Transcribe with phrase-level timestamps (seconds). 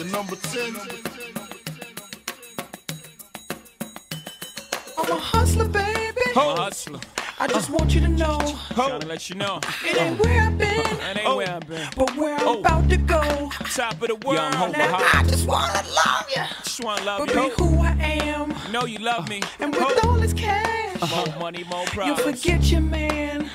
[0.00, 0.76] The number 10.
[4.96, 6.20] I'm a hustler, baby.
[6.34, 7.00] I'm a hustler.
[7.38, 8.38] I just want you to know
[8.72, 9.60] Trying to let you know.
[9.84, 11.86] it ain't where I've been, That ain't where I've been.
[11.98, 12.60] but where I'm Oh.
[12.60, 13.50] about to go.
[13.74, 14.36] Top of the world.
[14.36, 17.42] Young Hope Now I just wanna love you, Just wanna love but you.
[17.42, 17.90] be who I
[18.24, 18.54] am.
[18.72, 19.42] Know you love me.
[19.58, 23.50] And with all this cash, More money, more you'll forget your man.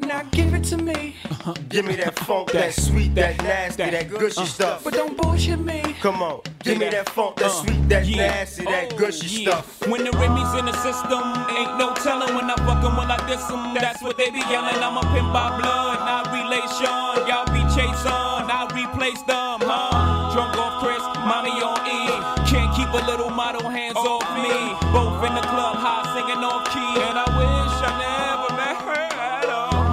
[0.00, 1.54] Now give it to me, uh-huh.
[1.68, 2.24] Give me that uh-huh.
[2.24, 4.44] funk, that sweet, that nasty, that gushy uh-huh.
[4.46, 4.84] stuff.
[4.84, 5.82] but don't bullshit me.
[6.00, 9.50] Come on, give me that funk, that uh, sweet, that nasty, that Oh, gushy yeah.
[9.50, 9.86] stuff.
[9.88, 11.22] When the Remy's in the system,
[11.56, 13.74] ain't no telling when I fuck 'em when I diss 'em.
[13.74, 14.82] That's what they be yelling.
[14.82, 16.90] I'm a pin by blood, not relation.
[17.28, 20.32] Y'all be chasing, I replace them, huh?
[20.34, 22.00] Drunk off Chris, mommy on E.
[22.50, 24.18] Can't keep a little model hands oh.
[24.18, 24.50] off me.
[24.92, 25.76] Both in the club,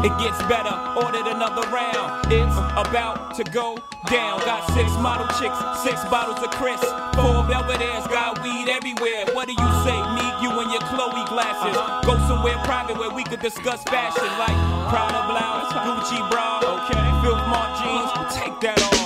[0.06, 2.32] It gets better, ordered another round.
[2.32, 3.78] It's about to go
[4.10, 4.40] down.
[4.46, 6.80] Got six model chicks, six bottles of Chris.
[7.18, 9.26] Four Belvedere's, got weed everywhere.
[9.34, 9.98] What do you say?
[10.14, 11.76] Me, you, and your Chloe glasses.
[12.06, 14.56] Go somewhere private where we could discuss fashion like
[14.90, 17.04] Prada blouse, Gucci bra, okay.
[17.26, 18.98] Filth Mark jeans, take that off.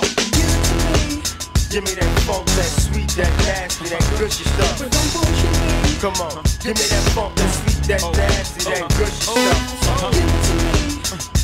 [1.72, 4.78] Give me, that funk, that sweet, that nasty, that gushy stuff.
[4.78, 5.96] don't bullshit me.
[6.04, 8.12] Come on, give me that funk, that sweet, that oh.
[8.12, 9.40] nasty, that gushy oh.
[9.40, 9.88] stuff.
[9.88, 10.10] Uh-huh.
[10.12, 10.81] Give it to me,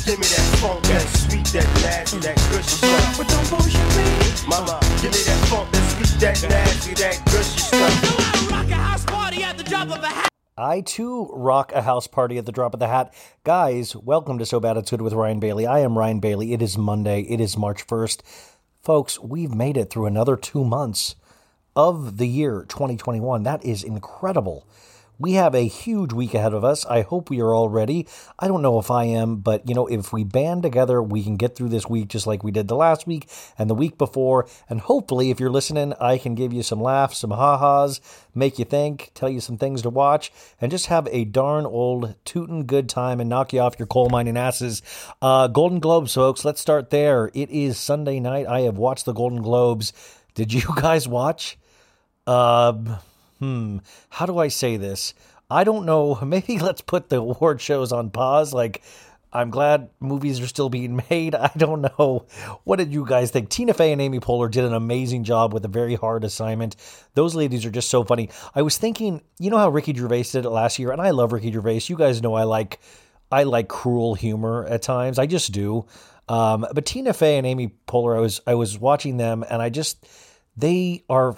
[0.09, 3.15] Give me that funk, that sweet, that nasty, that gushy stuff.
[3.15, 4.09] but don't bullshit me.
[4.49, 8.49] Mama, give me that funk, that sweet, that nasty, that gushy stuff.
[8.49, 10.29] Rock a house party at the drop of a hat.
[10.57, 13.13] I too rock a house party at the drop of the hat.
[13.43, 15.67] Guys, welcome to So Bad It's Good with Ryan Bailey.
[15.67, 16.53] I am Ryan Bailey.
[16.53, 17.21] It is Monday.
[17.21, 18.23] It is March 1st.
[18.81, 21.17] Folks, we've made it through another two months
[21.75, 23.43] of the year 2021.
[23.43, 24.67] That is incredible.
[25.21, 26.85] We have a huge week ahead of us.
[26.85, 28.07] I hope we are all ready.
[28.39, 31.35] I don't know if I am, but you know, if we band together, we can
[31.35, 34.47] get through this week just like we did the last week and the week before.
[34.69, 37.99] And hopefully, if you're listening, I can give you some laughs, some ha-has,
[38.33, 40.31] make you think, tell you some things to watch,
[40.61, 44.07] and just have a darn old tootin' good time and knock you off your coal
[44.07, 44.81] mining asses.
[45.21, 47.29] Uh, Golden Globes, folks, let's start there.
[47.33, 48.47] It is Sunday night.
[48.47, 49.91] I have watched the Golden Globes.
[50.33, 51.57] Did you guys watch?
[52.25, 52.99] Um,
[53.39, 53.77] hmm,
[54.09, 55.13] how do I say this?
[55.49, 56.19] I don't know.
[56.25, 58.53] Maybe let's put the award shows on pause.
[58.53, 58.81] Like,
[59.31, 61.35] I'm glad movies are still being made.
[61.35, 62.25] I don't know.
[62.63, 63.49] What did you guys think?
[63.49, 66.75] Tina Fey and Amy Poehler did an amazing job with a very hard assignment.
[67.13, 68.29] Those ladies are just so funny.
[68.55, 71.31] I was thinking, you know how Ricky Gervais did it last year, and I love
[71.31, 71.81] Ricky Gervais.
[71.85, 72.79] You guys know I like,
[73.31, 75.19] I like cruel humor at times.
[75.19, 75.85] I just do.
[76.27, 79.69] Um, but Tina Fey and Amy Poehler, I was I was watching them, and I
[79.69, 80.05] just
[80.55, 81.35] they are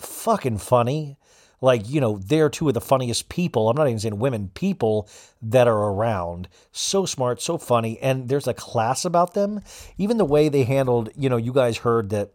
[0.00, 1.17] fucking funny.
[1.60, 3.68] Like, you know, they're two of the funniest people.
[3.68, 5.08] I'm not even saying women, people
[5.42, 6.48] that are around.
[6.72, 7.98] So smart, so funny.
[8.00, 9.62] And there's a class about them.
[9.96, 12.30] Even the way they handled, you know, you guys heard that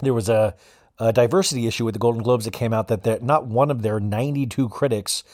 [0.00, 0.54] there was a,
[0.98, 3.98] a diversity issue with the Golden Globes that came out that not one of their
[3.98, 5.24] 92 critics,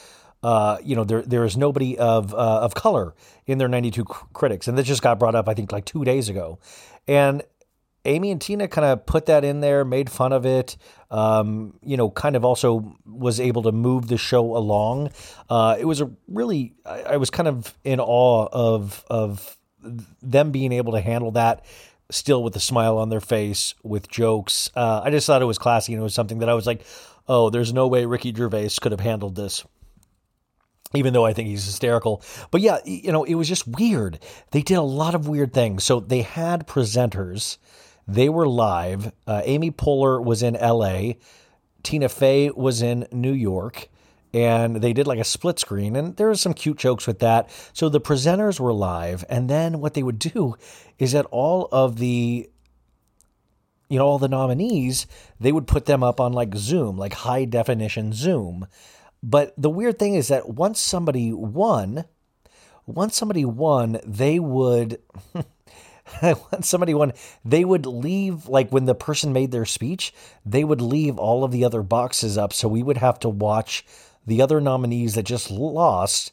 [0.43, 3.15] uh, you know, there there is nobody of uh, of color
[3.47, 6.05] in their 92 cr- critics, and this just got brought up, I think, like two
[6.05, 6.59] days ago,
[7.07, 7.43] and
[8.05, 10.77] Amy and Tina kind of put that in there, made fun of it.
[11.11, 15.11] Um, you know, kind of also was able to move the show along.
[15.49, 19.57] Uh, it was a really, I, I was kind of in awe of of
[20.23, 21.65] them being able to handle that
[22.11, 24.71] still with a smile on their face with jokes.
[24.75, 26.85] Uh, I just thought it was classy and it was something that I was like,
[27.29, 29.65] oh, there's no way Ricky Gervais could have handled this
[30.95, 32.23] even though I think he's hysterical.
[32.51, 34.19] But yeah, you know, it was just weird.
[34.51, 35.85] They did a lot of weird things.
[35.85, 37.59] So they had presenters,
[38.15, 39.13] they were live.
[39.27, 41.13] Uh, Amy Poehler was in LA,
[41.83, 43.89] Tina Fey was in New York,
[44.35, 45.97] and they did like a split screen.
[45.97, 47.51] And there was some cute jokes with that.
[47.73, 49.25] So the presenters were live.
[49.29, 50.57] And then what they would do
[50.99, 52.49] is that all of the
[53.89, 55.09] you know all the nominees
[55.41, 58.67] they would put them up on like zoom like high definition zoom.
[59.23, 62.05] But the weird thing is that once somebody won
[62.87, 65.01] once somebody won they would
[66.23, 67.13] once somebody won
[67.45, 70.13] they would leave like when the person made their speech
[70.45, 73.85] they would leave all of the other boxes up so we would have to watch
[74.27, 76.33] the other nominees that just lost,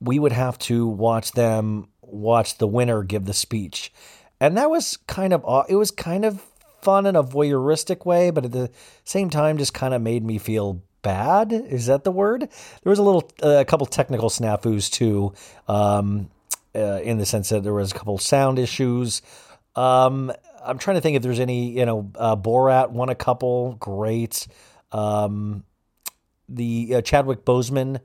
[0.00, 3.92] we would have to watch them watch the winner give the speech.
[4.40, 6.42] And that was kind of it was kind of
[6.82, 8.70] fun in a voyeuristic way, but at the
[9.04, 11.52] same time just kind of made me feel bad.
[11.52, 12.48] Is that the word?
[12.82, 15.32] There was a little uh, a couple technical snafus too.
[15.68, 16.28] Um,
[16.74, 19.22] uh, in the sense that there was a couple sound issues.
[19.74, 20.32] Um,
[20.64, 24.46] I'm trying to think if there's any, you know, uh, Borat won a couple, great.
[24.92, 25.64] Um,
[26.48, 27.96] the uh, Chadwick Boseman.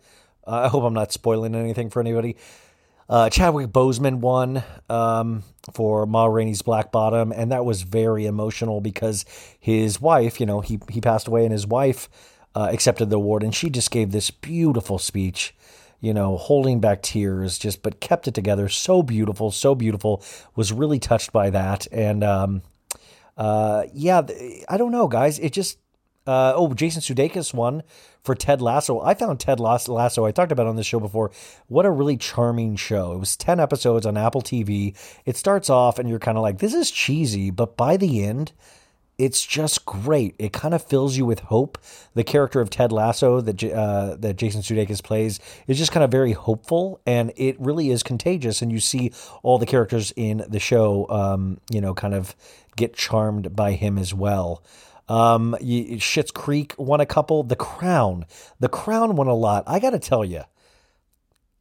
[0.45, 2.37] Uh, I hope I'm not spoiling anything for anybody.
[3.09, 5.43] Uh, Chadwick Boseman won um,
[5.73, 9.23] for Ma Rainey's Black Bottom, and that was very emotional because
[9.59, 12.09] his wife, you know, he he passed away, and his wife
[12.53, 15.55] uh, accepted the award, and she just gave this beautiful speech,
[15.99, 18.69] you know, holding back tears, just but kept it together.
[18.69, 20.23] So beautiful, so beautiful.
[20.55, 22.61] Was really touched by that, and um,
[23.35, 24.21] uh, yeah,
[24.69, 25.39] I don't know, guys.
[25.39, 25.77] It just
[26.27, 27.83] uh, oh, Jason Sudeikis won
[28.21, 28.99] for Ted Lasso.
[28.99, 31.31] I found Ted Lasso, I talked about on this show before.
[31.67, 33.13] What a really charming show.
[33.13, 34.95] It was 10 episodes on Apple TV.
[35.25, 38.51] It starts off and you're kind of like, this is cheesy, but by the end,
[39.17, 40.35] it's just great.
[40.37, 41.77] It kind of fills you with hope.
[42.13, 46.11] The character of Ted Lasso that uh, that Jason Sudeikis plays is just kind of
[46.11, 48.61] very hopeful, and it really is contagious.
[48.61, 49.11] And you see
[49.41, 52.35] all the characters in the show, um, you know, kind of
[52.75, 54.63] get charmed by him as well.
[55.09, 57.43] Um, Schitt's Creek won a couple.
[57.43, 58.25] The Crown,
[58.59, 59.63] The Crown won a lot.
[59.65, 60.43] I got to tell you,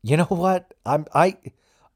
[0.03, 0.75] you know what?
[0.85, 1.39] I'm I.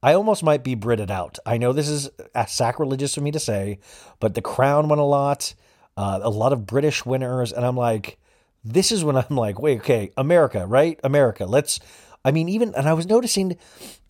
[0.03, 1.39] I almost might be Brited out.
[1.45, 2.11] I know this is
[2.47, 3.79] sacrilegious for me to say,
[4.19, 5.55] but The Crown won a lot.
[5.97, 8.19] Uh, a lot of British winners, and I'm like,
[8.65, 10.99] this is when I'm like, wait, okay, America, right?
[11.05, 11.45] America.
[11.47, 11.81] Let's.
[12.25, 13.57] I mean, even and I was noticing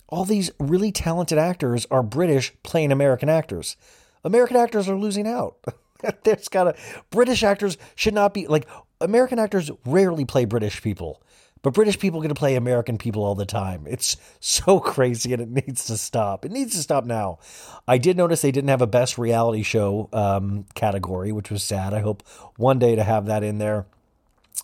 [0.08, 3.76] all these really talented actors are British playing American actors.
[4.24, 5.56] American actors are losing out.
[6.24, 6.76] There's gotta
[7.10, 8.68] British actors should not be like
[9.00, 11.22] American actors rarely play British people.
[11.62, 13.86] But British people get to play American people all the time.
[13.88, 16.44] It's so crazy and it needs to stop.
[16.44, 17.38] It needs to stop now.
[17.86, 21.92] I did notice they didn't have a best reality show um, category, which was sad.
[21.92, 22.22] I hope
[22.56, 23.86] one day to have that in there.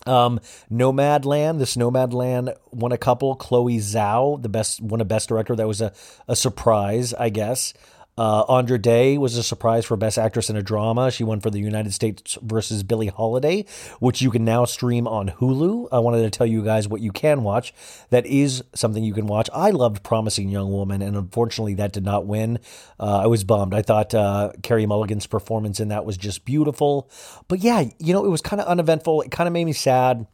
[0.05, 0.39] Um,
[0.71, 3.35] Nomadland, this Nomadland won a couple.
[3.35, 5.55] Chloe Zhao, the best, won a best director.
[5.55, 5.93] That was a,
[6.27, 7.73] a surprise, I guess.
[8.17, 11.11] Uh, Andra Day was a surprise for Best Actress in a Drama.
[11.11, 13.65] She won for the United States versus Billie Holiday,
[13.99, 15.89] which you can now stream on Hulu.
[15.91, 17.73] I wanted to tell you guys what you can watch.
[18.09, 19.49] That is something you can watch.
[19.53, 22.59] I loved Promising Young Woman, and unfortunately, that did not win.
[22.99, 23.73] Uh, I was bummed.
[23.73, 27.09] I thought uh, Carey Mulligan's performance in that was just beautiful.
[27.47, 29.21] But yeah, you know, it was kind of uneventful.
[29.21, 30.25] It kind of made me sad.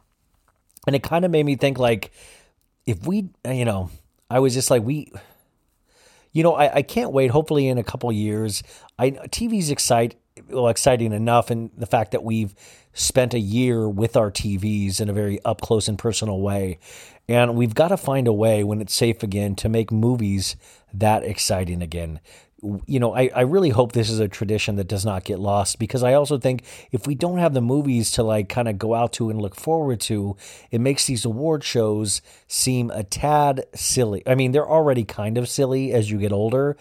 [0.86, 2.12] And it kind of made me think, like,
[2.86, 3.90] if we, you know,
[4.28, 5.10] I was just like, we
[6.34, 7.30] you know, I, I can't wait.
[7.30, 8.62] Hopefully, in a couple years,
[8.98, 10.16] I TV's excite
[10.48, 12.54] well exciting enough, and the fact that we've
[12.92, 16.78] spent a year with our TVs in a very up close and personal way,
[17.28, 20.56] and we've got to find a way when it's safe again to make movies
[20.92, 22.20] that exciting again
[22.86, 25.78] you know, I, I really hope this is a tradition that does not get lost
[25.78, 28.94] because I also think if we don't have the movies to like kind of go
[28.94, 30.36] out to and look forward to,
[30.70, 34.22] it makes these award shows seem a tad silly.
[34.26, 36.76] I mean, they're already kind of silly as you get older,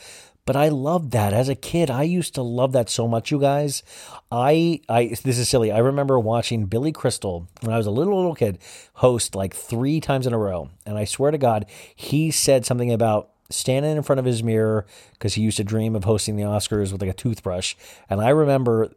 [0.45, 1.89] but I love that as a kid.
[1.89, 3.83] I used to love that so much, you guys.
[4.31, 5.71] I I this is silly.
[5.71, 8.59] I remember watching Billy Crystal when I was a little little kid
[8.93, 12.91] host like 3 times in a row, and I swear to god, he said something
[12.91, 16.43] about standing in front of his mirror because he used to dream of hosting the
[16.43, 17.75] Oscars with like a toothbrush.
[18.09, 18.91] And I remember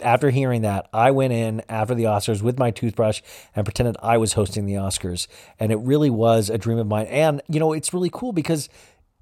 [0.00, 3.22] after hearing that, I went in after the Oscars with my toothbrush
[3.56, 5.26] and pretended I was hosting the Oscars.
[5.58, 7.06] And it really was a dream of mine.
[7.06, 8.68] And, you know, it's really cool because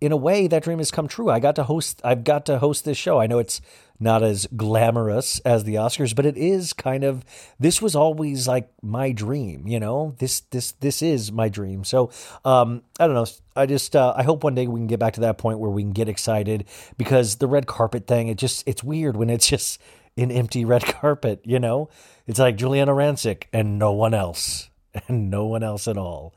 [0.01, 1.31] in a way that dream has come true.
[1.31, 3.21] I got to host I've got to host this show.
[3.21, 3.61] I know it's
[4.01, 7.25] not as glamorous as the Oscars, but it is kind of
[7.59, 10.15] this was always like my dream, you know.
[10.19, 11.85] This this this is my dream.
[11.85, 12.11] So
[12.45, 13.27] um, I don't know.
[13.57, 15.71] I just uh, I hope one day we can get back to that point where
[15.71, 18.29] we can get excited because the red carpet thing.
[18.29, 19.81] It just it's weird when it's just
[20.17, 21.41] an empty red carpet.
[21.45, 21.89] You know,
[22.27, 24.71] it's like Giuliana Rancic and no one else
[25.09, 26.35] and no one else at all.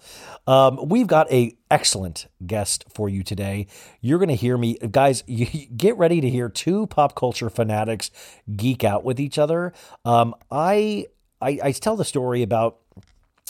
[0.48, 3.68] Um, we've got a excellent guest for you today.
[4.02, 5.24] You're going to hear me, guys.
[5.32, 8.12] You get ready to hear two pop culture fanatics
[8.56, 9.74] geek out with each other.
[10.06, 11.08] Um, I,
[11.40, 12.80] I I tell the story about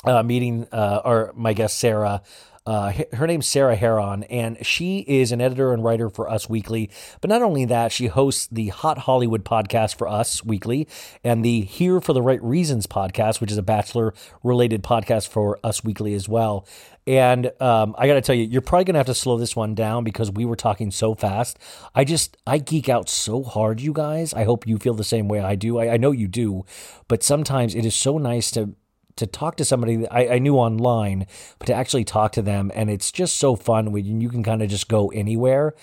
[0.05, 2.22] uh, meeting uh, or my guest Sarah.
[2.65, 6.91] Uh, her name's Sarah Hearon, and she is an editor and writer for Us Weekly.
[7.20, 10.88] But not only that, she hosts the Hot Hollywood podcast for Us Weekly
[11.24, 14.13] and the Here for the Right Reasons podcast, which is a Bachelor
[14.44, 16.68] related podcast for Us Weekly as well.
[17.08, 19.56] And um, I got to tell you, you're probably going to have to slow this
[19.56, 21.58] one down because we were talking so fast.
[21.96, 24.36] I just, I geek out so hard, you guys.
[24.36, 25.80] I hope you feel the same way I do.
[25.80, 26.63] I, I know you do,
[27.08, 28.75] but sometimes it is so nice to
[29.15, 31.27] to talk to somebody that I, I, knew online,
[31.60, 32.72] but to actually talk to them.
[32.74, 35.74] And it's just so fun when you can kind of just go anywhere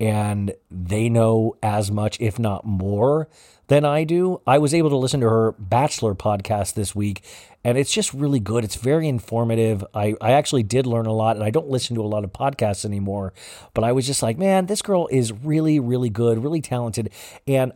[0.00, 3.28] and they know as much, if not more,
[3.66, 4.40] than I do.
[4.46, 7.22] I was able to listen to her Bachelor podcast this week,
[7.64, 8.64] and it's just really good.
[8.64, 9.84] It's very informative.
[9.94, 12.32] I, I actually did learn a lot, and I don't listen to a lot of
[12.32, 13.32] podcasts anymore,
[13.74, 17.10] but I was just like, man, this girl is really, really good, really talented.
[17.46, 17.72] And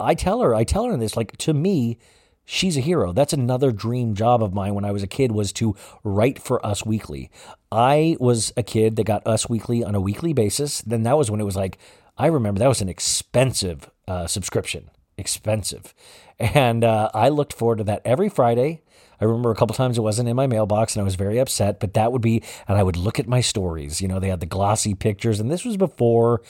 [0.00, 1.98] I tell her, I tell her in this, like, to me,
[2.44, 3.12] she's a hero.
[3.12, 6.64] That's another dream job of mine when I was a kid was to write for
[6.64, 7.30] Us Weekly.
[7.72, 10.80] I was a kid that got Us Weekly on a weekly basis.
[10.82, 11.78] Then that was when it was like
[12.16, 15.94] I remember that was an expensive uh, subscription, expensive,
[16.38, 18.82] and uh, I looked forward to that every Friday.
[19.20, 21.80] I remember a couple times it wasn't in my mailbox and I was very upset,
[21.80, 24.00] but that would be, and I would look at my stories.
[24.00, 26.42] You know, they had the glossy pictures, and this was before,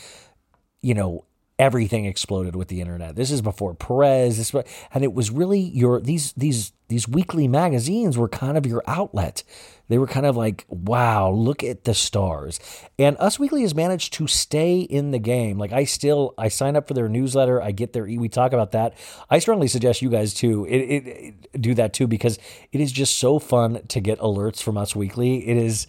[0.82, 1.24] you know,
[1.58, 3.14] everything exploded with the internet.
[3.14, 4.38] This is before Perez.
[4.38, 4.54] This
[4.92, 9.42] and it was really your these these these weekly magazines were kind of your outlet.
[9.88, 12.58] They were kind of like, wow, look at the stars.
[12.98, 15.58] And Us Weekly has managed to stay in the game.
[15.58, 17.62] Like I still I sign up for their newsletter.
[17.62, 18.94] I get their we talk about that.
[19.30, 22.38] I strongly suggest you guys too it, it, it, do that too because
[22.72, 25.48] it is just so fun to get alerts from Us Weekly.
[25.48, 25.86] It is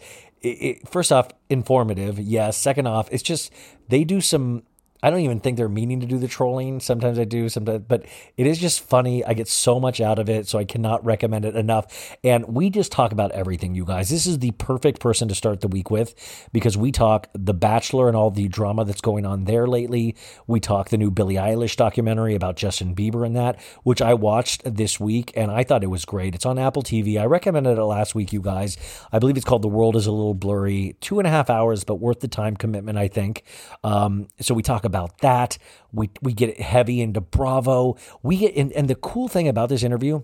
[0.85, 3.51] first off informative yes second off it's just
[3.87, 4.61] they do some
[5.05, 6.79] I don't even think they're meaning to do the trolling.
[6.79, 8.07] Sometimes I do, sometimes, but
[8.37, 9.23] it is just funny.
[9.23, 12.17] I get so much out of it, so I cannot recommend it enough.
[12.23, 14.09] And we just talk about everything, you guys.
[14.09, 16.15] This is the perfect person to start the week with
[16.51, 20.15] because we talk The Bachelor and all the drama that's going on there lately.
[20.47, 24.63] We talk the new Billie Eilish documentary about Justin Bieber and that, which I watched
[24.65, 26.33] this week and I thought it was great.
[26.33, 27.21] It's on Apple TV.
[27.21, 28.75] I recommended it last week, you guys.
[29.11, 30.97] I believe it's called The World is a Little Blurry.
[30.99, 33.43] Two and a half hours, but worth the time commitment, I think.
[33.83, 35.57] Um, so we talk about about that.
[35.91, 37.97] We we get heavy into Bravo.
[38.23, 40.23] We get in, and the cool thing about this interview,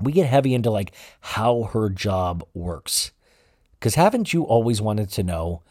[0.00, 3.12] we get heavy into like how her job works.
[3.78, 5.62] Because haven't you always wanted to know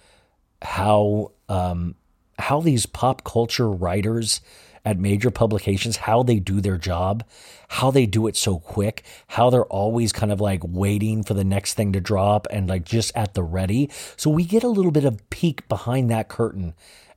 [0.62, 1.96] how um,
[2.40, 4.40] how these pop culture writers
[4.86, 7.24] at major publications, how they do their job,
[7.70, 11.44] how they do it so quick, how they're always kind of like waiting for the
[11.44, 13.90] next thing to drop and like just at the ready.
[14.16, 16.76] So we get a little bit of peek behind that curtain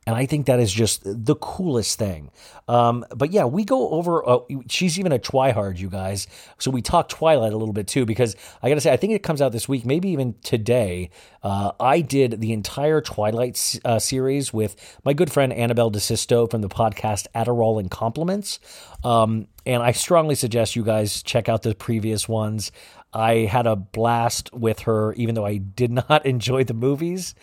[0.09, 2.31] and I think that is just the coolest thing.
[2.67, 4.27] Um, but yeah, we go over.
[4.27, 6.25] Uh, she's even a Twihard, you guys.
[6.57, 9.13] So we talk Twilight a little bit too, because I got to say, I think
[9.13, 11.11] it comes out this week, maybe even today.
[11.43, 16.61] Uh, I did the entire Twilight uh, series with my good friend Annabelle DeSisto from
[16.61, 18.59] the podcast Adderall and Compliments.
[19.03, 22.71] Um, and I strongly suggest you guys check out the previous ones.
[23.13, 27.35] I had a blast with her, even though I did not enjoy the movies.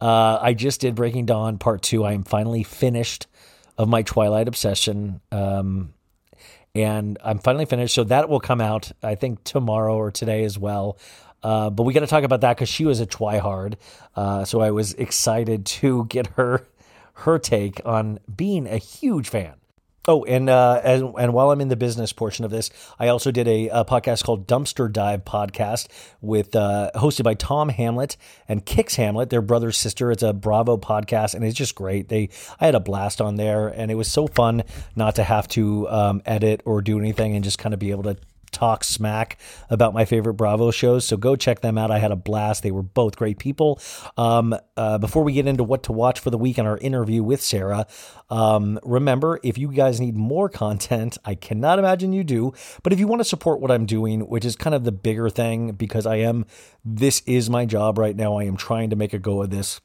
[0.00, 2.04] Uh, I just did Breaking Dawn Part Two.
[2.04, 3.26] I am finally finished
[3.76, 5.92] of my Twilight obsession, um,
[6.74, 7.94] and I'm finally finished.
[7.94, 10.98] So that will come out, I think, tomorrow or today as well.
[11.42, 13.74] Uh, but we got to talk about that because she was a Twihard,
[14.14, 16.66] uh, so I was excited to get her
[17.14, 19.54] her take on being a huge fan
[20.08, 23.30] Oh, and, uh, and and while I'm in the business portion of this, I also
[23.30, 25.88] did a, a podcast called Dumpster Dive Podcast
[26.22, 28.16] with uh, hosted by Tom Hamlet
[28.48, 30.10] and Kix Hamlet, their brother sister.
[30.10, 32.08] It's a Bravo podcast, and it's just great.
[32.08, 34.62] They I had a blast on there, and it was so fun
[34.96, 38.04] not to have to um, edit or do anything, and just kind of be able
[38.04, 38.16] to
[38.60, 39.38] talk smack
[39.70, 41.06] about my favorite Bravo shows.
[41.06, 41.90] So go check them out.
[41.90, 42.62] I had a blast.
[42.62, 43.80] They were both great people.
[44.18, 47.22] Um, uh, before we get into what to watch for the week and our interview
[47.22, 47.86] with Sarah,
[48.28, 52.52] um, remember if you guys need more content, I cannot imagine you do,
[52.82, 55.30] but if you want to support what I'm doing, which is kind of the bigger
[55.30, 56.44] thing because I am,
[56.84, 58.36] this is my job right now.
[58.36, 59.80] I am trying to make a go of this.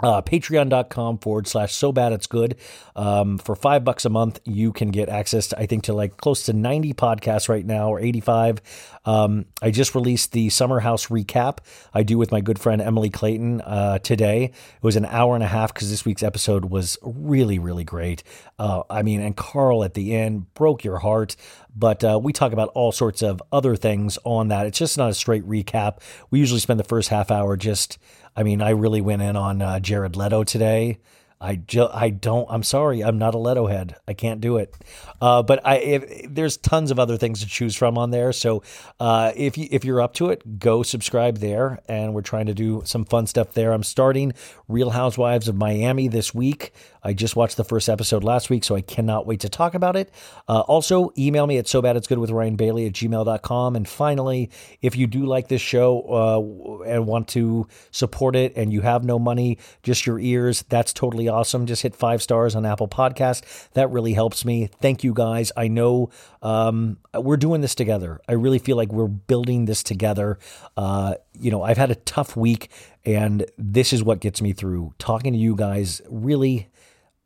[0.00, 2.56] Uh, patreon.com forward slash so bad it's good.
[2.96, 6.16] Um, for five bucks a month, you can get access to, I think, to like
[6.16, 8.60] close to 90 podcasts right now or 85.
[9.04, 11.58] Um, I just released the Summer House recap
[11.94, 14.44] I do with my good friend Emily Clayton uh, today.
[14.44, 18.22] It was an hour and a half because this week's episode was really, really great.
[18.58, 21.36] Uh, I mean, and Carl at the end broke your heart,
[21.74, 24.66] but uh, we talk about all sorts of other things on that.
[24.66, 25.98] It's just not a straight recap.
[26.30, 27.98] We usually spend the first half hour just
[28.36, 30.98] I mean, I really went in on uh, Jared Leto today.
[31.42, 32.46] I ju- I don't.
[32.48, 33.02] I'm sorry.
[33.02, 33.96] I'm not a Leto head.
[34.06, 34.72] I can't do it.
[35.20, 38.32] Uh, but I if, there's tons of other things to choose from on there.
[38.32, 38.62] So
[39.00, 41.80] uh, if you if you're up to it, go subscribe there.
[41.88, 43.72] And we're trying to do some fun stuff there.
[43.72, 44.34] I'm starting
[44.68, 46.72] Real Housewives of Miami this week.
[47.02, 49.96] I just watched the first episode last week, so I cannot wait to talk about
[49.96, 50.12] it.
[50.48, 53.76] Uh, also, email me at so bad it's good with Ryan Bailey at gmail.com.
[53.76, 58.72] And finally, if you do like this show uh, and want to support it and
[58.72, 61.66] you have no money, just your ears, that's totally awesome.
[61.66, 63.42] Just hit five stars on Apple Podcast.
[63.72, 64.70] That really helps me.
[64.80, 65.50] Thank you guys.
[65.56, 68.20] I know um, we're doing this together.
[68.28, 70.38] I really feel like we're building this together.
[70.76, 72.70] Uh, you know, I've had a tough week,
[73.04, 74.94] and this is what gets me through.
[74.98, 76.68] Talking to you guys really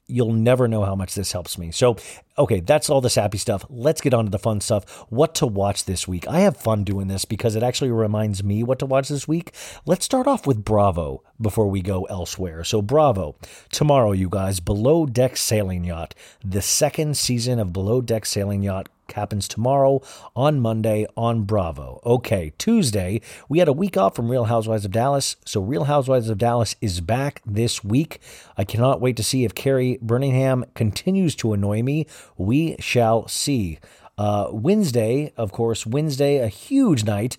[0.08, 1.72] you'll never know how much this helps me.
[1.72, 1.96] So,
[2.38, 3.64] okay, that's all the sappy stuff.
[3.68, 5.06] Let's get on to the fun stuff.
[5.08, 6.28] What to watch this week?
[6.28, 9.52] I have fun doing this because it actually reminds me what to watch this week.
[9.84, 12.62] Let's start off with Bravo before we go elsewhere.
[12.62, 13.36] So, Bravo,
[13.70, 18.88] tomorrow, you guys, Below Deck Sailing Yacht, the second season of Below Deck Sailing Yacht
[19.12, 20.00] happens tomorrow
[20.34, 22.00] on Monday on Bravo.
[22.04, 26.28] Okay, Tuesday, we had a week off from Real Housewives of Dallas, so Real Housewives
[26.28, 28.20] of Dallas is back this week.
[28.56, 32.06] I cannot wait to see if Kary Brittingham continues to annoy me.
[32.36, 33.78] We shall see.
[34.18, 37.36] Uh, Wednesday, of course, Wednesday, a huge night.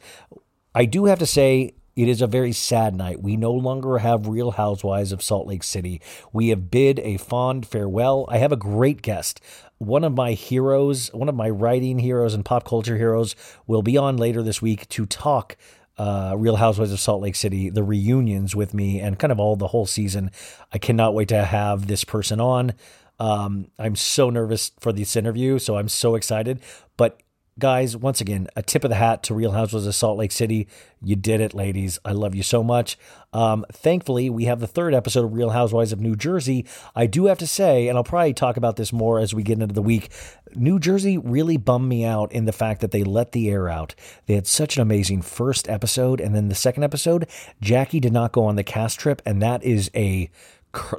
[0.76, 3.24] I do have to say, it is a very sad night.
[3.24, 6.00] We no longer have Real Housewives of Salt Lake City.
[6.32, 8.28] We have bid a fond farewell.
[8.30, 9.42] I have a great guest.
[9.80, 13.36] One of my heroes, one of my writing heroes and pop culture heroes,
[13.66, 15.58] will be on later this week to talk
[15.98, 19.56] uh, Real Housewives of Salt Lake City, the reunions with me, and kind of all
[19.56, 20.30] the whole season.
[20.72, 22.74] I cannot wait to have this person on.
[23.20, 26.62] Um, I'm so nervous for this interview, so I'm so excited.
[26.96, 27.20] But
[27.60, 30.68] guys, once again, a tip of the hat to Real Housewives of Salt Lake City.
[31.02, 31.98] You did it, ladies.
[32.06, 32.98] I love you so much.
[33.34, 36.66] Um, thankfully, we have the third episode of Real Housewives of New Jersey.
[36.96, 39.60] I do have to say, and I'll probably talk about this more as we get
[39.60, 40.10] into the week.
[40.56, 43.96] New Jersey really bummed me out in the fact that they let the air out.
[44.26, 47.28] They had such an amazing first episode, and then the second episode,
[47.62, 50.30] Jackie did not go on the cast trip, and that is a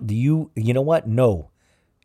[0.07, 0.51] you.
[0.57, 1.07] You know what?
[1.07, 1.51] No,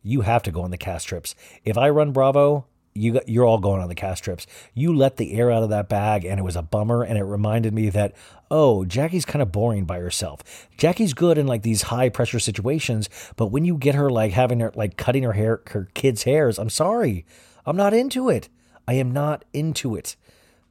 [0.02, 1.34] you have to go on the cast trips.
[1.64, 4.46] If I run Bravo, you you're all going on the cast trips.
[4.72, 7.02] You let the air out of that bag, and it was a bummer.
[7.02, 8.14] And it reminded me that
[8.50, 10.68] oh, Jackie's kind of boring by herself.
[10.76, 14.60] Jackie's good in like these high pressure situations, but when you get her like having
[14.60, 17.26] her like cutting her hair, her kids' hairs, I'm sorry,
[17.66, 18.48] I'm not into it.
[18.86, 20.16] I am not into it.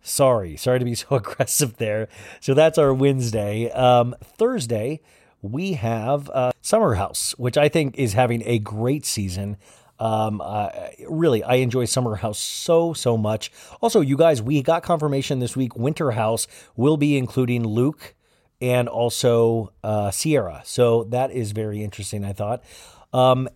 [0.02, 2.08] Sorry, sorry to be so aggressive there.
[2.40, 3.70] So that's our Wednesday.
[3.72, 5.02] Um, Thursday,
[5.42, 9.58] we have uh, Summer House, which I think is having a great season.
[10.00, 10.70] Um, uh,
[11.08, 13.52] really, I enjoy Summer House so, so much.
[13.82, 18.16] Also, you guys, we got confirmation this week Winter House will be including Luke
[18.60, 20.62] and also uh, Ciara.
[20.66, 22.64] So that is very interesting, I thought.
[23.12, 23.50] Um,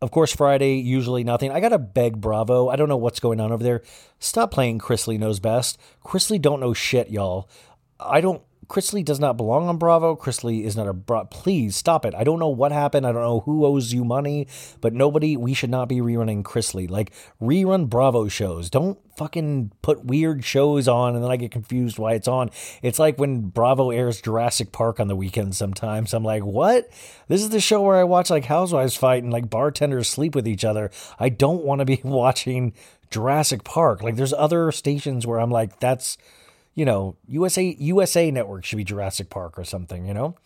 [0.00, 1.50] of course, Friday, usually nothing.
[1.50, 2.68] I got to beg Bravo.
[2.68, 3.82] I don't know what's going on over there.
[4.20, 5.78] Stop playing Chrisley Knows Best.
[6.04, 7.48] Chrisley don't know shit, y'all.
[7.98, 10.14] I don't Chrisley does not belong on Bravo.
[10.14, 12.14] Chrisley is not a bra- please stop it.
[12.14, 13.06] I don't know what happened.
[13.06, 14.46] I don't know who owes you money,
[14.82, 16.88] but nobody we should not be rerunning Chrisley.
[16.88, 18.68] Like rerun Bravo shows.
[18.68, 22.50] Don't fucking put weird shows on and then I get confused why it's on.
[22.82, 26.12] It's like when Bravo airs Jurassic Park on the weekend sometimes.
[26.12, 26.90] I'm like, "What?
[27.26, 30.46] This is the show where I watch like housewives fight and like bartenders sleep with
[30.46, 30.90] each other.
[31.18, 32.74] I don't want to be watching
[33.10, 34.02] Jurassic Park.
[34.02, 36.18] Like there's other stations where I'm like that's
[36.78, 40.06] you know, USA USA Network should be Jurassic Park or something.
[40.06, 40.36] You know,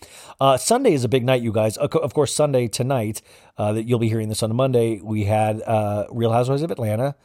[0.41, 1.77] uh, Sunday is a big night, you guys.
[1.77, 3.21] Of course, Sunday tonight
[3.59, 4.99] uh, that you'll be hearing this on Monday.
[5.03, 7.17] We had uh, Real Housewives of Atlanta,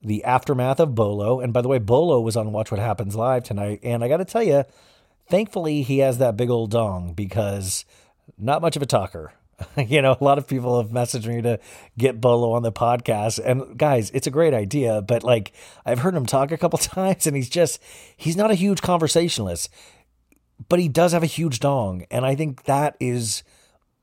[0.00, 3.44] the aftermath of Bolo, and by the way, Bolo was on Watch What Happens Live
[3.44, 4.64] tonight, and I got to tell you,
[5.28, 7.84] thankfully he has that big old dong because
[8.38, 9.34] not much of a talker.
[9.76, 11.58] you know, a lot of people have messaged me to
[11.96, 13.40] get Bolo on the podcast.
[13.44, 15.52] And guys, it's a great idea, but like
[15.84, 17.82] I've heard him talk a couple times and he's just
[18.16, 19.70] he's not a huge conversationalist,
[20.68, 22.04] but he does have a huge dong.
[22.10, 23.42] And I think that is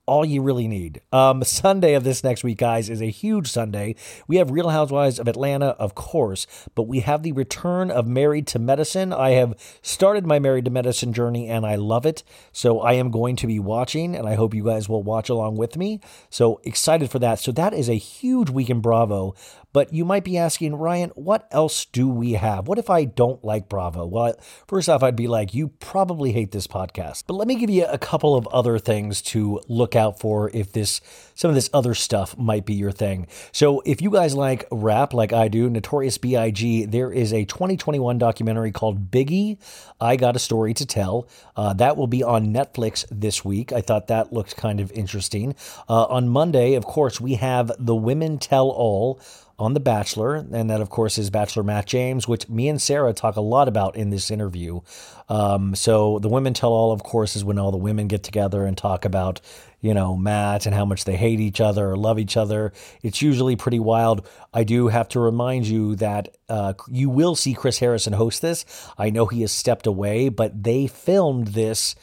[0.06, 1.02] all you really need.
[1.12, 3.96] Um, Sunday of this next week, guys, is a huge Sunday.
[4.28, 8.48] We have Real Housewives of Atlanta, of course, but we have the return of Married
[8.48, 9.13] to Medicine.
[9.13, 12.24] I have started my Married to Medicine journey and I love it.
[12.52, 15.58] So I am going to be watching, and I hope you guys will watch along
[15.58, 16.00] with me.
[16.30, 17.39] So excited for that.
[17.39, 19.36] So that is a huge week in Bravo.
[19.74, 22.68] But you might be asking, Ryan, what else do we have?
[22.68, 24.06] What if I don't like Bravo?
[24.06, 24.36] Well,
[24.68, 27.24] first off, I'd be like, you probably hate this podcast.
[27.28, 30.72] But let me give you a couple of other things to look out for if
[30.72, 31.02] this
[31.36, 33.28] some of this other stuff might be your thing.
[33.52, 38.20] So if you guys like rap like I do, Notorious B.I.G., there is a 2021
[38.20, 39.58] documentary called Biggie.
[40.00, 41.28] I got a story to tell.
[41.56, 43.72] Uh, that will be on Netflix this week.
[43.72, 45.56] I thought that looked kind of interesting.
[45.90, 49.20] Uh, on Monday, of course, we have The Women Tell All
[49.60, 53.13] on The Bachelor, and that, of course, is Bachelor Matt James, which me and Sarah
[53.13, 54.82] talk a lot about in this interview.
[55.30, 58.66] Um, so, The Women Tell All, of course, is when all the women get together
[58.66, 59.42] and talk about,
[59.80, 62.74] you know, Matt and how much they hate each other or love each other.
[63.04, 64.28] It's usually pretty wild.
[64.54, 68.66] I do have to remind you that uh, you will see Chris Harrison host this.
[68.98, 71.96] I know he has stepped away, but they filmed this.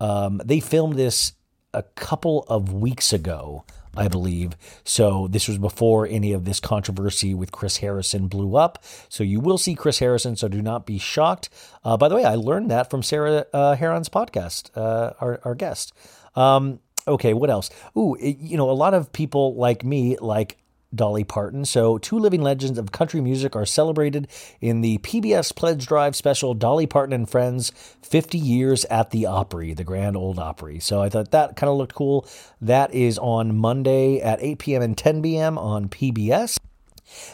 [0.00, 1.32] Um, they filmed this
[1.74, 3.64] a couple of weeks ago.
[3.98, 4.56] I believe.
[4.84, 8.84] So this was before any of this controversy with Chris Harrison blew up.
[9.08, 10.36] So you will see Chris Harrison.
[10.36, 11.48] So do not be shocked.
[11.84, 15.54] Uh, by the way, I learned that from Sarah uh, Hearon's podcast, uh, our, our
[15.56, 15.92] guest.
[16.36, 17.70] Um, okay, what else?
[17.96, 20.58] Ooh, it, you know, a lot of people like me like
[20.94, 21.64] Dolly Parton.
[21.64, 24.28] So, two living legends of country music are celebrated
[24.60, 27.70] in the PBS Pledge Drive special Dolly Parton and Friends
[28.02, 30.80] 50 Years at the Opry, the Grand Ole Opry.
[30.80, 32.26] So, I thought that kind of looked cool.
[32.60, 34.82] That is on Monday at 8 p.m.
[34.82, 35.58] and 10 p.m.
[35.58, 36.58] on PBS.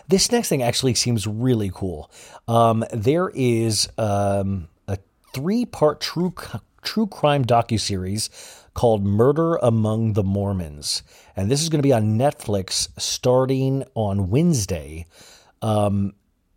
[0.08, 2.10] This next thing actually seems really cool.
[2.46, 4.98] Um, there is um, a
[5.32, 6.34] three part true,
[6.82, 8.30] true crime docuseries
[8.74, 11.02] called Murder Among the Mormons.
[11.36, 15.06] And this is going to be on Netflix starting on Wednesday.
[15.62, 16.14] Um,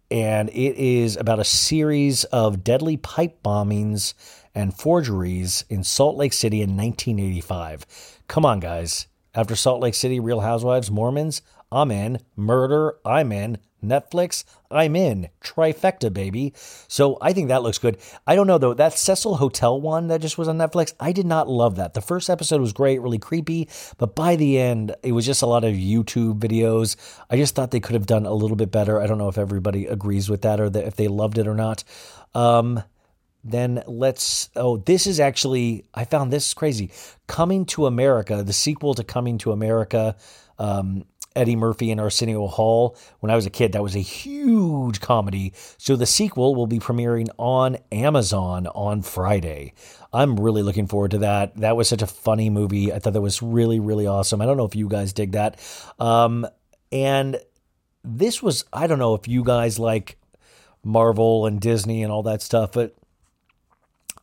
[0.10, 4.14] and it is about a series of deadly pipe bombings
[4.56, 7.86] and forgeries in Salt Lake City in 1985.
[8.28, 9.08] Come on, guys.
[9.36, 12.20] After Salt Lake City, Real Housewives, Mormons, I'm in.
[12.36, 13.60] Murder, I'm in.
[13.84, 15.30] Netflix, I'm in.
[15.42, 16.54] Trifecta, baby.
[16.88, 17.98] So I think that looks good.
[18.26, 21.26] I don't know though, that Cecil Hotel one that just was on Netflix, I did
[21.26, 21.94] not love that.
[21.94, 25.48] The first episode was great, really creepy, but by the end, it was just a
[25.48, 26.96] lot of YouTube videos.
[27.30, 29.02] I just thought they could have done a little bit better.
[29.02, 31.56] I don't know if everybody agrees with that or that if they loved it or
[31.56, 31.84] not.
[32.34, 32.84] Um,
[33.44, 36.92] then let's oh this is actually i found this crazy
[37.28, 40.16] coming to america the sequel to coming to america
[40.60, 41.06] um,
[41.38, 42.98] Eddie Murphy and Arsenio Hall.
[43.20, 45.54] When I was a kid, that was a huge comedy.
[45.78, 49.74] So the sequel will be premiering on Amazon on Friday.
[50.12, 51.56] I'm really looking forward to that.
[51.58, 52.92] That was such a funny movie.
[52.92, 54.42] I thought that was really, really awesome.
[54.42, 55.60] I don't know if you guys dig that.
[56.00, 56.48] Um,
[56.92, 57.40] and
[58.04, 60.18] this was, I don't know if you guys like
[60.84, 62.96] Marvel and Disney and all that stuff, but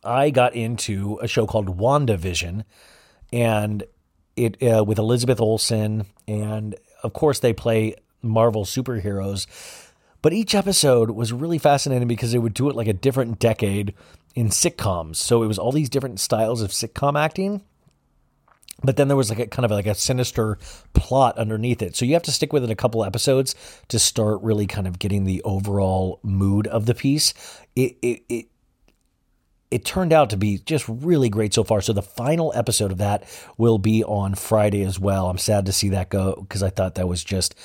[0.03, 2.63] I got into a show called WandaVision
[3.31, 3.83] and
[4.35, 6.75] it uh, with Elizabeth Olsen and
[7.05, 9.47] of course, they play Marvel superheroes.
[10.21, 13.93] But each episode was really fascinating because they would do it like a different decade
[14.33, 15.17] in sitcoms.
[15.17, 17.61] So it was all these different styles of sitcom acting.
[18.83, 20.57] But then there was like a kind of like a sinister
[20.93, 21.95] plot underneath it.
[21.95, 23.55] So you have to stick with it a couple episodes
[23.87, 27.33] to start really kind of getting the overall mood of the piece.
[27.75, 28.45] It, it, it
[29.75, 31.81] it turned out to be just really great so far.
[31.81, 33.25] So the final episode of that
[33.57, 35.29] will be on Friday as well.
[35.29, 37.55] I'm sad to see that go because I thought that was just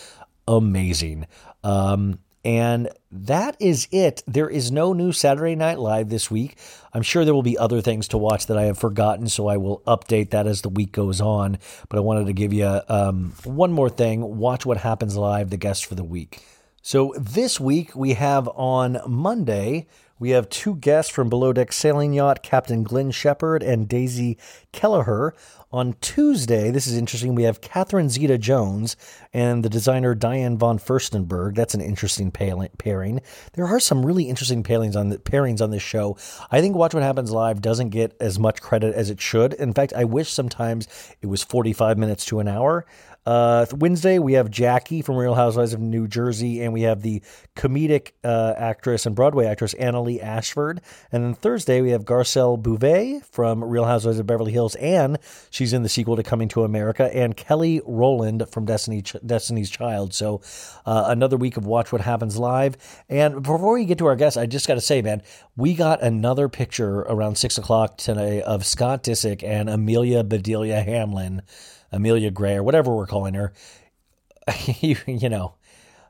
[0.49, 1.29] amazing.
[1.62, 4.25] Um, and that is it.
[4.27, 6.59] There is no new Saturday Night Live this week.
[6.92, 9.59] I'm sure there will be other things to watch that I have forgotten, so I
[9.59, 11.59] will update that as the week goes on.
[11.88, 15.57] But I wanted to give you um, one more thing watch what happens live, the
[15.57, 16.42] guest for the week.
[16.83, 19.87] So this week we have on Monday,
[20.20, 24.38] we have two guests from Below Deck Sailing Yacht, Captain Glenn Shephard and Daisy
[24.70, 25.35] Kelleher.
[25.72, 28.96] On Tuesday, this is interesting, we have Catherine Zeta Jones
[29.33, 31.54] and the designer Diane von Furstenberg.
[31.54, 33.20] That's an interesting pairing.
[33.52, 36.16] There are some really interesting pairings on the pairings on this show.
[36.50, 39.54] I think Watch What Happens Live doesn't get as much credit as it should.
[39.54, 40.88] In fact, I wish sometimes
[41.22, 42.85] it was 45 minutes to an hour.
[43.26, 47.22] Uh, Wednesday, we have Jackie from Real Housewives of New Jersey, and we have the
[47.54, 50.80] comedic uh, actress and Broadway actress Annaleigh Ashford.
[51.12, 55.18] And then Thursday, we have Garcelle Beauvais from Real Housewives of Beverly Hills, and
[55.50, 60.14] she's in the sequel to Coming to America, and Kelly Rowland from Destiny Destiny's Child.
[60.14, 60.40] So
[60.87, 62.76] uh, another week of Watch What Happens Live.
[63.09, 65.22] And before we get to our guests, I just got to say, man,
[65.56, 71.42] we got another picture around six o'clock today of Scott Disick and Amelia Bedelia Hamlin
[71.92, 73.53] Amelia Gray or whatever we're calling her,
[74.81, 75.55] you, you know,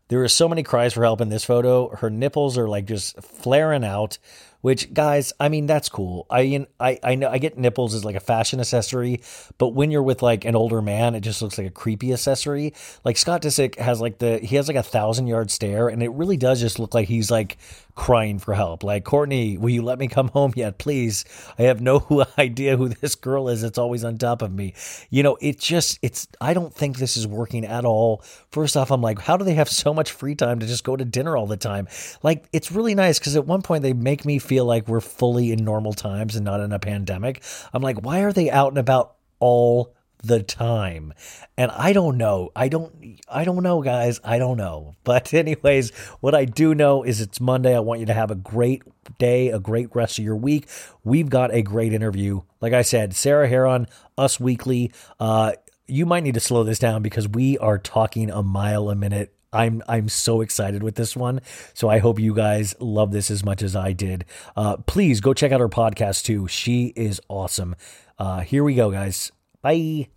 [0.08, 1.88] there are so many cries for help in this photo.
[1.94, 4.18] Her nipples are like just flaring out.
[4.60, 6.26] which guys, I mean, that's cool.
[6.28, 9.22] I, I, I know I get nipples as like a fashion accessory,
[9.56, 12.74] but when you're with like an older man, it just looks like a creepy accessory.
[13.04, 16.10] Like Scott Disick has like the, he has like a thousand yard stare and it
[16.10, 17.56] really does just look like he's like
[17.94, 18.82] crying for help.
[18.82, 21.24] Like, Kourtney, will you let me come home yet, please?
[21.58, 23.62] I have no idea who this girl is.
[23.62, 24.74] It's always on top of me.
[25.10, 28.22] You know, it just, it's, I don't think this is working at all.
[28.50, 30.96] First off, I'm like, how do they have so much free time to just go
[30.96, 31.88] to dinner all the time?
[32.22, 35.52] Like, it's really nice because at one point they make me feel like we're fully
[35.52, 37.42] in normal times and not in a pandemic.
[37.72, 41.12] I'm like, why are they out and about all the time.
[41.56, 42.50] And I don't know.
[42.54, 44.20] I don't I don't know guys.
[44.24, 44.96] I don't know.
[45.04, 47.74] But anyways, what I do know is it's Monday.
[47.74, 48.82] I want you to have a great
[49.18, 50.68] day, a great rest of your week.
[51.02, 52.42] We've got a great interview.
[52.60, 54.92] Like I said, Sarah Hearon, Us Weekly.
[55.18, 55.52] Uh
[55.86, 59.34] you might need to slow this down because we are talking a mile a minute
[59.52, 61.40] I'm I'm so excited with this one.
[61.74, 64.24] So I hope you guys love this as much as I did.
[64.56, 66.46] Uh, please go check out her podcast too.
[66.46, 67.74] She is awesome.
[68.18, 69.32] Uh, here we go, guys.
[69.62, 70.08] Bye.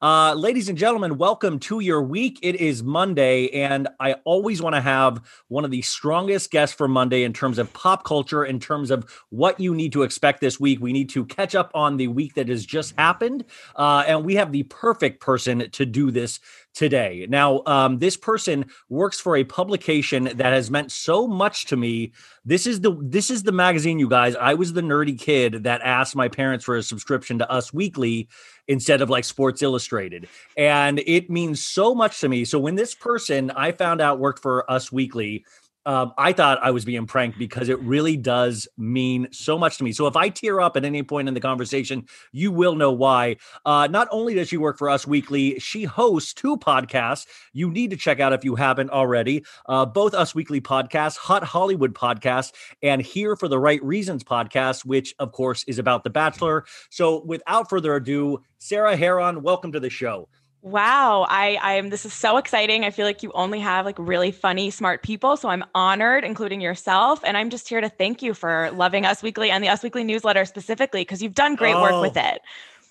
[0.00, 2.38] Uh, ladies and gentlemen, welcome to your week.
[2.42, 6.88] It is Monday, and I always want to have one of the strongest guests for
[6.88, 10.58] Monday in terms of pop culture, in terms of what you need to expect this
[10.58, 10.80] week.
[10.80, 13.44] We need to catch up on the week that has just happened,
[13.76, 16.40] uh, and we have the perfect person to do this
[16.74, 17.26] today.
[17.28, 22.12] Now, um, this person works for a publication that has meant so much to me.
[22.44, 24.34] This is the this is the magazine, you guys.
[24.36, 28.28] I was the nerdy kid that asked my parents for a subscription to Us Weekly
[28.68, 32.44] instead of like Sports Illustrated, and it means so much to me.
[32.44, 35.44] So when this person I found out worked for Us Weekly,
[35.86, 39.84] um, I thought I was being pranked because it really does mean so much to
[39.84, 39.92] me.
[39.92, 43.36] So if I tear up at any point in the conversation, you will know why.
[43.64, 47.90] Uh, not only does she work for Us Weekly, she hosts two podcasts you need
[47.90, 49.44] to check out if you haven't already.
[49.66, 54.84] Uh, both Us Weekly podcasts, Hot Hollywood podcast, and Here for the Right Reasons podcast,
[54.84, 56.64] which of course is about The Bachelor.
[56.90, 60.28] So without further ado, Sarah Hearon, welcome to the show.
[60.64, 62.84] Wow, I I am this is so exciting.
[62.84, 66.60] I feel like you only have like really funny, smart people, so I'm honored including
[66.60, 69.82] yourself and I'm just here to thank you for loving Us Weekly and the Us
[69.82, 71.82] Weekly newsletter specifically because you've done great oh.
[71.82, 72.28] work with oh.
[72.28, 72.42] it.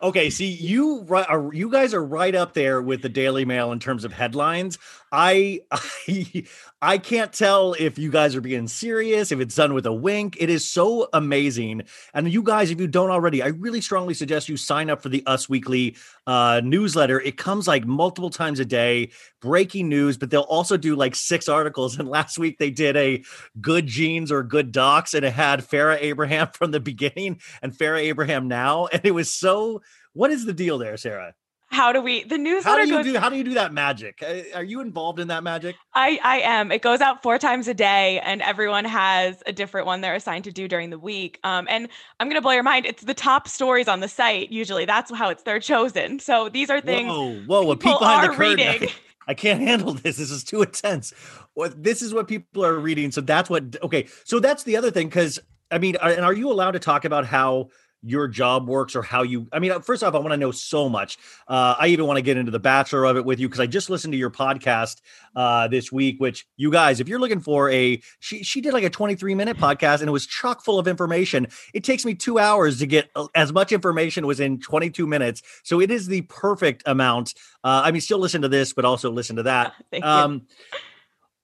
[0.02, 3.80] Okay, see you are you guys are right up there with the Daily Mail in
[3.80, 4.80] terms of headlines.
[5.12, 6.44] I, I
[6.84, 10.38] I can't tell if you guys are being serious, if it's done with a wink.
[10.40, 11.84] It is so amazing.
[12.16, 15.10] And you guys, if you don't already, I really strongly suggest you sign up for
[15.10, 17.22] the Us Weekly uh, newsletter.
[17.22, 19.12] It comes like multiple times a day,
[19.42, 22.00] breaking news, but they'll also do like six articles.
[22.02, 23.24] And last week they did a
[23.60, 28.00] good genes or good docs, and it had Farrah Abraham from the beginning and Farrah
[28.00, 28.88] Abraham now.
[28.88, 29.84] And it was so.
[30.14, 31.34] What is the deal there, Sarah?
[31.72, 33.74] how do we the newsletter how do you goes, do how do you do that
[33.74, 37.38] magic uh, are you involved in that magic i i am it goes out four
[37.38, 41.00] times a day and everyone has a different one they're assigned to do during the
[41.00, 41.88] week um and
[42.20, 45.30] i'm gonna blow your mind it's the top stories on the site usually that's how
[45.30, 48.90] it's they're chosen so these are things whoa whoa what people, are the reading
[49.28, 50.18] I can't handle this.
[50.18, 51.14] This is too intense.
[51.54, 53.12] What this is what people are reading.
[53.12, 54.08] So that's what okay.
[54.26, 57.28] So that's the other thing because I mean, and are you allowed to talk about
[57.28, 57.70] how
[58.04, 60.90] your job works or how you i mean first off i want to know so
[60.90, 61.18] much.
[61.48, 63.68] Uh, i even want to get into the bachelor of it with you because i
[63.68, 65.02] just listened to your podcast
[65.36, 68.84] uh, this week which you guys if you're looking for a she, she did like
[68.84, 71.48] a 23 minute podcast and it was chock full of information.
[71.74, 75.42] It takes me two hours to get uh, as much information was in 22 minutes.
[75.64, 77.34] So it is the perfect amount.
[77.64, 79.74] Uh, i mean still listen to this but also listen to that.
[80.04, 80.48] Um,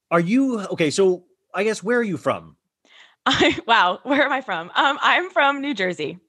[0.10, 2.56] are you okay so i guess where are you from?
[3.26, 4.72] I, wow where am i from?
[4.76, 6.20] Um, i'm from new jersey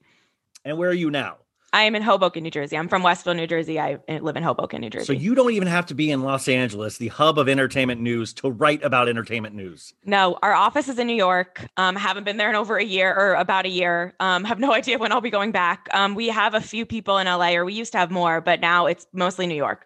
[0.69, 1.37] and where are you now?
[1.71, 2.75] I am in Hoboken, New Jersey.
[2.77, 3.79] I'm from Westville, New Jersey.
[3.79, 5.05] I live in Hoboken, New Jersey.
[5.05, 8.33] So you don't even have to be in Los Angeles, the hub of entertainment news,
[8.35, 9.93] to write about entertainment news.
[10.03, 11.67] No, our office is in New York.
[11.77, 14.15] Um, haven't been there in over a year or about a year.
[14.19, 15.87] Um, have no idea when I'll be going back.
[15.93, 18.61] Um, we have a few people in LA, or we used to have more, but
[18.61, 19.85] now it's mostly New York.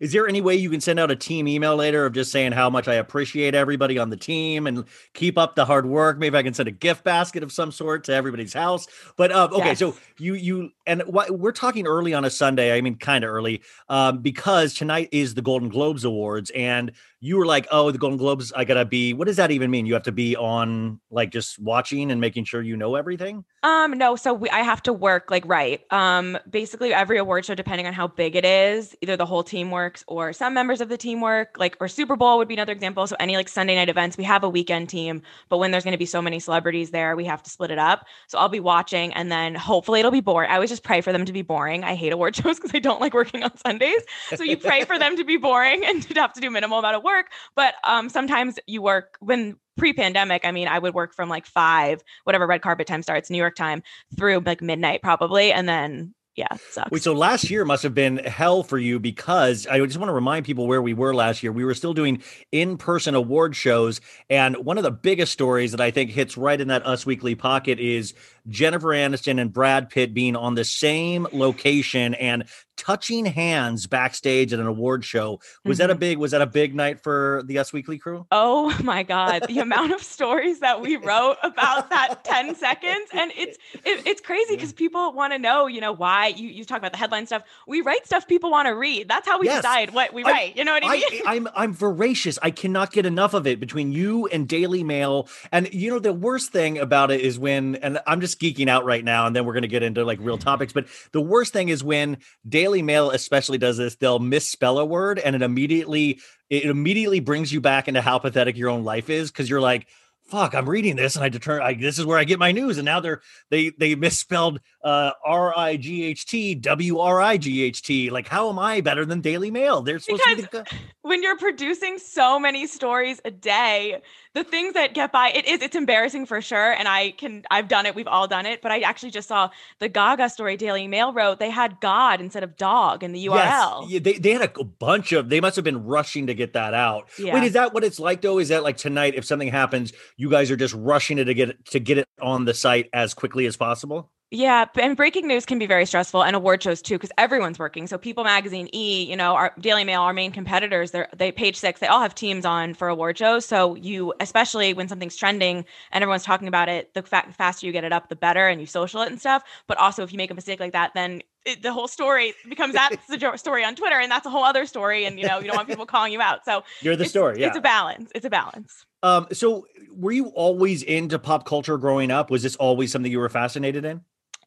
[0.00, 2.52] Is there any way you can send out a team email later of just saying
[2.52, 6.18] how much I appreciate everybody on the team and keep up the hard work?
[6.18, 8.86] Maybe I can send a gift basket of some sort to everybody's house.
[9.16, 9.78] But uh, okay, yes.
[9.78, 12.76] so you you and wh- we're talking early on a Sunday.
[12.76, 17.36] I mean, kind of early, um, because tonight is the Golden Globes awards, and you
[17.36, 19.86] were like, "Oh, the Golden Globes, I gotta be." What does that even mean?
[19.86, 23.44] You have to be on, like, just watching and making sure you know everything.
[23.62, 24.16] Um, no.
[24.16, 25.80] So we, I have to work like right.
[25.92, 29.70] Um, basically every award show, depending on how big it is, either the whole team
[29.70, 32.72] works or some members of the team work, like, or Super Bowl would be another
[32.72, 33.06] example.
[33.06, 35.92] So, any like Sunday night events, we have a weekend team, but when there's going
[35.92, 38.06] to be so many celebrities there, we have to split it up.
[38.28, 40.50] So, I'll be watching and then hopefully it'll be boring.
[40.50, 41.84] I always just pray for them to be boring.
[41.84, 44.02] I hate award shows because I don't like working on Sundays.
[44.34, 46.96] So, you pray for them to be boring and to have to do minimal amount
[46.96, 47.26] of work.
[47.54, 52.02] But um, sometimes you work when pre-pandemic i mean i would work from like five
[52.24, 53.82] whatever red carpet time starts new york time
[54.14, 56.90] through like midnight probably and then yeah, sucks.
[56.90, 60.14] Wait, so last year must have been hell for you because I just want to
[60.14, 61.52] remind people where we were last year.
[61.52, 65.90] We were still doing in-person award shows, and one of the biggest stories that I
[65.90, 68.14] think hits right in that Us Weekly pocket is
[68.48, 72.44] Jennifer Aniston and Brad Pitt being on the same location and
[72.80, 75.38] touching hands backstage at an award show.
[75.64, 75.82] Was mm-hmm.
[75.82, 76.00] that a mm-hmm.
[76.00, 78.26] big was that a big night for the Us Weekly crew?
[78.30, 83.32] Oh my god, the amount of stories that we wrote about that 10 seconds and
[83.36, 86.78] it's it, it's crazy cuz people want to know, you know, why you you talk
[86.78, 87.42] about the headline stuff.
[87.66, 89.08] We write stuff people want to read.
[89.08, 89.62] That's how we yes.
[89.62, 90.34] decide what we write.
[90.34, 91.22] I, you know what I mean?
[91.26, 92.38] I, I'm I'm voracious.
[92.42, 95.28] I cannot get enough of it between you and Daily Mail.
[95.52, 98.84] And you know the worst thing about it is when and I'm just geeking out
[98.84, 100.42] right now and then we're going to get into like real mm.
[100.42, 103.96] topics, but the worst thing is when Daily Daily Mail especially does this.
[103.96, 108.56] They'll misspell a word and it immediately it immediately brings you back into how pathetic
[108.56, 109.88] your own life is because you're like,
[110.22, 112.78] fuck, I'm reading this and I determine I, this is where I get my news.
[112.78, 117.36] And now they're they they misspelled uh R I G H T W R I
[117.36, 118.10] G H T.
[118.10, 119.82] Like, how am I better than Daily Mail?
[119.82, 124.00] They're supposed because to be when you're producing so many stories a day,
[124.34, 127.68] the things that get by it is it's embarrassing for sure and i can i've
[127.68, 130.86] done it we've all done it but i actually just saw the gaga story daily
[130.86, 134.02] mail wrote they had god instead of dog in the url yes.
[134.02, 137.08] they, they had a bunch of they must have been rushing to get that out
[137.18, 137.34] yeah.
[137.34, 140.30] wait is that what it's like though is that like tonight if something happens you
[140.30, 143.46] guys are just rushing to get it to get it on the site as quickly
[143.46, 147.10] as possible yeah, and breaking news can be very stressful, and award shows too, because
[147.18, 147.88] everyone's working.
[147.88, 151.56] So People Magazine, E, you know, our Daily Mail, our main competitors, they're they page
[151.56, 153.44] six, they all have teams on for award shows.
[153.44, 157.72] So you, especially when something's trending and everyone's talking about it, the fa- faster you
[157.72, 159.42] get it up, the better, and you social it and stuff.
[159.66, 162.74] But also, if you make a mistake like that, then it, the whole story becomes
[162.74, 165.06] that's the story on Twitter, and that's a whole other story.
[165.06, 166.44] And you know, you don't want people calling you out.
[166.44, 167.40] So you're the story.
[167.40, 168.12] Yeah, it's a balance.
[168.14, 168.86] It's a balance.
[169.02, 172.30] Um, so were you always into pop culture growing up?
[172.30, 174.02] Was this always something you were fascinated in?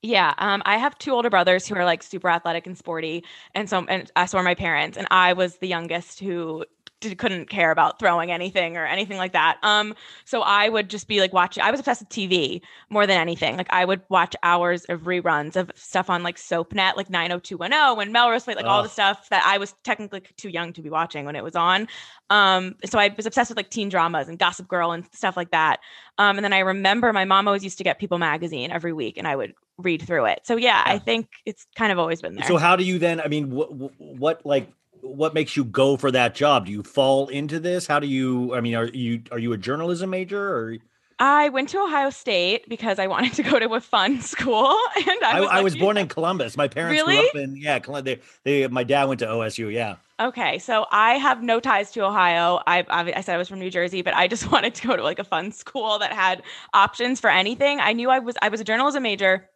[0.06, 3.24] Yeah, um, I have two older brothers who are like super athletic and sporty,
[3.56, 4.98] and so and uh, so are my parents.
[4.98, 6.66] And I was the youngest who
[7.00, 9.60] did, couldn't care about throwing anything or anything like that.
[9.64, 11.64] Um, so I would just be like watching.
[11.64, 13.56] I was obsessed with TV more than anything.
[13.56, 18.12] Like I would watch hours of reruns of stuff on like SoapNet, like 90210 when
[18.12, 21.24] Melrose played, like all the stuff that I was technically too young to be watching
[21.24, 21.88] when it was on.
[22.30, 25.52] Um, so I was obsessed with like teen dramas and Gossip Girl and stuff like
[25.52, 25.80] that.
[26.18, 29.18] Um, and then I remember my mom always used to get People magazine every week,
[29.18, 30.42] and I would read through it.
[30.44, 32.48] So yeah, yeah, I think it's kind of always been there.
[32.48, 33.22] So how do you then?
[33.22, 36.66] I mean, what what like what makes you go for that job?
[36.66, 37.88] Do you fall into this?
[37.88, 38.56] How do you?
[38.56, 40.78] I mean, are you are you a journalism major or?
[41.20, 44.76] I went to Ohio State because I wanted to go to a fun school,
[45.08, 46.58] and I was, I, I was born in Columbus.
[46.58, 47.18] My parents really?
[47.18, 47.80] grew up in yeah.
[47.80, 49.72] They, they my dad went to OSU.
[49.72, 49.98] Yeah.
[50.20, 52.62] Okay, so I have no ties to Ohio.
[52.68, 55.04] I, I said I was from New Jersey, but I just wanted to go to
[55.04, 57.80] like a fun school that had options for anything.
[57.80, 59.50] I knew I was I was a journalism major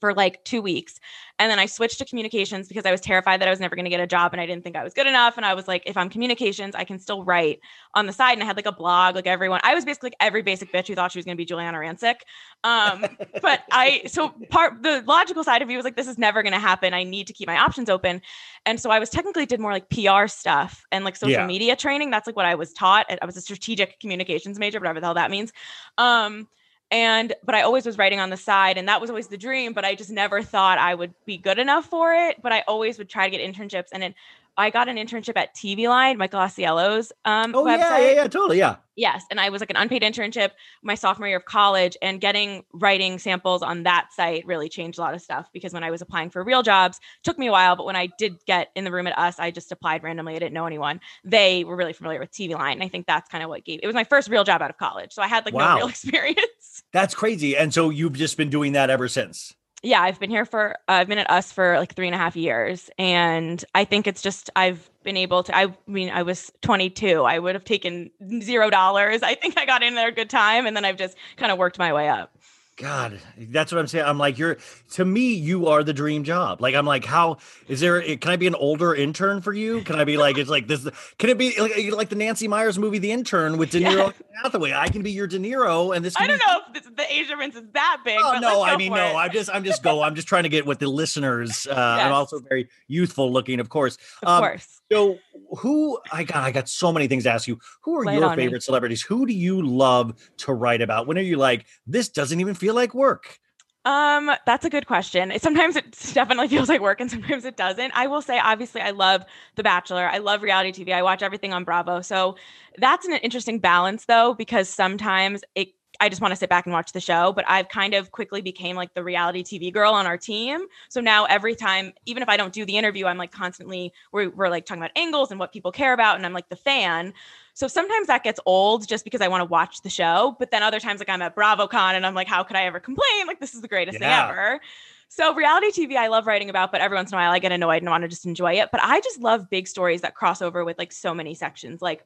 [0.00, 1.00] for like two weeks.
[1.38, 3.84] And then I switched to communications because I was terrified that I was never going
[3.84, 5.36] to get a job and I didn't think I was good enough.
[5.36, 7.58] And I was like, if I'm communications, I can still write
[7.94, 8.34] on the side.
[8.34, 10.86] And I had like a blog, like everyone, I was basically like every basic bitch
[10.86, 12.16] who thought she was going to be Giuliana Rancic.
[12.62, 13.04] Um,
[13.42, 16.52] but I, so part, the logical side of me was like, this is never going
[16.52, 16.94] to happen.
[16.94, 18.22] I need to keep my options open.
[18.64, 21.46] And so I was technically did more like PR stuff and like social yeah.
[21.46, 22.10] media training.
[22.10, 23.06] That's like what I was taught.
[23.10, 25.52] I was a strategic communications major, whatever the hell that means.
[25.98, 26.48] Um,
[26.94, 29.72] and but i always was writing on the side and that was always the dream
[29.72, 32.98] but i just never thought i would be good enough for it but i always
[32.98, 34.14] would try to get internships and it
[34.56, 37.78] I got an internship at TV Line, Michael Ausiello's um, oh, website.
[37.78, 38.76] yeah, yeah, yeah, totally, yeah.
[38.96, 40.50] Yes, and I was like an unpaid internship
[40.82, 45.02] my sophomore year of college, and getting writing samples on that site really changed a
[45.02, 47.74] lot of stuff because when I was applying for real jobs, took me a while,
[47.74, 50.36] but when I did get in the room at us, I just applied randomly.
[50.36, 51.00] I didn't know anyone.
[51.24, 53.80] They were really familiar with TV Line, and I think that's kind of what gave
[53.82, 55.74] it was my first real job out of college, so I had like wow.
[55.74, 56.82] no real experience.
[56.92, 60.44] That's crazy, and so you've just been doing that ever since yeah, I've been here
[60.44, 63.84] for uh, I've been at us for like three and a half years, and I
[63.84, 65.56] think it's just I've been able to.
[65.56, 67.22] I mean, I was 22.
[67.22, 69.22] I would have taken zero dollars.
[69.22, 71.58] I think I got in there a good time, and then I've just kind of
[71.58, 72.36] worked my way up.
[72.76, 74.04] God, that's what I'm saying.
[74.04, 74.56] I'm like, you're
[74.92, 76.60] to me, you are the dream job.
[76.60, 77.36] Like, I'm like, how
[77.68, 78.02] is there?
[78.16, 79.82] Can I be an older intern for you?
[79.82, 80.84] Can I be like, it's like this?
[81.18, 84.14] Can it be like, like the Nancy Meyers movie, The Intern, with De Niro and
[84.42, 84.72] Hathaway?
[84.72, 86.14] I can be your De Niro, and this.
[86.18, 88.18] I don't be- know if this, the Asia Prince is that big.
[88.20, 88.96] Oh no, I mean no.
[88.96, 89.14] it.
[89.14, 90.02] I'm just I'm just go.
[90.02, 92.10] I'm just trying to get what the listeners uh Yes.
[92.12, 93.98] also very youthful looking, of course.
[94.22, 94.80] Of Um, course.
[94.94, 95.18] So
[95.58, 97.58] who I got I got so many things to ask you.
[97.82, 98.44] Who are Lay your on me.
[98.44, 99.02] favorite celebrities?
[99.02, 101.06] Who do you love to write about?
[101.06, 103.38] When are you like, this doesn't even feel like work?
[103.84, 105.30] Um, that's a good question.
[105.30, 107.92] It- Sometimes it definitely feels like work and sometimes it doesn't.
[107.94, 109.24] I will say, obviously, I love
[109.56, 110.08] The Bachelor.
[110.08, 110.92] I love reality TV.
[110.92, 112.00] I watch everything on Bravo.
[112.00, 112.36] So
[112.78, 115.68] that's an interesting balance though, because sometimes it
[116.00, 118.40] I just want to sit back and watch the show, but I've kind of quickly
[118.40, 120.66] became like the reality TV girl on our team.
[120.88, 124.30] So now every time, even if I don't do the interview, I'm like constantly we're,
[124.30, 127.12] we're like talking about angles and what people care about, and I'm like the fan.
[127.54, 130.36] So sometimes that gets old just because I want to watch the show.
[130.38, 132.80] But then other times, like I'm at BravoCon and I'm like, how could I ever
[132.80, 133.26] complain?
[133.26, 134.26] Like this is the greatest Yeah.
[134.26, 134.60] thing ever.
[135.08, 137.52] So reality TV I love writing about, but every once in a while I get
[137.52, 138.70] annoyed and want to just enjoy it.
[138.72, 141.80] But I just love big stories that cross over with like so many sections.
[141.80, 142.04] Like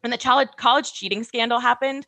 [0.00, 2.06] when the college college cheating scandal happened,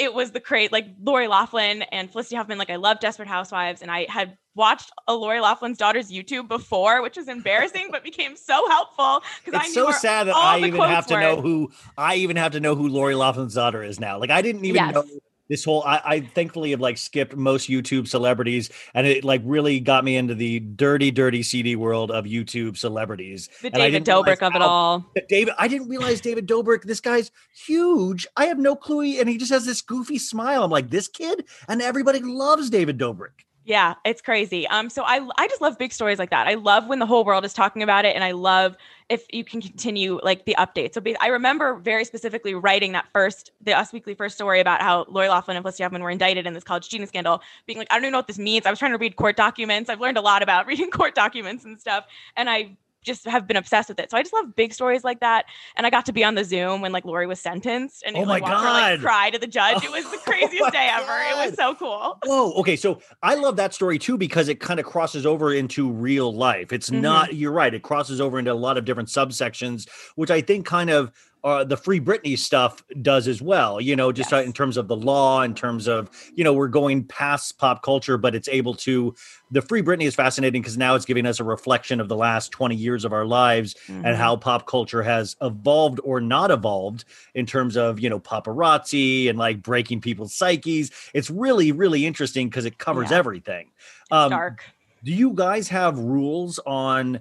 [0.00, 2.56] it was the crate like Lori Laughlin and Felicity Huffman.
[2.58, 7.02] Like I love Desperate Housewives, and I had watched a Lori Laughlin's daughter's YouTube before,
[7.02, 10.58] which was embarrassing, but became so helpful because I It's knew so sad that I
[10.58, 11.20] even have to were.
[11.20, 14.18] know who I even have to know who Lori Laughlin's daughter is now.
[14.18, 14.94] Like I didn't even Yes.
[14.94, 15.04] know
[15.50, 19.80] this whole I, I thankfully have like skipped most YouTube celebrities and it like really
[19.80, 23.50] got me into the dirty, dirty CD world of YouTube celebrities.
[23.60, 25.04] The And David Dobrik of it all.
[25.28, 26.84] David, I didn't realize David Dobrik.
[26.84, 27.30] This guy's
[27.66, 28.26] huge.
[28.36, 30.62] I have no clue, he- and he just has this goofy smile.
[30.62, 33.44] I'm like, this kid, and everybody loves David Dobrik.
[33.70, 34.66] Yeah, it's crazy.
[34.66, 36.48] Um, so I I just love big stories like that.
[36.48, 38.74] I love when the whole world is talking about it, and I love
[39.08, 40.94] if you can continue like the updates.
[40.94, 44.82] So ba- I remember very specifically writing that first the Us Weekly first story about
[44.82, 47.86] how Lori Laughlin and Felicity Huffman were indicted in this college cheating scandal, being like,
[47.92, 48.66] I don't even know what this means.
[48.66, 49.88] I was trying to read court documents.
[49.88, 52.06] I've learned a lot about reading court documents and stuff,
[52.36, 54.10] and I just have been obsessed with it.
[54.10, 55.46] So I just love big stories like that.
[55.76, 58.20] And I got to be on the Zoom when like Lori was sentenced, and Oh
[58.22, 59.00] like, my watch her, like, God.
[59.00, 59.82] cry to the judge.
[59.84, 61.42] It was the Oh craziest my day ever.
[61.42, 62.18] It was so cool.
[62.24, 62.52] Whoa.
[62.60, 62.76] Okay.
[62.76, 66.72] So I love that story too because it kind of crosses over into real life.
[66.72, 67.00] It's Mhm.
[67.00, 67.72] not, you're right.
[67.72, 71.10] It crosses over into a lot of different subsections, which I think kind of
[71.42, 73.80] uh, the Free Britney stuff does as well.
[73.80, 74.46] You know, just uh, Yes.
[74.46, 78.18] in terms of the law, in terms of, you know, we're going past pop culture,
[78.18, 79.14] but it's able to,
[79.50, 82.50] the Free Britney is fascinating because now it's giving us a reflection of the last
[82.52, 84.04] 20 years of our lives Mhm.
[84.04, 89.28] and how pop culture has evolved or not evolved in terms of you know paparazzi
[89.28, 93.16] and like breaking people's psyches it's really really interesting because it covers Yeah.
[93.18, 93.70] everything
[94.10, 94.62] um dark.
[95.04, 97.20] do you guys have rules on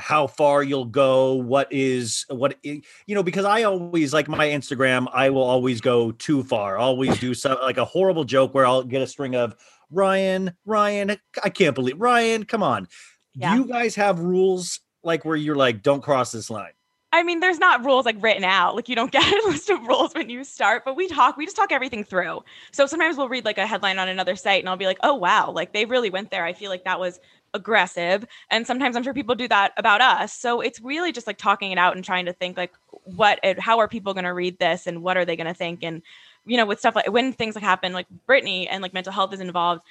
[0.00, 5.06] how far you'll go what is what you know because i always like my instagram
[5.12, 6.78] i will always go too far.
[6.78, 9.54] Always do some like a horrible joke where i'll get a string of
[9.90, 12.88] ryan ryan i can't believe ryan come on.
[13.34, 13.54] Yeah.
[13.54, 16.72] do you guys have rules like where you're like don't cross this line
[17.12, 18.76] I mean, there's not rules like written out.
[18.76, 21.44] Like you don't get a list of rules when you start, but we talk, we
[21.44, 22.44] just talk everything through.
[22.72, 25.14] So sometimes we'll read like a headline on another site and I'll be like, oh
[25.14, 26.44] wow, like they really went there.
[26.44, 27.18] I feel like that was
[27.52, 28.24] aggressive.
[28.50, 30.32] And sometimes I'm sure people do that about us.
[30.32, 32.72] So it's really just like talking it out and trying to think like
[33.04, 35.82] what how are people going to read this and what are they going to think?
[35.82, 36.02] And
[36.46, 39.32] you know, with stuff like when things like happen, like Britney and like mental health
[39.32, 39.82] is involved.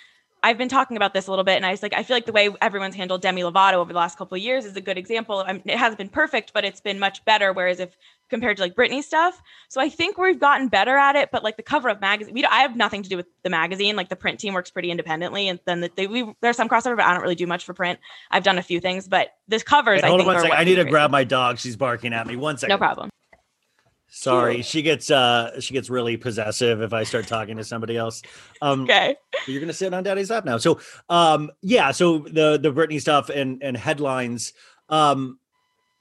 [0.41, 2.25] I've been talking about this a little bit, and I was like, I feel like
[2.25, 4.97] the way everyone's handled Demi Lovato over the last couple of years is a good
[4.97, 5.43] example.
[5.45, 7.51] I mean, it hasn't been perfect, but it's been much better.
[7.51, 7.95] Whereas if
[8.29, 11.29] compared to like Britney stuff, so I think we've gotten better at it.
[11.31, 13.95] But like the cover of magazine, we I have nothing to do with the magazine.
[13.95, 16.95] Like the print team works pretty independently, and then the, they, we there's some crossover,
[16.95, 17.99] but I don't really do much for print.
[18.31, 20.55] I've done a few things, but this covers, Wait, I hold on think, one are
[20.55, 21.59] I need to grab my dog.
[21.59, 22.35] She's barking at me.
[22.35, 22.73] One second.
[22.73, 23.09] No problem.
[24.09, 28.21] Sorry, she gets uh she gets really possessive if I start talking to somebody else.
[28.61, 29.15] Um Okay.
[29.47, 30.57] you're gonna sit on daddy's lap now.
[30.57, 30.79] So
[31.09, 34.53] um yeah, so the the Britney stuff and and headlines.
[34.89, 35.39] Um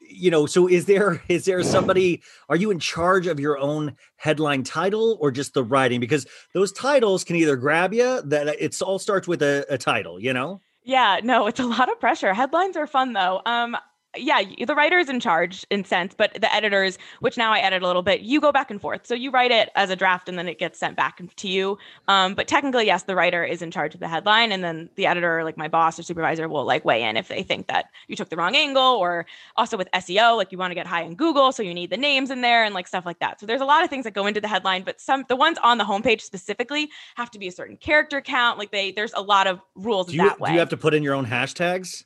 [0.01, 3.95] you know, so is there is there somebody are you in charge of your own
[4.17, 6.01] headline title or just the writing?
[6.01, 10.19] Because those titles can either grab you that it all starts with a, a title,
[10.19, 10.61] you know?
[10.83, 12.33] Yeah, no, it's a lot of pressure.
[12.33, 13.43] Headlines are fun though.
[13.45, 13.77] Um,
[14.21, 17.83] yeah, the writer is in charge in sense, but the editors, which now I edit
[17.83, 19.07] a little bit, you go back and forth.
[19.07, 21.79] So you write it as a draft and then it gets sent back to you.
[22.09, 25.07] Um, but technically, yes, the writer is in charge of the headline, and then the
[25.07, 28.17] editor, like my boss or supervisor, will like weigh in if they think that you
[28.17, 31.15] took the wrong angle, or also with SEO, like you want to get high in
[31.15, 33.41] Google, so you need the names in there and like stuff like that.
[33.41, 35.59] So there's a lot of things that go into the headline, but some the ones
[35.63, 38.59] on the homepage specifically have to be a certain character count.
[38.59, 40.51] Like they, there's a lot of rules Do you, that way.
[40.51, 42.05] do you have to put in your own hashtags?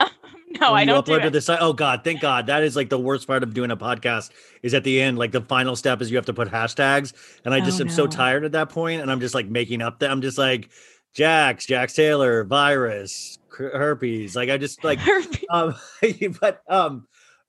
[0.60, 1.58] no, I don't do upload to the site.
[1.60, 2.46] Oh God, thank God.
[2.46, 4.30] That is like the worst part of doing a podcast.
[4.62, 7.12] Is at the end, like the final step is you have to put hashtags,
[7.44, 9.82] and I just Oh, am so tired at that point, and I'm just like making
[9.82, 10.70] up that I'm just like
[11.14, 14.36] Jax, Jax Taylor, virus, herpes.
[14.36, 14.98] Like I just like
[15.50, 15.74] um,
[16.40, 17.06] but um,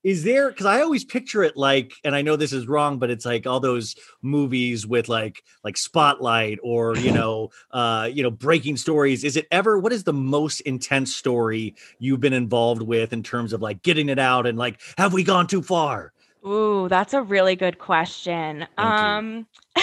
[0.08, 0.48] is there?
[0.48, 3.46] Because I always picture it like, and I know this is wrong, but it's like
[3.46, 9.26] all those movies with like like Spotlight or you know, uh, you know, breaking stories.
[9.26, 9.78] Is it ever?
[9.78, 14.08] What is the most intense story you've been involved with in terms of like getting
[14.08, 16.14] it out and like, have we gone too far?
[16.46, 18.62] Ooh, that's a really good question.
[18.62, 18.84] you.
[18.86, 19.46] Um,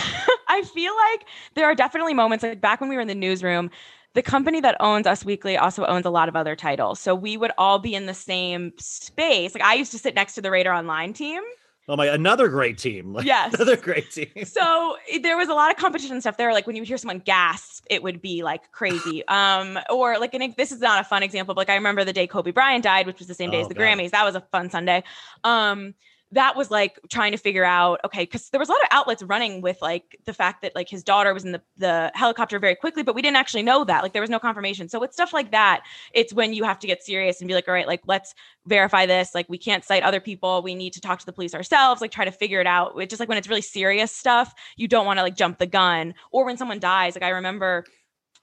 [0.49, 3.71] I feel like there are definitely moments like back when we were in the newsroom.
[4.15, 7.01] The company that owns Us Weekly also owns a lot of other titles.
[7.01, 9.55] So we would all be in the same space.
[9.55, 11.43] Like I used to sit next to the Radar Online team.
[11.87, 13.13] Oh my, another great team.
[13.13, 13.53] Like, Yes.
[13.55, 14.31] another great team.
[14.45, 16.53] So there was a lot of competition and stuff there.
[16.53, 19.23] Like when you would hear someone gasp, it would be like crazy.
[19.29, 22.13] Um, or like, and this is not a fun example, but like I remember the
[22.13, 23.83] day Kobe Bryant died, which was the same day Oh, as the God.
[23.83, 24.11] Grammys.
[24.11, 25.03] That was a fun Sunday.
[25.43, 25.95] Um,
[26.35, 29.23] that was like trying to figure out okay because there was a lot of outlets
[29.23, 32.75] running with like the fact that like his daughter was in the, the helicopter very
[32.75, 34.89] quickly but we didn't actually know that like there was no confirmation.
[34.89, 37.69] So with stuff like that it's when you have to get serious and be like
[37.69, 38.35] all right like let's
[38.67, 41.55] verify this like we can't cite other people we need to talk to the police
[41.55, 42.93] ourselves like try to figure it out.
[42.97, 45.67] It's just like when it's really serious stuff you don't want to like jump the
[45.67, 46.15] gun.
[46.33, 47.85] Or when someone dies like i remember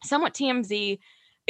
[0.04, 0.98] somewhat tmz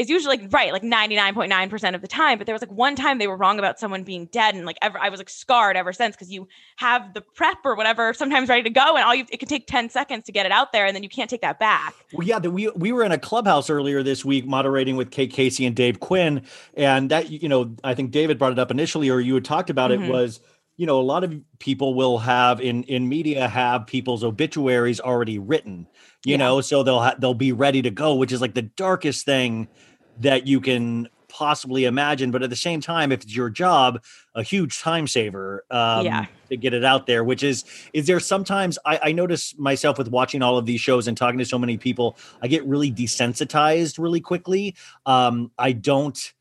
[0.01, 3.17] is usually like right like 99.9% of the time but there was like one time
[3.19, 5.93] they were wrong about someone being dead and like ever i was like scarred ever
[5.93, 6.47] since because you
[6.77, 9.67] have the prep or whatever sometimes ready to go and all you it can take
[9.67, 12.27] 10 seconds to get it out there and then you can't take that back Well,
[12.27, 15.65] yeah, the, we we were in a clubhouse earlier this week moderating with Kate Casey
[15.65, 16.41] and Dave Quinn,
[16.73, 19.69] and that you know I think David brought it up initially, or you had talked
[19.69, 20.05] about Mhm.
[20.07, 20.39] it was
[20.77, 25.37] you know a lot of people will have in in media have people's obituaries already
[25.39, 25.87] written,
[26.25, 26.37] you Yeah.
[26.37, 29.67] know, so they'll ha- they'll be ready to go, which is like the darkest thing
[30.21, 34.03] that you can possibly imagine but at the same time if it's your job
[34.35, 36.25] a huge time saver um Yeah.
[36.49, 37.63] to get it out there which is
[37.93, 41.39] is there sometimes I, I notice myself with watching all of these shows and talking
[41.39, 46.33] to so many people i get really desensitized really quickly um i don't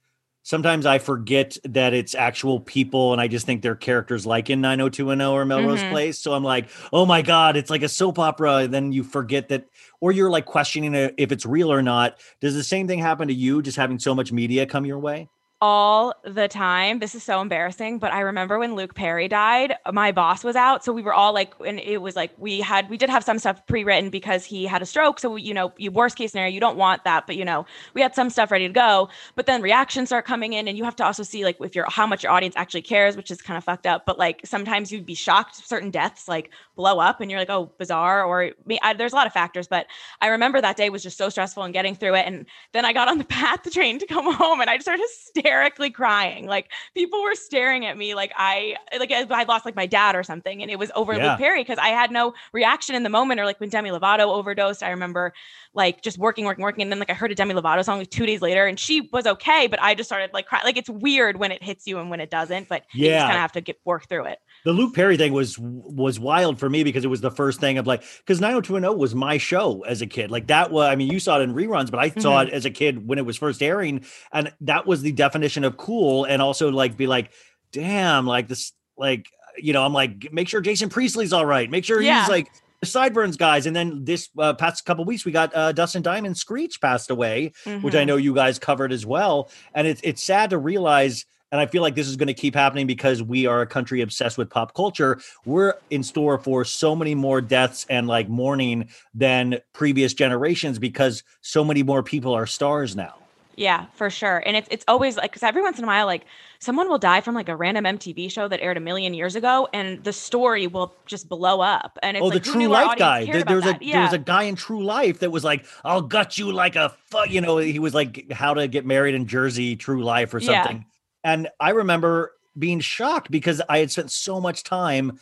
[0.42, 4.60] sometimes i forget that it's actual people and i just think they're characters like in
[4.60, 5.90] 90210 or melrose Mhm.
[5.90, 6.18] place.
[6.18, 9.48] So i'm like oh my god it's like a soap opera and then you forget
[9.48, 9.66] that
[10.00, 12.18] or you're like questioning it if it's real or not.
[12.40, 15.28] Does the same thing happen to you just having so much media come your way
[15.60, 17.00] all the time.
[17.00, 20.84] This is so embarrassing, but I remember when Luke Perry died, my boss was out.
[20.84, 23.38] So we were all like, and it was like, we had, we did have some
[23.38, 25.20] stuff pre written because he had a stroke.
[25.20, 28.00] So, you know, you worst case scenario, you don't want that, but you know, we
[28.00, 29.08] had some stuff ready to go.
[29.34, 31.86] But then reactions start coming in, and you have to also see like if your
[31.88, 34.06] how much your audience actually cares, which is kind of fucked up.
[34.06, 37.72] But like sometimes you'd be shocked certain deaths like blow up, and you're like, oh,
[37.78, 38.24] bizarre.
[38.24, 39.86] Or me, I, there's a lot of factors, but
[40.20, 42.26] I remember that day was just so stressful and getting through it.
[42.26, 45.49] And then I got on the path train to come home, and I just started
[45.50, 46.46] hysterically crying.
[46.46, 50.22] Like people were staring at me like I like I lost like my dad or
[50.22, 51.30] something, and it was over Yeah.
[51.30, 53.40] Luke Perry because I had no reaction in the moment.
[53.40, 55.32] Or like when Demi Lovato overdosed, I remember
[55.74, 58.10] like just working, working, working, and then like I heard a Demi Lovato song like
[58.10, 60.64] two days later, and she was okay, but I just started like crying.
[60.64, 63.14] Like it's weird when it hits you and when it doesn't, but you Yeah.
[63.14, 64.38] just kind of have to get work through it.
[64.64, 67.78] The Luke Perry thing was was wild for me because it was the first thing
[67.78, 70.30] of like because 90210 was my show as a kid.
[70.30, 72.48] Like that was I mean you saw it in reruns, but I saw Mhm.
[72.48, 75.76] it as a kid when it was first airing, and that was the definition of
[75.76, 76.24] cool.
[76.24, 77.30] And also like be like,
[77.72, 79.26] damn, like this, like
[79.58, 82.20] you know, I'm like make sure Jason Priestley's all right, make sure Yeah.
[82.20, 82.48] he's like
[82.80, 83.66] the sideburns guys.
[83.66, 87.52] And then this uh, past couple weeks we got uh, Dustin Diamond Screech passed away,
[87.82, 88.06] which I Mhm.
[88.06, 89.50] know you guys covered as well.
[89.74, 92.54] And it's it's sad to realize, and I feel like this is going to keep
[92.54, 95.20] happening because we are a country obsessed with pop culture.
[95.44, 101.22] We're in store for so many more deaths and like mourning than previous generations because
[101.40, 103.14] so many more people are stars now.
[103.56, 104.42] Yeah, for sure.
[104.46, 106.24] And it's it's always like because every once in a while, like
[106.60, 109.68] someone will die from like a random MTV show that aired a million years ago,
[109.74, 111.98] and the story will just blow up.
[112.02, 113.26] And it's oh, like, the True Life guy.
[113.26, 113.80] There, there was a that?
[113.80, 116.88] there was a guy in True Life that was like, "I'll gut you like a
[117.06, 120.38] fuck." You know, he was like, "How to get married in Jersey, True Life, or
[120.38, 120.80] Yeah.
[121.24, 125.18] Something." And I remember being shocked because I had spent so much time,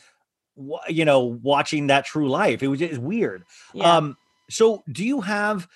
[0.88, 2.62] you know, watching that True Life.
[2.62, 3.44] It was just weird.
[3.74, 3.96] Yeah.
[3.96, 4.16] Um,
[4.50, 5.68] so do you have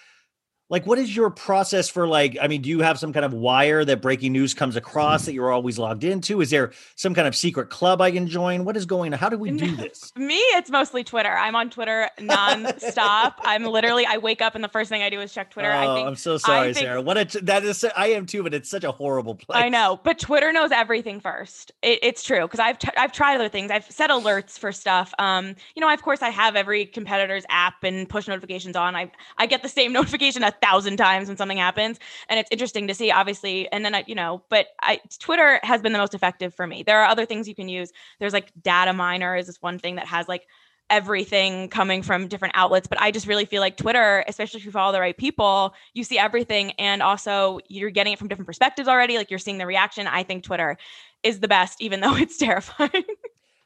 [0.73, 3.33] like what is your process for like i mean do you have some kind of
[3.33, 7.29] wire that breaking news comes across that you're always logged into is there some kind
[7.29, 10.13] of secret club i can join what is going on how do we do this
[10.17, 11.31] Me, it's mostly Twitter.
[11.31, 13.35] I'm on Twitter nonstop.
[13.45, 15.71] I'm literally, I wake up and the first thing I do is check Twitter.
[15.71, 18.25] I Oh, think i'm so sorry think- sarah what a t- that is i am
[18.27, 21.73] too but it's such a horrible place I know, but Twitter knows everything first.
[21.83, 23.71] It, it's true because I've t- I've tried other things.
[23.71, 25.13] I've set alerts for stuff.
[25.19, 28.97] Um, you know, of course, I have every competitor's app and push notifications on.
[28.97, 31.99] I I get the same notification a thousand times when something happens.
[32.29, 33.71] And it's interesting to see, obviously.
[33.71, 36.83] And then I, you know, but I Twitter has been the most effective for me.
[36.83, 37.93] There are other things you can use.
[38.21, 40.47] There's like data miner is this one thing that has like
[40.91, 42.87] everything coming from different outlets.
[42.87, 46.05] But I just really feel like Twitter, especially if you follow the right people, you
[46.05, 46.73] see everything.
[46.73, 49.17] And also you're getting it from different perspectives already.
[49.17, 50.07] Like you're seeing the reaction.
[50.07, 50.77] I think Twitter
[51.23, 53.05] is the best, even though it's terrifying.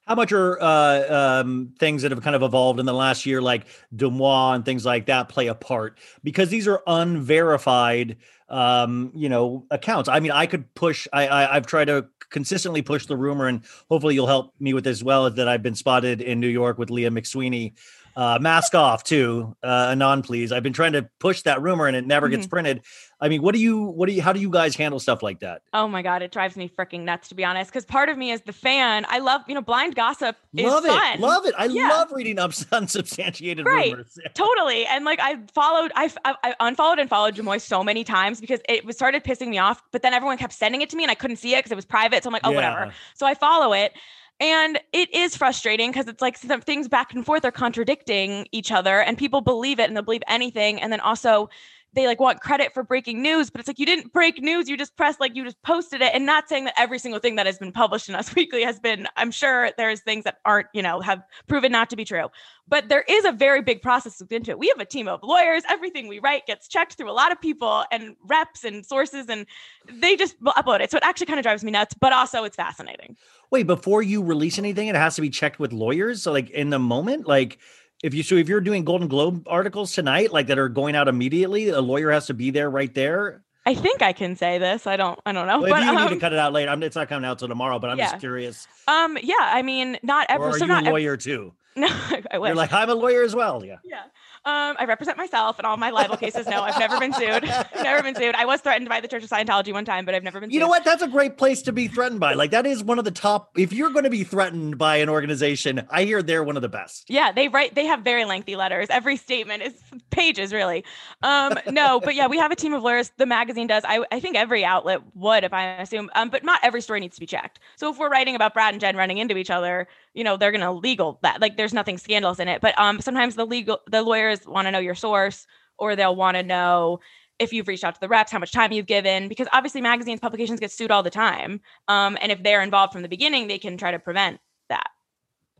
[0.06, 3.42] How much are uh, um, things that have kind of evolved in the last year,
[3.42, 5.98] like Deuxmoi and things like that, play a part?
[6.22, 8.16] Because these are unverified,
[8.48, 10.08] um, you know, accounts.
[10.08, 11.08] I mean, I could push.
[11.12, 14.84] I, I I've tried to consistently push the rumor, and hopefully you'll help me with
[14.84, 15.28] this as well.
[15.28, 17.72] That I've been spotted in New York with Leah McSweeney.
[18.16, 20.50] Uh, mask off too, uh, anon, please.
[20.50, 22.50] I've been trying to push that rumor, and it never gets Mhm.
[22.50, 22.82] printed.
[23.20, 25.40] I mean, what do you, what do you, how do you guys handle stuff like
[25.40, 25.60] that?
[25.74, 27.70] Oh my god, it drives me freaking nuts to be honest.
[27.70, 29.04] Because part of me is the fan.
[29.10, 31.20] I love, you know, blind gossip is love it, fun.
[31.20, 31.54] love it.
[31.58, 31.88] I Yeah.
[31.90, 33.90] love reading ups- unsubstantiated Right.
[33.90, 34.18] rumors.
[34.34, 34.86] totally.
[34.86, 38.60] And like I followed, I, I, I unfollowed and followed Deuxmoi so many times because
[38.66, 39.82] it was started pissing me off.
[39.92, 41.76] But then everyone kept sending it to me and I couldn't see it because it
[41.76, 42.22] was private.
[42.22, 42.94] So I'm like, oh, whatever.
[43.14, 43.92] So I follow it.
[44.38, 48.70] And it is frustrating because it's like some things back and forth are contradicting each
[48.70, 50.80] other and people believe it and they'll believe anything.
[50.80, 51.48] And then also
[51.96, 54.76] they like want credit for breaking news, but it's like you didn't break news, you
[54.76, 57.46] just pressed like you just posted it and not saying that every single thing that
[57.46, 60.82] has been published in Us Weekly has been, I'm sure there's things that aren't, you
[60.82, 62.28] know, have proven not to be true.
[62.68, 64.58] But there is a very big process looked into it.
[64.58, 65.62] We have a team of lawyers.
[65.70, 69.46] Everything we write gets checked through a lot of people and reps and sources, and
[69.90, 70.90] they just upload it.
[70.90, 73.16] So it actually kind of drives me nuts, but also it's fascinating.
[73.50, 76.22] Wait, before you release anything, it has to be checked with lawyers.
[76.22, 77.58] So, like in the moment, like
[78.02, 81.08] if you so if you're doing Golden Globe articles tonight, like that are going out
[81.08, 83.42] immediately, a lawyer has to be there right there.
[83.64, 84.86] I think I can say this.
[84.86, 85.18] I don't.
[85.26, 85.60] I don't know.
[85.60, 87.28] Well, but if you um, need to cut it out later, I'm, it's not coming
[87.28, 87.78] out till tomorrow.
[87.80, 88.10] But I'm Yeah.
[88.10, 88.68] just curious.
[88.86, 89.34] um, yeah.
[89.40, 90.44] I mean, not Or ever.
[90.50, 91.52] are So you not a ev- lawyer too?
[91.76, 91.88] no,
[92.30, 92.48] I wish.
[92.50, 93.64] You're like I'm a lawyer as well.
[93.64, 93.76] Yeah.
[93.84, 94.02] Yeah.
[94.46, 96.46] Um, I represent myself in all my libel cases.
[96.46, 97.42] No, I've never been sued.
[97.82, 98.34] never been sued.
[98.36, 100.54] I was threatened by the Church of Scientology one time, but I've never been You
[100.54, 100.60] sued.
[100.60, 100.84] know what?
[100.84, 102.34] That's a great place to be threatened by.
[102.34, 103.50] Like that is one of the top.
[103.58, 106.68] If you're going to be threatened by an organization, I hear they're one of the
[106.68, 107.10] best.
[107.10, 107.74] Yeah, they write.
[107.74, 108.86] They have very lengthy letters.
[108.88, 109.74] Every statement is
[110.10, 110.84] pages, really.
[111.24, 113.10] Um, no, but yeah, we have a team of lawyers.
[113.16, 113.82] The magazine does.
[113.84, 116.08] I, I think every outlet would, if I assume.
[116.14, 117.58] Um, but not every story needs to be checked.
[117.74, 120.50] So if we're writing about Brad and Jen running into each other, you know, they're
[120.50, 121.40] gonna legal that.
[121.40, 122.60] Like, there's nothing scandalous in it.
[122.60, 125.46] But um, sometimes the legal, the lawyers want to know your source,
[125.78, 126.98] or they'll want to know
[127.38, 130.20] if you've reached out to the reps, how much time you've given, because obviously magazines,
[130.20, 131.60] publications get sued all the time.
[131.86, 134.40] Um, and if they're involved from the beginning, they can try to prevent
[134.70, 134.88] that.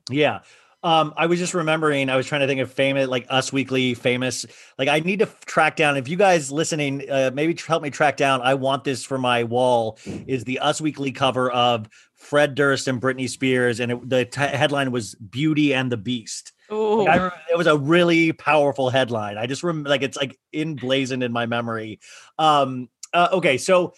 [0.09, 0.40] Yeah.
[0.82, 3.92] Um, I was just remembering, I was trying to think of famous, like Us Weekly,
[3.94, 4.46] famous.
[4.78, 5.96] Like, I need to track down.
[5.96, 8.40] If you guys listening, uh, maybe help me track down.
[8.40, 9.98] I want this for my wall.
[10.26, 11.88] Is the Us Weekly cover of
[12.27, 16.53] Fred Durst and Britney Spears, and it, the t- headline was "Beauty and the Beast."
[16.68, 19.39] Like, I remember, it was a really powerful headline.
[19.39, 22.01] I just remember, like, it's like emblazoned in my memory.
[22.39, 23.95] Um, uh, okay, so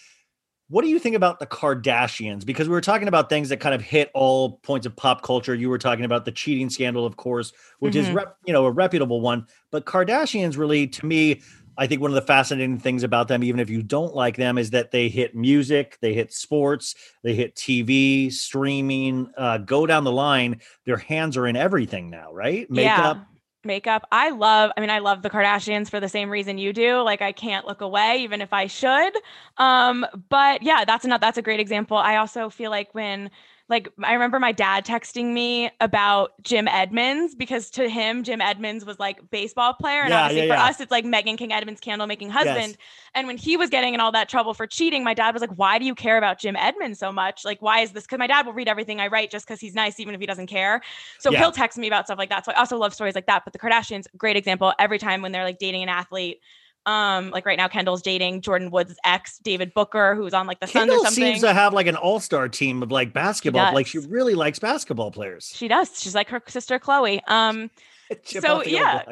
[0.69, 2.45] what do you think about the Kardashians?
[2.45, 5.55] Because we were talking about things that kind of hit all points of pop culture.
[5.55, 8.17] You were talking about the cheating scandal, of course, which is Mhm.
[8.17, 9.47] rep, you know a reputable one.
[9.71, 11.41] But Kardashians, really, to me,
[11.79, 14.59] I think one of the fascinating things about them, even if you don't like them,
[14.59, 19.31] is that they hit music, they hit sports, they hit TV, streaming.
[19.37, 22.69] Uh, go down the line, their hands are in everything now, right?
[22.69, 23.17] Makeup.
[23.19, 23.25] Yeah.
[23.65, 24.07] Makeup.
[24.11, 27.01] I love, I mean, I love the Kardashians for the same reason you do.
[27.03, 29.13] Like I can't look away, even if I should.
[29.57, 31.97] Um, but yeah, that's not that's a great example.
[31.97, 33.31] I also feel like when
[33.69, 38.85] like I remember my dad texting me about Jim Edmonds because to him, Jim Edmonds
[38.85, 40.03] was like baseball player.
[40.03, 40.65] And Yeah, obviously yeah, for yeah.
[40.65, 42.57] us, it's like Meghan King Edmonds candle making Yes.
[42.57, 42.79] husband.
[43.15, 45.51] And when he was getting in all that trouble for cheating, my dad was like,
[45.57, 47.45] Why do you care about Jim Edmonds so much?
[47.45, 48.05] Like, why is this?
[48.05, 50.27] Because my dad will read everything I write just because he's nice, even if he
[50.27, 50.81] doesn't care.
[51.19, 52.47] So he'll text me about stuff like that.
[52.47, 53.45] So I also love stories like that.
[53.45, 54.73] But the Kardashians, great example.
[54.79, 56.41] Every time when they're like dating an athlete,
[56.87, 60.67] um, like right now, Kendall's dating Jordyn Woods' ex, Devin Booker, who's on like the
[60.67, 61.25] Suns or Kendall something.
[61.25, 63.75] seems to have like an all-star team of like basketball.
[63.75, 65.53] Like she really likes basketball players.
[65.55, 66.01] she does.
[66.01, 67.21] She's like her sister Khloé.
[67.29, 67.71] Um,
[68.25, 69.03] So, off the old yeah.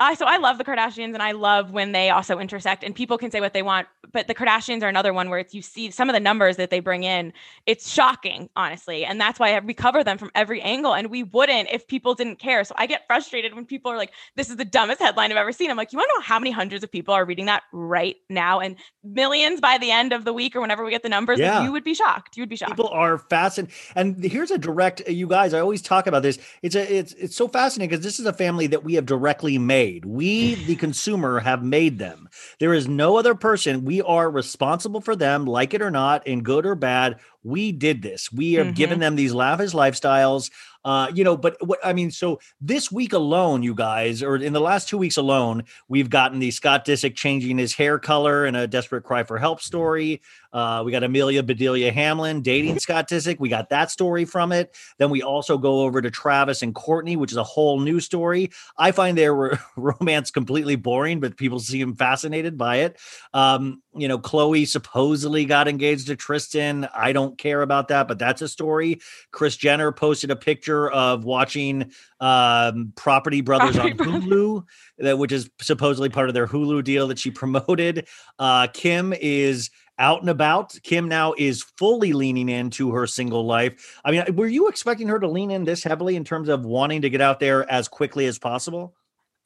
[0.00, 3.18] I so I love the Kardashians and I love when they also intersect and people
[3.18, 5.90] can say what they want, but the Kardashians are another one where it's, you see
[5.90, 7.32] some of the numbers that they bring in.
[7.66, 10.94] It's shocking, honestly, and that's why we cover them from every angle.
[10.94, 12.62] And we wouldn't if people didn't care.
[12.62, 15.52] So I get frustrated when people are like, "This is the dumbest headline I've ever
[15.52, 17.64] seen." I'm like, "You want to know how many hundreds of people are reading that
[17.72, 21.08] right now, and millions by the end of the week or whenever we get the
[21.08, 21.40] numbers?
[21.40, 21.64] Like, Yeah.
[21.64, 22.36] you would be shocked.
[22.36, 25.08] You would be shocked." People are fascinated, and here's a direct.
[25.08, 26.38] You guys, I always talk about this.
[26.62, 29.58] It's a, it's, it's so fascinating because this is a family that we have directly
[29.58, 29.87] made.
[30.04, 32.28] We, the consumer, have made them.
[32.60, 33.84] There is no other person.
[33.84, 37.20] We are responsible for them, like it or not, in good or bad.
[37.42, 38.30] we did this.
[38.32, 40.50] We have given them these lavish lifestyles.
[40.84, 44.52] Uh, you know, but what I mean, so this week alone, you guys, or in
[44.52, 48.56] the last two weeks alone, we've gotten the Scott Disick changing his hair color and
[48.56, 50.22] a desperate cry for help story.
[50.52, 53.38] Uh, we got Amelia Bedelia Hamlin dating Scott Disick.
[53.38, 54.76] We got that story from it.
[54.98, 58.50] Then we also go over to Travis and Kourtney, which is a whole new story.
[58.76, 62.98] I find their ro- romance completely boring, but people seem fascinated by it.
[63.34, 66.88] Um, you know, Khloé supposedly got engaged to Tristan.
[66.94, 69.00] I don't care about that, but that's a story.
[69.32, 71.90] Kris Jenner posted a picture of watching
[72.20, 74.24] um, Property Brothers Property on Brothers.
[74.24, 74.64] Hulu,
[74.98, 78.08] that which is supposedly part of their Hulu deal that she promoted.
[78.38, 80.78] Uh, Kim is out and about.
[80.82, 84.00] Kim now is fully leaning into her single life.
[84.04, 87.02] I mean, were you expecting her to lean in this heavily in terms of wanting
[87.02, 88.94] to get out there as quickly as possible?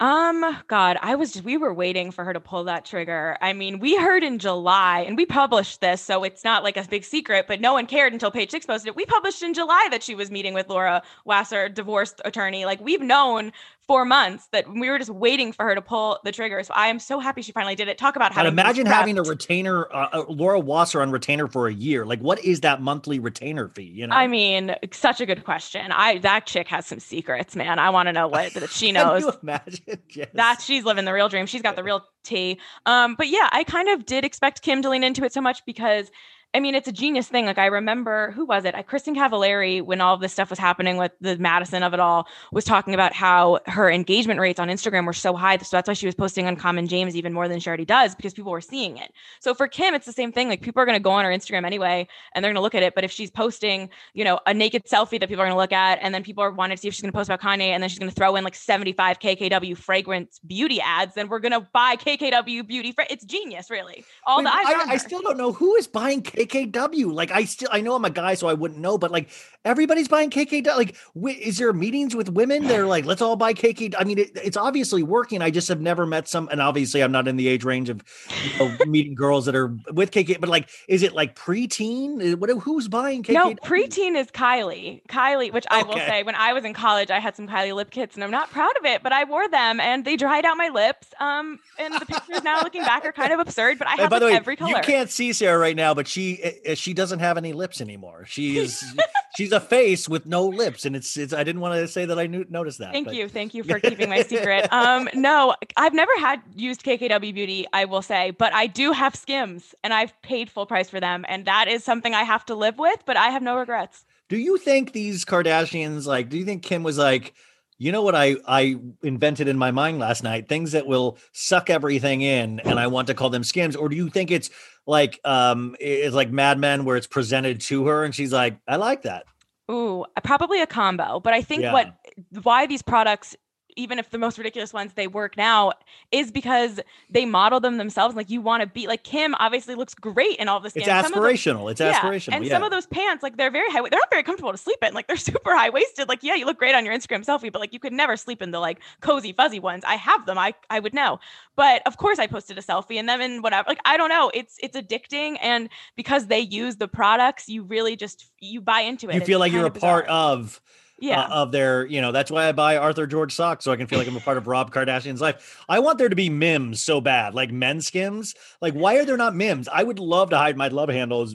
[0.02, 3.38] Um, God, I was we were waiting for her to pull that trigger.
[3.40, 6.82] I mean, we heard in July and we published this, so it's not like a
[6.82, 8.96] big secret, but no one cared until Page Six posted it.
[8.96, 12.64] We published in July that she was meeting with Laura Wasser, divorced attorney.
[12.64, 13.52] Like we've known
[13.86, 16.62] for months that we were just waiting for her to pull the trigger.
[16.62, 17.98] So I am so happy she finally did it.
[17.98, 21.72] Talk about how imagine having a retainer, uh, uh, Laura Wasser on retainer for a
[21.74, 22.06] year.
[22.06, 23.82] Like, what is that monthly retainer fee?
[23.82, 25.90] You know, I mean, such a good question.
[25.92, 27.78] I that chick has some secrets, man.
[27.78, 29.22] I want to know what that she Can knows.
[29.22, 29.80] you imagine?
[30.14, 30.28] Yes.
[30.34, 31.46] that she's living the real dream.
[31.46, 32.60] She's got the real tea.
[32.86, 35.64] Um, but yeah, I kind of did expect Kim to lean into it so much
[35.64, 36.10] because
[36.54, 37.46] I mean, it's a genius thing.
[37.46, 38.74] Like I remember, who was it?
[38.74, 42.00] I Kristin Cavallari, when all of this stuff was happening with the Madison of it
[42.00, 45.56] all, was talking about how her engagement rates on Instagram were so high.
[45.56, 48.14] So that's why she was posting on Uncommon James even more than she already does
[48.14, 49.12] because people were seeing it.
[49.40, 50.48] So for Kim, it's the same thing.
[50.48, 52.74] Like people are going to go on her Instagram anyway, and they're going to look
[52.74, 52.94] at it.
[52.94, 55.72] But if she's posting, you know, a naked selfie that people are going to look
[55.72, 57.68] at, and then people are wanting to see if she's going to post about Kanye,
[57.68, 61.38] and then she's going to throw in like 75 KKW fragrance beauty ads, then we're
[61.38, 62.92] going to buy KKW beauty.
[62.92, 64.04] Fra- it's genius, really.
[64.26, 67.12] All Wait, the eyes I, I still don't know who is buying KKW.
[67.12, 69.28] Like, I still, I know I'm a guy, so I wouldn't know, but like,
[69.64, 70.66] everybody's buying KKW.
[70.76, 72.66] Like, wi- is there meetings with women?
[72.66, 73.94] They're like, let's all buy KK.
[73.98, 75.42] I mean, it, it's obviously working.
[75.42, 78.02] I just have never met some, and obviously, I'm not in the age range of
[78.44, 80.40] you know, meeting girls that are with KK.
[80.40, 82.32] But like, is it like preteen?
[82.32, 82.50] Uh, What?
[82.50, 83.34] Who's buying KKW?
[83.34, 85.02] No, preteen is Kylie.
[85.08, 87.90] Kylie, which I will say, when I was in college, I had some Kylie lip
[87.90, 90.56] kits, and I'm not proud of it, but I wore them, and they dried out
[90.56, 91.08] my lips.
[91.20, 93.78] Um, and the pictures now, looking back, are kind of absurd.
[93.78, 94.70] But I have by the way, every color.
[94.70, 96.31] you can't see Sarah right now, but she
[96.68, 98.24] uh, she doesn't have any lips anymore.
[98.26, 98.84] She's
[99.36, 101.32] she's a face with no lips, and it's it's.
[101.32, 102.92] I didn't want to say that I knew, noticed that.
[102.92, 103.28] Thank but- you.
[103.28, 104.72] Thank you for keeping my secret.
[104.72, 109.14] Um, no, I've never had used KKW Beauty, I will say, but I do have
[109.14, 111.24] Skims and I've paid full price for them.
[111.28, 114.04] And that is something I have to live with, but I have no regrets.
[114.28, 116.28] Do you think these Kardashians like?
[116.28, 117.34] Do you think Kim was like?
[117.78, 120.48] You know what I I invented in my mind last night?
[120.48, 123.74] Things that will suck everything in, and I want to call them skims.
[123.74, 124.50] Or do you think it's
[124.86, 128.76] like um it's like Mad Men where it's presented to her and she's like, I
[128.76, 129.24] like that.
[129.70, 131.20] Ooh, probably a combo.
[131.20, 131.72] But I think Yeah.
[131.72, 131.94] what
[132.42, 133.36] why these products,
[133.76, 135.72] even if the most ridiculous ones they work now,
[136.10, 138.14] is because they model them themselves.
[138.14, 139.34] Like you want to be like Kim.
[139.38, 140.74] Obviously, looks great in all this.
[140.76, 141.70] It's aspirational.
[141.70, 142.34] It's aspirational.
[142.34, 142.52] And yeah.
[142.52, 143.80] some of those pants, like they're very high.
[143.80, 144.94] They're not very comfortable to sleep in.
[144.94, 146.08] Like they're super high waisted.
[146.08, 148.42] Like yeah, you look great on your Instagram selfie, but like you could never sleep
[148.42, 149.84] in the like cozy fuzzy ones.
[149.86, 150.38] I have them.
[150.38, 151.20] I I would know.
[151.56, 153.68] But of course, I posted a selfie and them and whatever.
[153.68, 154.30] Like I don't know.
[154.34, 159.08] It's it's addicting, and because they use the products, you really just you buy into
[159.08, 159.14] it.
[159.14, 160.60] you It's feel like you're a of part of
[161.02, 161.22] Yeah.
[161.22, 163.88] uh, of their, you know, that's why I buy Arthur George socks so I can
[163.88, 165.60] feel like I'm a part of Rob Kardashian's life.
[165.68, 168.34] I want there to be Mims so bad, like men skims.
[168.60, 169.66] Like, why are there not Mims?
[169.68, 171.34] I would love to hide my love handles.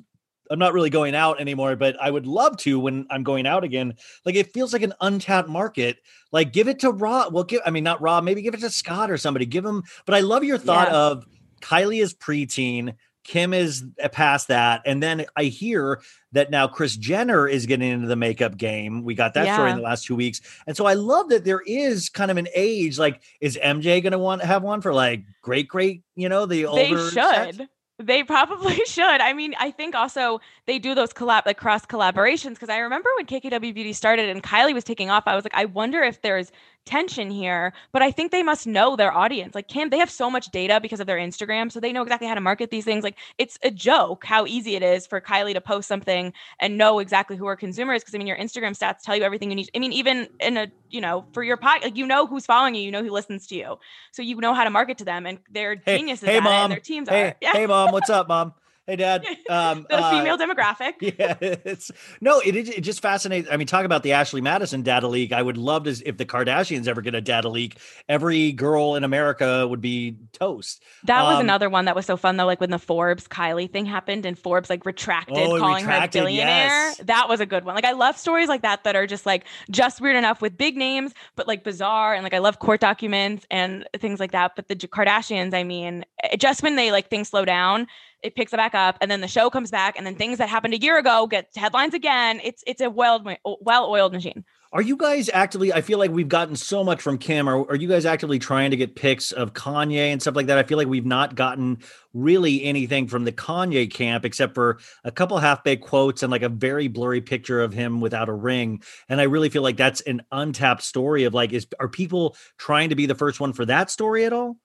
[0.50, 3.66] I'm not really going out anymore, but I would love to when I'm going out
[3.66, 3.96] again.
[4.26, 5.98] Like, it feels like an untapped market.
[6.32, 7.34] Like, give it to Rob.
[7.34, 9.46] Well, give, I mean, not Rob, maybe give it to Scott or somebody.
[9.46, 10.96] Give him, but I love your thought Yes.
[10.96, 11.26] of
[11.62, 12.96] Kylie is preteen.
[13.28, 14.82] Kim is past that.
[14.86, 16.02] And then I hear
[16.32, 19.04] that now Kris Jenner is getting into the makeup game.
[19.04, 20.40] We got that story in the last two weeks.
[20.66, 24.14] And so I love that there is kind of an age like, is MJ going
[24.14, 27.58] to want to have one for like great, great, you know, the they older sex?
[27.58, 27.70] should.
[28.00, 29.04] They probably should.
[29.04, 33.10] I mean, I think also they do those collab like cross collaborations because I remember
[33.18, 36.22] when KKW Beauty started and Kylie was taking off, I was like, I wonder if
[36.22, 36.52] there's
[36.88, 39.54] tension here, but I think they must know their audience.
[39.54, 42.28] Like Kim, they have so much data because of their Instagram, so they know exactly
[42.28, 43.04] how to market these things.
[43.04, 47.00] Like it's a joke how easy it is for Kylie to post something and know
[47.00, 49.56] exactly who her consumer is because I mean your Instagram stats tell you everything you
[49.58, 49.70] need.
[49.76, 52.74] I mean even in a, you know, for your pod, like you know who's following
[52.74, 53.78] you, you know who listens to you.
[54.12, 56.54] So you know how to market to them and they're Hey, geniuses hey mom.
[56.64, 57.36] and their teams hey, are.
[57.42, 57.54] Yeah.
[57.54, 57.92] hey, mom.
[57.92, 58.54] What's up, mom?
[58.88, 59.26] Hey, Dad.
[59.50, 60.94] Um, the uh, female demographic.
[61.02, 63.48] Yeah, it's no, it it just fascinates.
[63.52, 65.32] I mean, talk about the Ashley Madison data leak.
[65.32, 67.78] I would love to if the Kardashians ever get a data leak.
[68.10, 70.84] Every girl in America would be toast.
[71.04, 72.46] That was Um, another one that was so fun though.
[72.46, 76.28] Like when the Forbes Kylie thing happened and Forbes like retracted Oh, calling retracted, her
[76.28, 76.96] a billionaire.
[76.98, 76.98] yes.
[77.06, 77.76] That was a good one.
[77.76, 80.76] Like I love stories like that that are just like just weird enough with big
[80.76, 82.14] names, but like bizarre.
[82.14, 84.56] And like I love court documents and things like that.
[84.56, 86.04] But the Kardashians, I mean,
[86.38, 87.88] just when they like things slow down,
[88.24, 90.50] it picks it back up, and then the show comes back, and then things that
[90.50, 92.40] happened a year ago get headlines again.
[92.44, 94.44] It's it's a well well oiled machine.
[94.74, 95.72] Are you guys actively?
[95.72, 97.48] I feel like we've gotten so much from Kim.
[97.48, 100.58] Are, are you guys actively trying to get pics of Kanye and stuff like that?
[100.58, 101.78] I feel like we've not gotten
[102.14, 106.42] really anything from the Kanye camp except for a couple half baked quotes and like
[106.42, 108.82] a very blurry picture of him without a ring.
[109.08, 112.90] And I really feel like that's an untapped story of like, is are people trying
[112.90, 114.58] to be the first one for that story at all?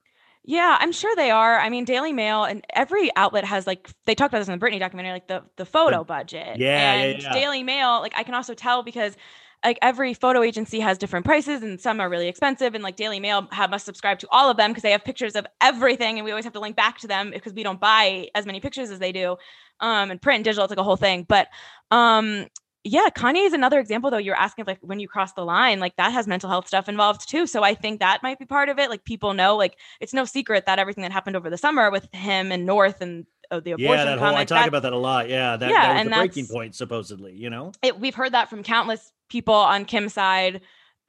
[0.45, 1.59] Yeah, I'm sure they are.
[1.59, 4.64] I mean, Daily Mail and every outlet has like they talked about this in the
[4.64, 6.59] Britney documentary, like the the photo budget.
[6.59, 7.32] yeah, yeah, and yeah.
[7.32, 9.16] Daily Mail, like I can also tell because
[9.64, 13.20] like every photo agency has different prices and some are really expensive and like Daily
[13.20, 16.24] Mail have must subscribe to all of them because they have pictures of everything and
[16.24, 18.90] we always have to link back to them because we don't buy as many pictures
[18.90, 19.36] as they do.
[19.80, 21.24] Um and print and digital it's like a whole thing.
[21.28, 21.49] But
[21.93, 22.47] um
[22.85, 24.18] yeah, Kanye is another example though.
[24.18, 27.28] You're asking like when you cross the line, like that has mental health stuff involved
[27.28, 27.47] too.
[27.47, 28.91] So I think that might be part of it.
[28.91, 32.09] Like people know, like it's no secret that everything that happened over the summer with
[32.12, 34.93] him and North and uh, the abortion Yeah, that whole I talk that- about that
[34.93, 35.28] a lot.
[35.28, 37.35] Yeah, that, Yeah, that was the breaking point, supposedly.
[37.35, 40.61] You know, it, we've heard that from countless people on Kim's side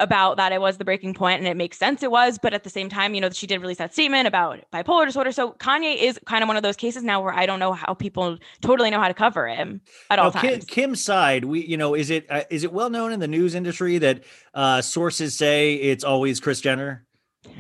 [0.04, 2.64] about that it was the breaking point and it makes sense it was but at
[2.64, 5.96] the same time you know she did release that statement about bipolar disorder so Kanye
[5.96, 8.90] is kind of one of those cases now where I don't know how people totally
[8.90, 11.96] know how to cover him at all Now, Kim, times Kim's side, we you know,
[11.96, 14.24] is it uh, is it well known in the news industry that
[14.54, 17.06] uh sources say it's always Kris Jenner?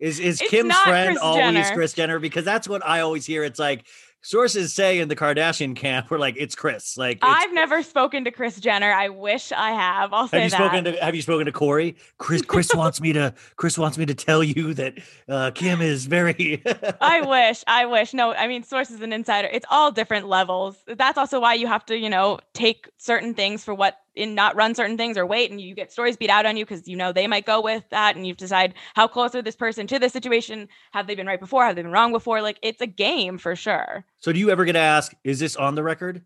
[0.00, 1.74] Is is Kim's friend Kris always Jenner.
[1.74, 2.18] Kris Jenner?
[2.18, 3.44] Because that's what I always hear.
[3.44, 3.84] It's like
[4.22, 6.96] sources say in the Kardashian camp, we're like, it's Kris.
[6.96, 10.44] Like, it's, I've never spoken to Kris Jenner I wish I have I'll say have
[10.44, 11.96] you that spoken to Have you spoken to Corey?
[12.18, 14.98] Kris Kris wants me to Kris wants me to tell you that
[15.28, 16.62] uh Kim is very.
[17.00, 18.14] I wish, I wish.
[18.14, 20.76] No, I mean, sources and insider, it's all different levels.
[20.86, 24.56] That's also why you have to, you know, take certain things for what in not
[24.56, 26.96] run certain things or wait and you get stories beat out on you because you
[26.96, 29.98] know they might go with that and you decide how close are this person to
[29.98, 30.68] this situation?
[30.92, 31.64] Have they been right before?
[31.64, 32.42] Have they been wrong before?
[32.42, 34.04] Like it's a game for sure.
[34.18, 36.22] So, do you ever get asked, is this on the record?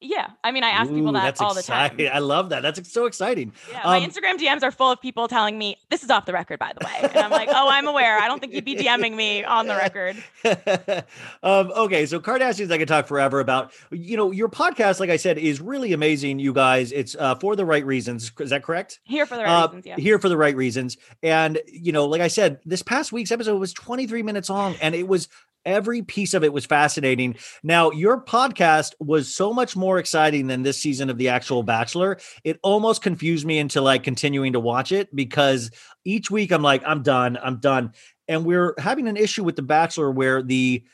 [0.00, 1.96] Yeah i mean i ask people Ooh, that that's all the time.
[2.12, 2.62] I love that.
[2.62, 3.52] That's so exciting.
[3.70, 6.32] yeah, my Um, Instagram DMs are full of people telling me this is off the
[6.32, 8.18] record, by the way, and I'm like, oh, I'm aware.
[8.18, 10.16] I don't think you'd be DMing me on the record.
[11.42, 13.72] um, okay, so Kardashians, I could talk forever about.
[13.90, 16.38] You know, your podcast, like I said, is really amazing.
[16.38, 18.32] You guys, it's uh, for the right reasons.
[18.40, 19.00] Is that correct?
[19.04, 19.96] Here for the right Uh, reasons, yeah.
[19.96, 20.96] Here for the right reasons.
[21.22, 24.94] And you know, like I said, this past week's episode was 23 minutes long, and
[24.94, 25.28] it was
[25.64, 27.36] every piece of it was fascinating.
[27.62, 32.18] Now, your podcast was so much more exciting than this season of The Actual Bachelor.
[32.44, 35.70] It almost confused me into like continuing to watch it because
[36.04, 37.92] each week I'm like, I'm done, I'm done.
[38.28, 40.84] And we're having an issue with The Bachelor where the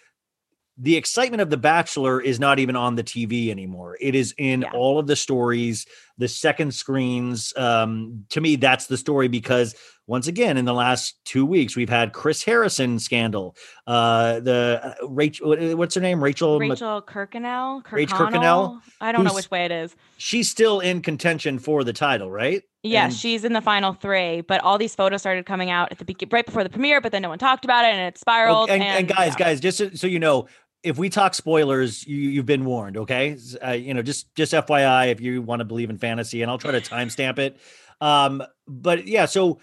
[0.78, 3.96] the excitement of The Bachelor is not even on the TV anymore.
[3.98, 4.72] It is in Yeah.
[4.74, 5.86] all of the stories,
[6.18, 7.52] the second screens.
[7.56, 9.74] Um, to me, that's the story because
[10.06, 13.56] once again, in the last two weeks, we've had Chris Harrison scandal.
[13.86, 16.22] Uh, the uh, Rachel, what's her name?
[16.22, 16.60] Rachel.
[16.60, 17.82] Mc- Rachel Kirkconnell.
[17.90, 18.80] Rachel Kirkconnell?
[19.00, 19.96] I don't know which way it is.
[20.16, 22.62] She's still in contention for the title, right?
[22.84, 25.98] Yeah, And- she's in the final three, but all these photos started coming out at
[25.98, 28.16] the be- right before the premiere, but then no one talked about it, and it
[28.16, 28.70] spiraled.
[28.70, 29.44] Oh, and, and guys, yeah.
[29.44, 30.46] guys, just so, so you know,
[30.86, 32.96] if we talk spoilers, you, you've been warned.
[32.96, 36.50] Okay, uh, you know, just just FYI, if you want to believe in fantasy, and
[36.50, 37.58] I'll try to timestamp it.
[38.00, 39.58] Um, but yeah, so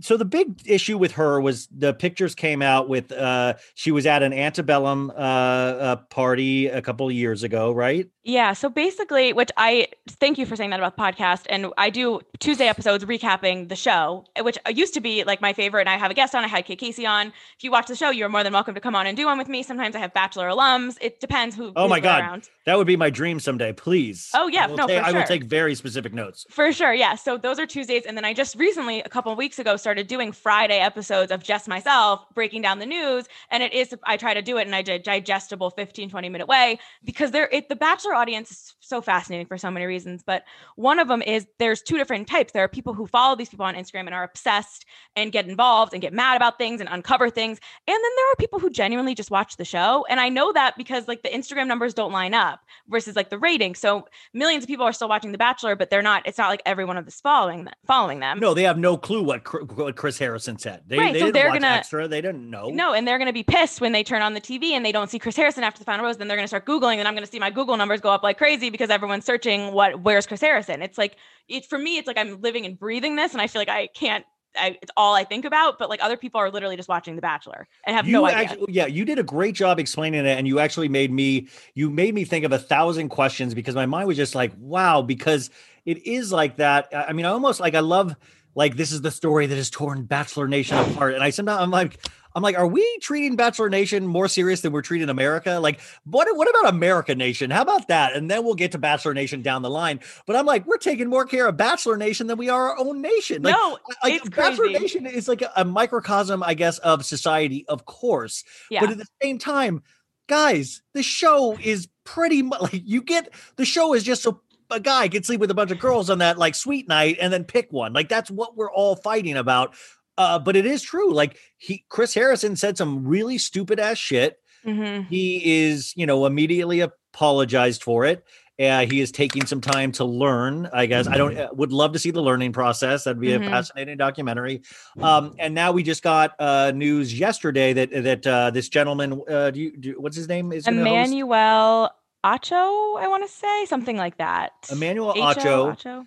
[0.00, 4.06] so the big issue with her was the pictures came out with uh she was
[4.06, 8.08] at an antebellum uh, uh party a couple of years ago, right?
[8.24, 8.54] Yeah.
[8.54, 11.44] So basically, which I thank you for saying that about the podcast.
[11.50, 15.82] And I do Tuesday episodes recapping the show, which used to be like my favorite.
[15.82, 16.42] And I have a guest on.
[16.42, 17.28] I had Kate Casey on.
[17.28, 19.36] If you watch the show, you're more than welcome to come on and do one
[19.36, 19.62] with me.
[19.62, 20.96] Sometimes I have Bachelor alums.
[21.02, 21.72] It depends who.
[21.76, 22.20] Oh my God.
[22.22, 22.48] around.
[22.64, 23.74] That would be my dream someday.
[23.74, 24.30] Please.
[24.32, 26.46] Oh, yeah, I no, for I will take very specific notes.
[26.48, 27.14] For sure, yeah.
[27.14, 30.06] So those are Tuesdays, and then I just recently, a couple of weeks ago, started
[30.06, 33.26] doing Friday episodes of just myself breaking down the news.
[33.50, 36.78] And it is, I try to do it in a digestible 15, 20 minute way
[37.04, 40.22] because there, it, the Bachelor audience is so fascinating for so many reasons.
[40.24, 40.44] But
[40.76, 42.54] one of them is there's two different types.
[42.54, 45.92] There are people who follow these people on Instagram and are obsessed and get involved
[45.92, 47.58] and get mad about things and uncover things.
[47.86, 50.06] And then there are people who genuinely just watch the show.
[50.08, 53.38] And I know that because like the Instagram numbers don't line up versus like the
[53.38, 53.74] rating.
[53.74, 56.26] So millions of people are still watching The Bachelor, but they're not.
[56.26, 57.74] It's not like every one of us following them.
[57.86, 58.40] Following them.
[58.40, 59.44] No, they have no clue what
[59.76, 60.82] what Chris Harrison said.
[60.86, 62.08] They, Right, they so didn't they're watch gonna- extra.
[62.08, 62.68] They didn't know.
[62.70, 64.92] No, and they're going to be pissed when they turn on the TV and they
[64.92, 66.16] don't see Chris Harrison after the final rose.
[66.16, 68.10] Then they're going to start googling, and I'm going to see my Google numbers go
[68.10, 70.82] up like crazy because everyone's searching what where's Chris Harrison.
[70.82, 71.16] It's like
[71.48, 71.98] it for me.
[71.98, 74.24] It's like I'm living and breathing this, and I feel like I can't.
[74.56, 75.80] I, it's all I think about.
[75.80, 78.38] But like other people are literally just watching The Bachelor and have you no idea.
[78.38, 81.90] actually, yeah, you did a great job explaining it, and you actually made me, you
[81.90, 85.50] made me think of a thousand questions because my mind was just like, wow, because
[85.84, 86.88] it is like that.
[86.94, 88.14] I mean, I almost like I love
[88.54, 91.70] like this is the story that has torn Bachelor Nation apart, and I sometimes I'm
[91.70, 91.98] like.
[92.36, 95.60] I'm like, are we treating Bachelor Nation more serious than we're treating America?
[95.60, 97.48] Like, what what about America Nation?
[97.48, 98.16] How about that?
[98.16, 100.00] And then we'll get to Bachelor Nation down the line.
[100.26, 103.00] But I'm like, we're taking more care of Bachelor Nation than we are our own
[103.00, 103.42] nation.
[103.44, 104.80] Like, no, like it's Bachelor crazy.
[104.80, 108.42] Nation is like a, a microcosm, I guess, of society, of course.
[108.68, 108.80] Yeah.
[108.80, 109.84] But at the same time,
[110.26, 114.40] guys, the show is pretty much like you get the show is just so
[114.74, 117.32] a guy can sleep with a bunch of girls on that like sweet night and
[117.32, 117.92] then pick one.
[117.92, 119.74] Like that's what we're all fighting about.
[120.18, 121.12] Uh, but it is true.
[121.12, 124.38] Like he, Chris Harrison said some really stupid ass shit.
[124.64, 125.08] Mhm.
[125.08, 128.24] He is, you know, immediately apologized for it.
[128.56, 130.70] Uh, he is taking some time to learn.
[130.72, 133.02] I guess I don't uh, would love to see the learning process.
[133.02, 133.44] That'd be Mhm.
[133.48, 134.62] a fascinating documentary.
[135.00, 139.50] Um, and now we just got uh, news yesterday that that uh, this gentleman, uh,
[139.50, 140.52] do you, do, what's his name?
[140.52, 141.90] Is gonna host- Emmanuel
[142.24, 144.52] Acho, I want to say something like that.
[144.72, 146.06] Emmanuel Acho, Acho.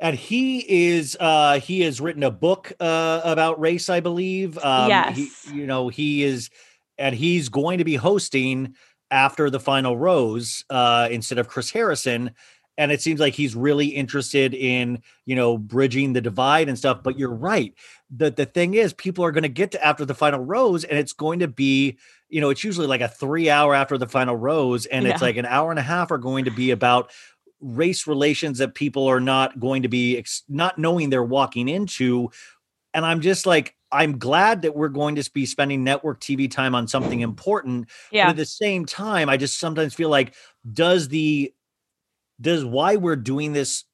[0.00, 4.88] And he is uh he has written a book uh about race i believe um
[4.88, 5.16] Yes.
[5.44, 6.50] he, you know he is
[6.98, 8.74] and he's going to be hosting
[9.10, 12.30] after the final rose uh instead of chris harrison
[12.78, 17.02] and it seems like he's really interested in you know bridging the divide and stuff
[17.02, 17.74] but you're right
[18.10, 20.98] the the thing is people are going to get to after the final rose and
[20.98, 21.98] it's going to be
[22.30, 25.36] you know it's usually like a 3 hour after the final rose and it's like
[25.36, 27.10] an hour and a half are going to be about
[27.60, 32.30] race relations that people are not going to be ex- not knowing they're walking into
[32.94, 36.74] and i'm just like i'm glad that we're going to be spending network tv time
[36.74, 38.28] on something important but Yeah.
[38.30, 40.34] at the same time i just sometimes feel like
[40.72, 41.52] does the
[42.40, 43.84] does why we're doing this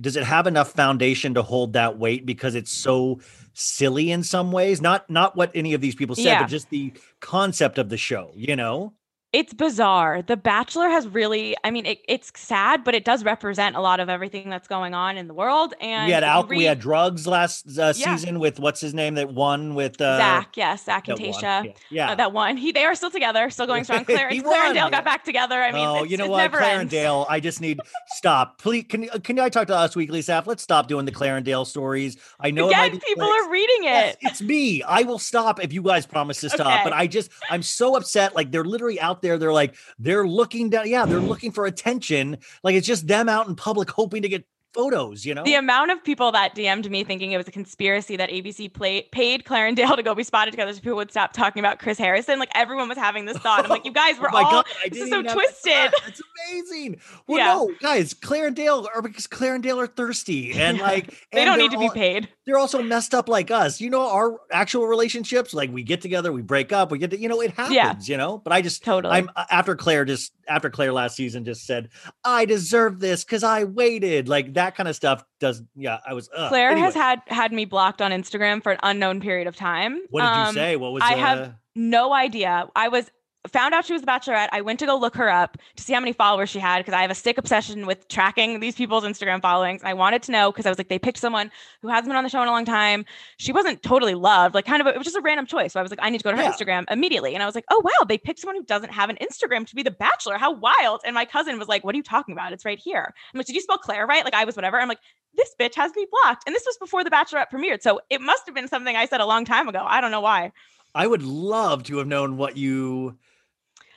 [0.00, 3.20] does it have enough foundation to hold that weight because it's so
[3.52, 6.42] silly in some ways not not what any of these people said Yeah.
[6.42, 8.94] but just the concept of the show you know
[9.32, 10.20] It's bizarre.
[10.20, 13.98] The Bachelor has really, I mean, it, it's sad, but it does represent a lot
[13.98, 15.72] of everything that's going on in the world.
[15.80, 18.14] And we had if you al- we had drugs last uh, Yeah.
[18.16, 21.18] season with what's his name that won with uh, Zach, yes, Zach and.
[21.18, 21.64] Tayshia.
[21.64, 22.10] Yeah, yeah.
[22.10, 22.58] Uh, that one.
[22.58, 24.04] He, they are still together, still going strong.
[24.04, 24.74] Claire, He Claire and.
[24.74, 25.62] Dale got back together.
[25.62, 26.90] I mean, oh, it's- you know what, Claire and.
[26.90, 27.24] Dale.
[27.30, 28.58] I just need stop.
[28.58, 30.46] Please, can you can I talk to Us Weekly staff?
[30.46, 32.18] Let's stop doing the Claire and Dale stories.
[32.38, 33.46] I know Again, people clicks.
[33.46, 34.18] are reading Yes, it.
[34.28, 34.82] it's me.
[34.82, 36.66] I will stop if you guys promise to stop.
[36.66, 36.84] Okay.
[36.84, 38.34] But I just, I'm so upset.
[38.34, 39.38] Like they're literally out there.
[39.38, 40.88] They're like, they're looking down.
[40.88, 42.38] Yeah, they're looking for attention.
[42.62, 44.44] Like it's just them out in public hoping to get
[44.74, 45.24] photos.
[45.26, 45.44] You know.
[45.44, 49.02] The amount of people that DM'd me thinking it was a conspiracy that ABC play,
[49.12, 52.38] paid Clarendale to go be spotted together so people would stop talking about Chris Harrison.
[52.38, 53.64] Like everyone was having this thought.
[53.64, 55.92] I'm like, you guys, Oh my all God, this is so twisted.
[56.04, 57.00] That's amazing.
[57.26, 57.46] Well, Yeah.
[57.54, 61.78] no, guys, Clarendale are because Clarendale are thirsty and like They and don't need to
[61.78, 62.28] be paid.
[62.44, 63.80] They're also messed up like us.
[63.80, 67.18] You know, our actual relationships, like we get together, we break up, we get to,
[67.18, 68.38] you know, it happens, you know.
[68.38, 69.14] But I just Totally.
[69.14, 71.90] I'm uh, after Claire just after Claire last season just said,
[72.24, 74.28] I deserve this because I waited.
[74.28, 76.48] Like that kind of stuff does yeah, I was ugh.
[76.48, 80.00] Claire Anyway, has had had me blocked on Instagram for an unknown period of time.
[80.10, 80.76] what did you Um, say?
[80.76, 82.68] What was I uh, have no idea.
[82.74, 83.10] I was
[83.48, 84.48] found out she was a bachelorette.
[84.52, 86.94] I went to go look her up to see how many followers she had because
[86.94, 89.82] I have a sick obsession with tracking these people's Instagram followings.
[89.82, 92.22] I wanted to know because I was like, they picked someone who hasn't been on
[92.22, 93.04] the show in a long time.
[93.38, 95.72] She wasn't totally loved, like kind of, a, it was just a random choice.
[95.72, 96.52] So I was like, I need to go to her Yeah.
[96.52, 97.34] Instagram immediately.
[97.34, 99.74] And I was like, oh wow, they picked someone who doesn't have an Instagram to
[99.74, 100.38] be the bachelor.
[100.38, 101.00] How wild!
[101.04, 102.52] And my cousin was like, what are you talking about?
[102.52, 103.12] It's right here.
[103.34, 104.24] I'm like, did you spell Claire right?
[104.24, 104.80] Like I was whatever.
[104.80, 105.00] I'm like,
[105.34, 106.44] this bitch has me blocked.
[106.46, 109.20] And this was before the Bachelorette premiered, so it must have been something I said
[109.20, 109.84] a long time ago.
[109.84, 110.52] I don't know why.
[110.94, 113.16] I would love to have known what you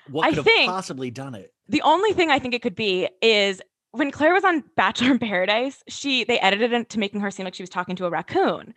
[0.09, 1.53] what I could have think- possibly done it.
[1.67, 5.19] The only thing I think it could be is when Claire was on Bachelor in
[5.19, 8.09] Paradise, she they edited it to making her seem like she was talking to a
[8.09, 8.73] raccoon.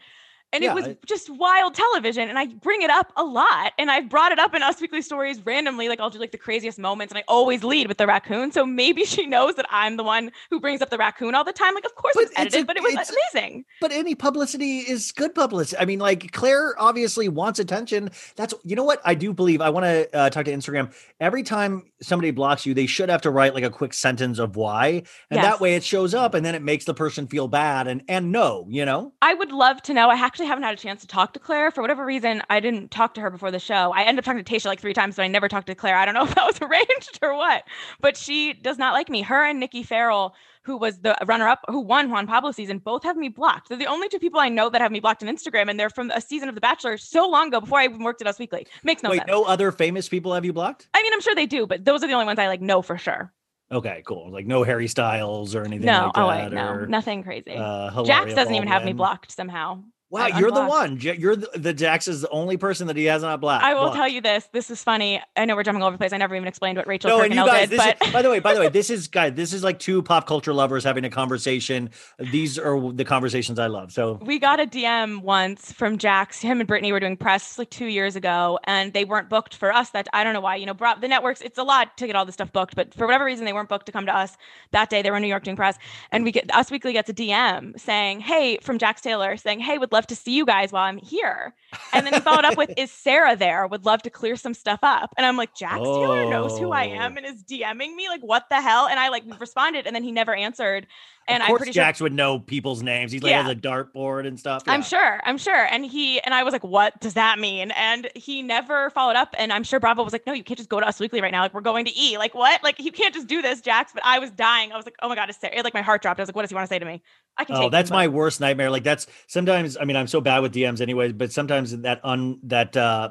[0.53, 2.28] And Yeah, it was I- just wild television.
[2.28, 3.72] And I bring it up a lot.
[3.78, 5.88] And I've brought it up in Us Weekly Stories randomly.
[5.90, 7.12] Like I'll do like the craziest moments.
[7.12, 8.51] And I always lead with the raccoon.
[8.53, 11.53] So maybe she knows that I'm the one who brings up the raccoon all the
[11.53, 11.74] time.
[11.74, 12.94] Like, of course it's edited, a- but it was
[13.34, 13.64] amazing.
[13.80, 15.80] But any publicity is good publicity.
[15.80, 18.11] I mean, like Claire obviously wants attention.
[18.36, 19.61] That's you know what I do believe.
[19.61, 20.94] I want to uh, talk to Instagram.
[21.20, 24.57] Every time somebody blocks you, they should have to write like a quick sentence of
[24.57, 25.44] why, and Yes.
[25.44, 28.32] that way it shows up, and then it makes the person feel bad and and
[28.32, 29.12] no, you know.
[29.20, 30.09] I would love to know.
[30.09, 31.72] I actually haven't had a chance to talk to Claire.
[31.72, 33.93] For whatever reason, I didn't talk to her before the show.
[33.93, 35.97] I ended up talking to Tayshia like three times, but I never talked to Claire.
[35.97, 37.64] I don't know if that was arranged or what,
[38.01, 39.20] but she does not like me.
[39.22, 43.16] Her and Nikki Ferrell, who was the runner-up, who won Juan Pablo season, both have
[43.16, 43.68] me blocked.
[43.68, 45.91] They're the only two people I know that have me blocked on Instagram, and they're
[45.91, 48.39] from a season of The Bachelor so long ago before I even worked at Us
[48.39, 48.68] Weekly.
[48.84, 49.26] Makes no Wait, sense.
[49.28, 50.86] no other famous people have you blocked?
[50.95, 52.80] I mean, I'm sure they do, but those are the only ones I like know
[52.80, 53.32] for sure.
[53.72, 54.30] Okay, cool.
[54.30, 56.22] Like no Harry Styles or anything No, like that.
[56.22, 57.55] oh wait, no, nothing crazy.
[57.55, 59.82] uh, Jax doesn't even have me blocked somehow.
[60.11, 60.99] Wow, I you're the one.
[61.01, 63.63] You're the, the Jax is the only person that he has not blocked.
[63.63, 63.97] I will blocked.
[63.97, 64.49] tell you this.
[64.53, 65.21] This is funny.
[65.37, 66.15] I know we're jumping all over the place.
[66.15, 68.31] I never even explained what Rachel No, and you guys, did, but is, by the
[68.31, 71.05] way, by the way, this is guys, this is like two pop culture lovers having
[71.05, 71.91] a conversation.
[72.19, 73.93] These are the conversations I love.
[73.93, 76.41] So we got a DM once from Jax.
[76.41, 79.75] Him and Brittany were doing press like two years ago, and they weren't booked for
[79.75, 79.91] us.
[79.91, 80.57] That I don't know why.
[80.57, 81.43] You know, bro- the networks.
[81.43, 83.69] It's a lot to get all this stuff booked, but for whatever reason, they weren't
[83.69, 84.39] booked to come to us
[84.71, 85.03] that day.
[85.03, 85.77] They were in New York doing press,
[86.13, 89.77] and we get Us Weekly gets a DM saying, "Hey," from Jax Taylor saying, "Hey,
[89.77, 91.55] would love to see you guys while I'm here."
[91.92, 93.66] And then he followed up with, "Is Sarah there?
[93.66, 96.84] Would love to clear some stuff up." And I'm like, Jax Taylor knows who I
[96.84, 97.16] am Oh.
[97.18, 98.09] and is DMing me.
[98.09, 98.86] Like, what the hell?
[98.88, 100.86] And I like responded, and then he never answered.
[101.29, 103.12] And of I'm course, pretty sure Jax would know people's names.
[103.12, 103.43] He's like Yeah.
[103.43, 104.62] has a dartboard and stuff.
[104.66, 105.20] I'm sure.
[105.24, 105.66] I'm sure.
[105.70, 107.70] And he and I was like, what does that mean?
[107.72, 109.35] And he never followed up.
[109.39, 111.31] And I'm sure Bravo was like, no, you can't just go to Us Weekly right
[111.33, 111.43] now.
[111.43, 112.16] Like, we're going to E.
[112.18, 112.62] Like, what?
[112.64, 113.93] Like, you can't just do this, Jax.
[113.93, 114.72] But I was dying.
[114.72, 115.39] I was like, oh my God, it's.
[115.64, 116.18] Like, my heart dropped.
[116.18, 117.03] I was like, what does he want to say to me?
[117.37, 118.70] I can Oh, that's him, my but- worst nightmare.
[118.70, 119.76] Like that's sometimes.
[119.76, 121.12] I mean, I'm so bad with DMs, anyways.
[121.12, 123.11] But sometimes that un that uh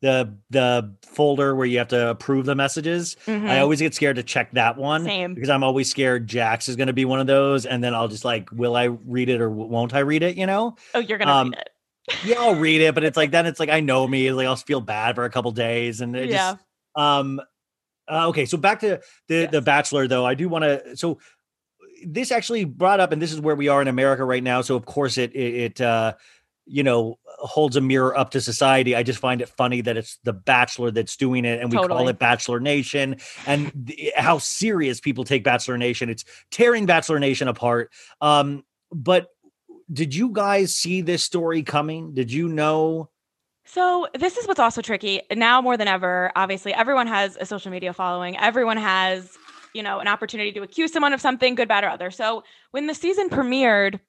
[0.00, 3.60] the the folder where you have to approve the messages, I Mhm.
[3.60, 5.34] always get scared to check that one Same.
[5.34, 8.08] because I'm always scared Jax is going to be one of those, and then I'll
[8.08, 10.36] just like, will I read it or won't I read it?
[10.36, 10.76] You know?
[10.94, 11.70] Oh, you're going to um, read it.
[12.22, 14.56] yeah, I'll read it, but it's like then it's like I know me, like I'll
[14.56, 16.52] feel bad for a couple days, and it Yeah.
[16.52, 17.40] just um
[18.10, 18.46] uh, okay.
[18.46, 20.96] So back to the the Bachelor, though, I do want to.
[20.96, 21.18] So
[22.06, 24.62] this actually brought up, and this is where we are in America right now.
[24.62, 26.14] So of course it it, it uh
[26.68, 28.94] you know holds a mirror up to society.
[28.94, 32.08] I just find it funny that it's the Bachelor that's doing it, and we call
[32.08, 33.16] it Bachelor Nation,
[33.46, 36.10] and th- how serious people take Bachelor Nation.
[36.10, 37.90] It's tearing Bachelor Nation apart.
[38.20, 39.28] Um, but
[39.92, 42.14] did you guys see this story coming?
[42.14, 43.10] Did you know?
[43.64, 46.32] So this is what's also tricky now more than ever.
[46.36, 48.36] Obviously, everyone has a social media following.
[48.38, 49.36] Everyone has,
[49.74, 52.10] you know, an opportunity to accuse someone of something, good, bad, or other.
[52.10, 54.00] So when the season premiered,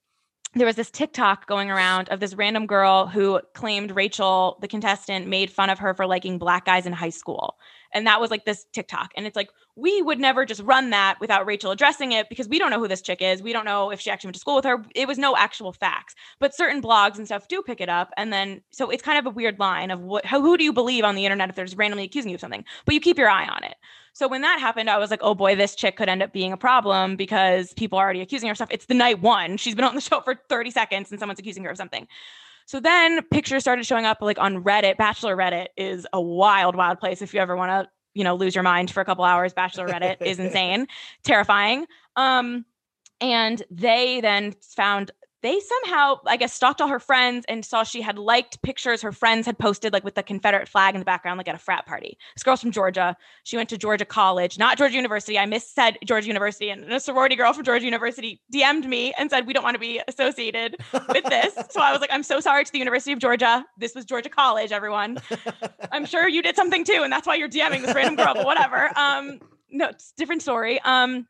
[0.53, 5.27] there was this TikTok going around of this random girl who claimed Rachel, the contestant,
[5.27, 7.57] made fun of her for liking black guys in high school.
[7.93, 9.11] And that was like this TikTok.
[9.15, 12.59] And it's like, we would never just run that without Rachel addressing it because we
[12.59, 13.41] don't know who this chick is.
[13.41, 14.83] We don't know if she actually went to school with her.
[14.93, 16.15] It was no actual facts.
[16.39, 18.11] But certain blogs and stuff do pick it up.
[18.17, 21.03] And then, so it's kind of a weird line of what, who do you believe
[21.03, 22.65] on the internet if they're just randomly accusing you of something?
[22.85, 23.75] But you keep your eye on it.
[24.13, 26.51] So when that happened, I was like, oh boy, this chick could end up being
[26.51, 28.69] a problem because people are already accusing her of stuff.
[28.71, 29.55] It's the night one.
[29.55, 32.07] She's been on the show for 30 seconds and someone's accusing her of something.
[32.69, 34.95] So then pictures started showing up like on Reddit.
[34.95, 37.19] Bachelor Reddit is a wild, wild place.
[37.19, 39.87] If you ever want to, you know, lose your mind for a couple hours, Bachelor
[39.87, 40.85] Reddit is insane,
[41.23, 41.87] terrifying.
[42.15, 42.65] Um,
[43.21, 45.09] and they then found
[45.41, 49.11] they somehow, I guess, stalked all her friends and saw she had liked pictures her
[49.11, 51.85] friends had posted, like with the Confederate flag in the background, like at a frat
[51.85, 52.17] party.
[52.35, 53.15] This girl's from Georgia.
[53.43, 55.39] She went to Georgia College, not Georgia University.
[55.39, 59.47] I missaid Georgia University, and a sorority girl from Georgia University DM'd me and said,
[59.47, 60.75] We don't want to be associated
[61.09, 61.53] with this.
[61.69, 63.65] so I was like, I'm so sorry to the University of Georgia.
[63.77, 65.19] This was Georgia College, everyone.
[65.91, 68.45] I'm sure you did something too, and that's why you're DMing this random girl, but
[68.45, 68.89] whatever.
[68.97, 69.39] Um,
[69.71, 70.81] no, it's a different story.
[70.81, 71.27] Um,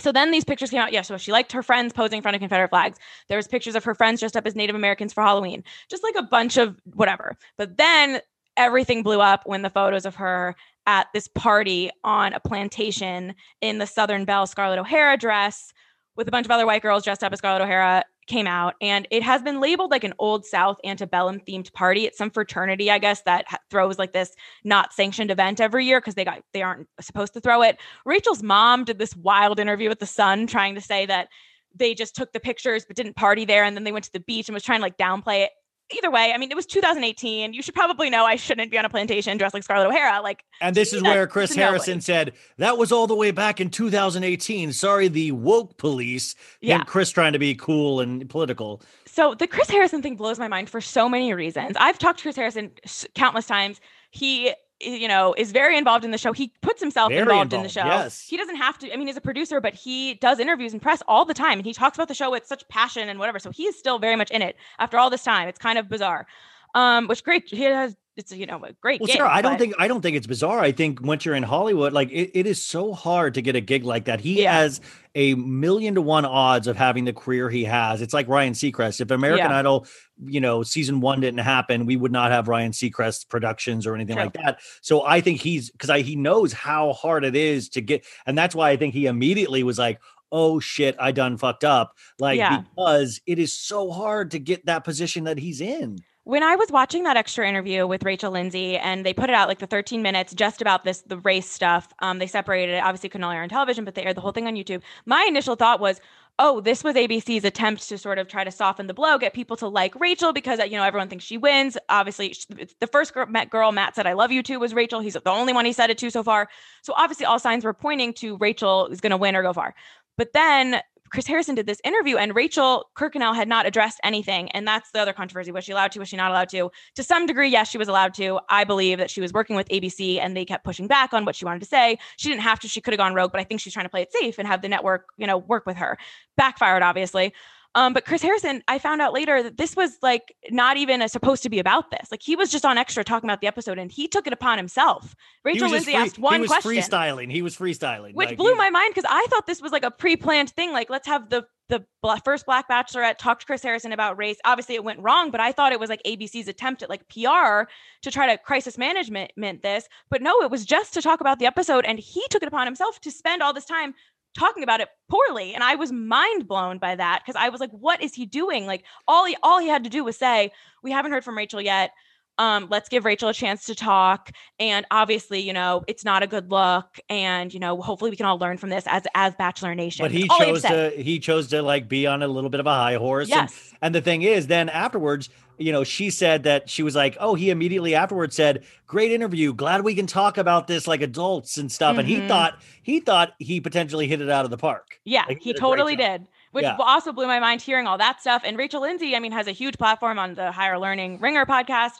[0.00, 0.92] so then these pictures came out.
[0.92, 2.98] Yeah, so she liked her friends posing in front of Confederate flags.
[3.28, 5.62] There was pictures of her friends dressed up as Native Americans for Halloween.
[5.88, 7.36] Just like a bunch of whatever.
[7.56, 8.20] But then
[8.56, 13.78] everything blew up when the photos of her at this party on a plantation in
[13.78, 15.72] the Southern Belle Scarlett O'Hara dress
[16.16, 19.06] with a bunch of other white girls dressed up as Scarlett O'Hara came out and
[19.10, 22.06] it has been labeled like an old south antebellum themed party.
[22.06, 26.14] It's some fraternity i guess that throws like this not sanctioned event every year because
[26.14, 27.78] they got they aren't supposed to throw it.
[28.06, 31.28] Rachel's mom did this wild interview with the sun trying to say that
[31.74, 34.20] they just took the pictures but didn't party there and then they went to the
[34.20, 35.50] beach and was trying to like downplay it
[35.96, 38.84] either way i mean it was 2018 you should probably know i shouldn't be on
[38.84, 41.62] a plantation dressed like scarlett o'hara like And this is where Chris nobody.
[41.64, 44.72] Harrison said that was all the way back in 2018.
[44.74, 46.34] Sorry, the woke police.
[46.60, 46.78] Yeah.
[46.78, 48.82] Him, Chris trying to be cool and political.
[49.06, 51.76] So the Chris Harrison thing blows my mind for so many reasons.
[51.80, 52.72] I've talked to Chris Harrison
[53.14, 53.80] countless times.
[54.10, 56.32] He, you know, is very involved in the show.
[56.32, 57.84] He puts himself Very involved, in the show.
[57.84, 58.26] yes.
[58.26, 58.92] He doesn't have to.
[58.92, 61.66] I mean, he's a producer, but he does interviews and press all the time, and
[61.66, 63.38] he talks about the show with such passion and whatever.
[63.38, 65.48] So he is still very much in it after all this time.
[65.48, 66.26] It's kind of bizarre.
[66.74, 67.48] Um, which great.
[67.48, 67.96] He has.
[68.20, 69.00] It's you know a great.
[69.00, 70.60] Well, gig, Sarah, I don't think I don't think it's bizarre.
[70.60, 73.60] I think once you're in Hollywood, like it, it is so hard to get a
[73.62, 74.20] gig like that.
[74.20, 74.52] He Yeah.
[74.58, 74.80] has
[75.14, 78.02] a million to one odds of having the career he has.
[78.02, 79.00] It's like Ryan Seacrest.
[79.00, 79.58] If American Yeah.
[79.58, 79.86] Idol,
[80.26, 84.16] you know, season one didn't happen, we would not have Ryan Seacrest productions or anything
[84.16, 84.24] True.
[84.24, 84.60] like that.
[84.82, 88.36] So I think he's because I he knows how hard it is to get, and
[88.36, 89.98] that's why I think he immediately was like,
[90.30, 91.96] oh shit, I done fucked up.
[92.18, 92.60] Like Yeah.
[92.76, 95.98] because it is so hard to get that position that he's in.
[96.24, 99.48] When I was watching that extra interview with Rachel Lindsay and they put it out
[99.48, 102.84] like the 13 minutes just about this, the race stuff, um, they separated it.
[102.84, 104.82] Obviously, couldn't all air on television, but they aired the whole thing on YouTube.
[105.06, 105.98] My initial thought was,
[106.38, 109.56] oh, this was ABC's attempt to sort of try to soften the blow, get people
[109.56, 111.78] to like Rachel because, uh, you know, everyone thinks she wins.
[111.88, 115.00] Obviously, sh- it's the first girl, girl Matt said, I love you too, was Rachel.
[115.00, 116.48] He's the only one he said it to so far.
[116.82, 119.74] So obviously, all signs were pointing to Rachel is going to win or go far.
[120.16, 120.80] But then
[121.10, 124.50] Chris Harrison did this interview and Rachel Kirkconnell had not addressed anything.
[124.52, 125.50] And that's the other controversy.
[125.52, 125.98] Was she allowed to?
[125.98, 126.70] Was she not allowed to?
[126.94, 128.40] To some degree, yes, she was allowed to.
[128.48, 131.34] I believe that she was working with ABC and they kept pushing back on what
[131.34, 131.98] she wanted to say.
[132.16, 132.68] She didn't have to.
[132.68, 134.46] She could have gone rogue, but I think she's trying to play it safe and
[134.46, 135.98] have the network, you know, work with her.
[136.36, 137.32] Backfired, obviously.
[137.76, 141.08] Um, but Chris Harrison, I found out later that this was like not even a,
[141.08, 142.08] supposed to be about this.
[142.10, 144.58] Like he was just on extra talking about the episode and he took it upon
[144.58, 145.14] himself.
[145.44, 147.30] Rachel Lindsay free- asked one he was question freestyling.
[147.30, 148.14] He was freestyling.
[148.14, 150.72] which Like, blew he- my mind because I thought this was like a pre-planned thing.
[150.72, 151.84] Like, let's have the the
[152.24, 154.38] first Black Bachelorette talk to Chris Harrison about race.
[154.44, 157.68] Obviously, it went wrong, but I thought it was like ABC's attempt at like PR
[158.02, 159.88] to try to crisis management meant this.
[160.10, 162.66] But no, it was just to talk about the episode, and he took it upon
[162.66, 163.94] himself to spend all this time
[164.34, 167.70] talking about it poorly and i was mind blown by that because i was like
[167.70, 168.66] what is he doing?
[168.66, 170.52] Like all he all he had to do was say
[170.82, 171.92] we haven't heard from rachel yet
[172.38, 174.30] um, let's give Rachel a chance to talk.
[174.58, 176.98] And obviously, you know, it's not a good look.
[177.08, 180.04] And, you know, hopefully we can all learn from this as as Bachelor Nation.
[180.04, 182.66] But he all chose to he chose to like be on a little bit of
[182.66, 183.30] a high horse.
[183.30, 183.74] and- Yes.
[183.82, 187.34] And, the thing is, then afterwards, you know, she said that she was like, oh,
[187.34, 189.52] he immediately afterwards said, "Great interview.
[189.54, 192.28] Glad we can talk about this like adults and stuff." And he Mhm.
[192.28, 194.98] thought he thought he potentially hit it out of the park.
[195.04, 196.26] Yeah, Like, he did totally did.
[196.52, 196.76] Which Yeah.
[196.78, 198.42] also blew my mind hearing all that stuff.
[198.44, 201.92] And Rachel Lindsay, I mean, has a huge platform on the Higher Learning Ringer podcast.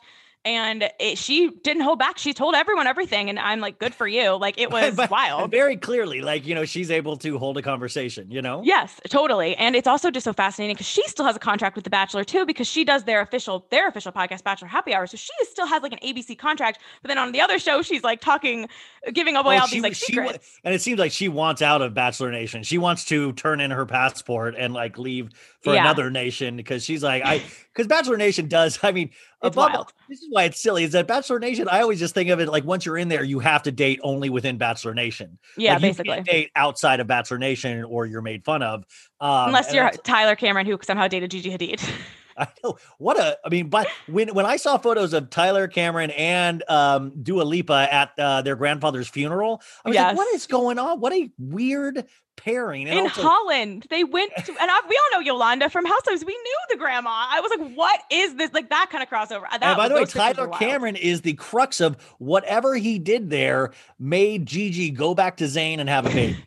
[0.43, 2.17] And it, she didn't hold back.
[2.17, 3.29] She told everyone everything.
[3.29, 4.31] And I'm like, good for you.
[4.37, 5.51] Like, it was But- wild.
[5.51, 8.31] Very clearly, like you know, she's able to hold a conversation.
[8.31, 8.61] You know.
[8.63, 9.55] Yes, totally.
[9.57, 12.23] And it's also just so fascinating because she still has a contract with The Bachelor
[12.23, 15.05] too, because she does their official their official podcast, Bachelor Happy Hour.
[15.05, 16.79] So she still has like an ABC contract.
[17.03, 18.67] But then on the other show, she's like talking,
[19.13, 20.59] giving away Oh, all she- these like she secrets.
[20.63, 22.63] and it seems like she wants out of Bachelor Nation.
[22.63, 25.29] She wants to turn in her passport and like leave
[25.61, 25.81] for Yeah.
[25.81, 27.41] another nation because she's like, I
[27.73, 28.79] because Bachelor Nation does.
[28.83, 29.09] I mean,
[29.43, 29.93] It's above- wild.
[30.09, 30.83] this is why it's silly.
[30.83, 31.67] Is that Bachelor Nation?
[31.69, 33.99] I always just think of it like once you're in there, you have to date
[34.03, 35.37] only within Bachelor Nation.
[35.57, 36.13] yeah, Like, you basically.
[36.15, 38.83] can't date outside of Bachelor Nation or you're made fun of.
[39.19, 41.81] Um, Unless you're Tyler Cameron, who somehow dated Gigi Hadid.
[42.37, 43.37] I know what a.
[43.45, 47.87] I mean, but when when I saw photos of Tyler Cameron and um, Dua Lipa
[47.91, 51.01] at uh, their grandfather's funeral, I was like, what is going on?
[51.01, 52.05] What a weird
[52.43, 53.87] pairing!" And in also- Holland.
[53.89, 56.25] They went to, and I, we all know Yolanda from Housewives.
[56.25, 57.09] We knew the grandma.
[57.29, 58.53] I was like, what is this?
[58.53, 59.43] Like that kind of crossover.
[59.49, 60.57] That and by the way, those pictures were Tyler.
[60.57, 63.71] Cameron is the crux of whatever he did there.
[63.99, 66.37] Made Gigi go back to Zayn and have a baby.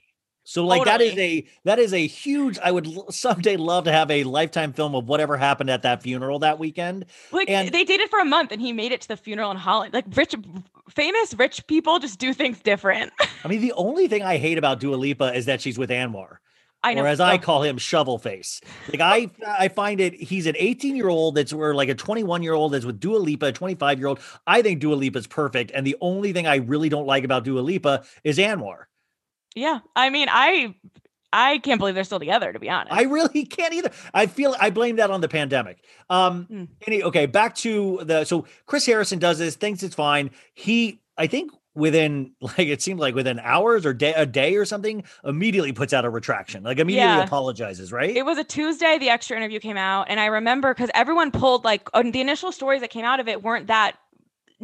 [0.47, 2.59] So like that is a that is a huge.
[2.63, 6.39] I would someday love to have a lifetime film of whatever happened at that funeral
[6.41, 7.07] that weekend.
[7.33, 9.57] Like and- they dated for a month and he made it to the funeral in
[9.57, 9.95] Holland.
[9.95, 10.35] Like rich,
[10.91, 13.11] famous rich people just do things different.
[13.45, 16.37] I mean, the only thing I hate about Dua Lipa is that she's with Anwar.
[16.83, 17.05] I know.
[17.05, 18.61] or as I Oh, call him, shovel face.
[18.91, 19.55] Like I, oh.
[19.59, 20.13] I find it.
[20.13, 23.17] He's an 18 year old that's or like a 21 year old that's with Dua
[23.17, 24.21] Lipa, a 25 year old.
[24.47, 27.45] I think Dua Lipa is perfect, and the only thing I really don't like about
[27.45, 28.83] Dua Lipa is Anwar.
[29.55, 29.81] Yeah.
[29.97, 30.75] I mean, I
[31.33, 32.53] I can't believe they're still together.
[32.53, 32.93] To be honest.
[32.93, 33.91] I really can't either.
[34.13, 35.83] I feel I blame that on the pandemic.
[36.11, 36.65] Um, Hmm.
[36.87, 40.31] any, okay, back to the so Chris Harrison does this, thinks it's fine.
[40.55, 44.65] He, I think within like it seemed like within hours or day a day or
[44.65, 47.25] something, immediately puts out a retraction, like immediately Yeah.
[47.25, 48.15] apologizes, right?
[48.17, 48.99] It was a Tuesday.
[48.99, 52.81] The extra interview came out, and I remember because everyone pulled like the initial stories
[52.81, 53.97] that came out of it weren't that.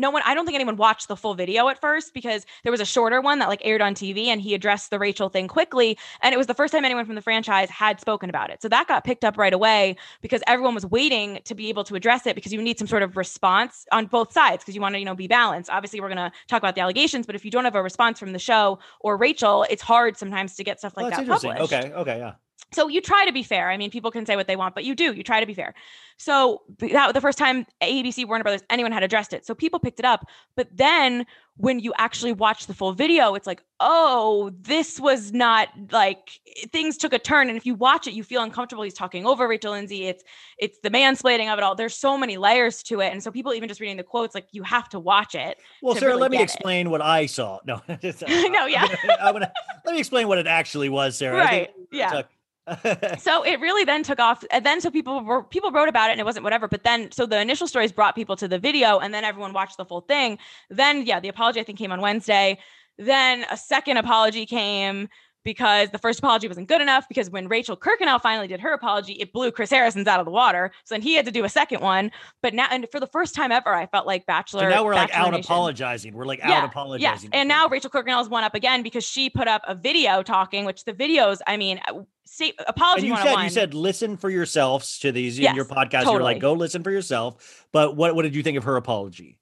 [0.01, 2.81] No one, I don't think anyone watched the full video at first because there was
[2.81, 5.99] a shorter one that like aired on TV and he addressed the Rachel thing quickly.
[6.23, 8.63] And it was the first time anyone from the franchise had spoken about it.
[8.63, 11.95] So that got picked up right away because everyone was waiting to be able to
[11.97, 14.95] address it because you need some sort of response on both sides because you want
[14.95, 15.69] to, you know, be balanced.
[15.69, 18.19] Obviously, we're going to talk about the allegations, but if you don't have a response
[18.19, 21.61] from the show or Rachel, it's hard sometimes to get stuff like that published.
[21.61, 22.33] Okay, okay, yeah.
[22.73, 23.69] So you try to be fair.
[23.71, 25.13] I mean, people can say what they want, but you do.
[25.13, 25.75] You try to be fair.
[26.19, 29.47] So that was the first time ABC, Warner Brothers, anyone had addressed it.
[29.47, 30.27] So people picked it up.
[30.55, 31.25] But then
[31.57, 36.31] when you actually watch the full video, it's like, oh, this was not like
[36.73, 37.49] things took a turn.
[37.49, 38.83] And if you watch it, you feel uncomfortable.
[38.85, 40.07] He's talking over Rachel Lindsay.
[40.07, 40.23] It's
[40.59, 41.75] it's the mansplaining of it all.
[41.75, 43.13] There's so many layers to it.
[43.13, 45.59] And so people even just reading the quotes, like you have to watch it.
[45.83, 46.55] Well, Sarah, really let me get it.
[46.55, 47.59] explain what I saw.
[47.67, 48.83] No, just- No, yeah.
[48.85, 49.53] I'm gonna, I'm gonna-
[49.87, 51.37] let me explain what it actually was, Sarah.
[51.37, 51.71] I Right.
[51.91, 52.23] Yeah.
[53.19, 56.13] So- it really then took off and then so people were people wrote about it
[56.13, 58.99] and it wasn't whatever but then so the initial stories brought people to the video
[58.99, 60.39] and then everyone watched the full thing.
[60.69, 62.59] Then yeah the apology i think came on wednesday.
[62.99, 65.09] Then a second apology came
[65.45, 67.09] because the first apology wasn't good enough.
[67.09, 70.33] Because when Rachel Kirkconnell finally did her apology, it blew Chris Harrison's out of the
[70.33, 70.71] water.
[70.85, 72.11] So then he had to do a second one.
[72.43, 74.63] But now, and for the first time ever, I felt like Bachelor.
[74.63, 76.15] So now we're like out Nation- apologizing.
[76.15, 77.31] We're like Yeah, out apologizing.
[77.31, 77.31] Yes.
[77.33, 80.85] And now Rachel Kirkconnell's one up again because she put up a video talking, which
[80.85, 84.99] the videos, I mean, uh, say, apology And you said you said listen for yourselves
[85.01, 86.05] to these in your Yes, podcast.
[86.05, 87.67] You're like go listen for yourself.
[87.73, 89.39] But what what did you think of her apology?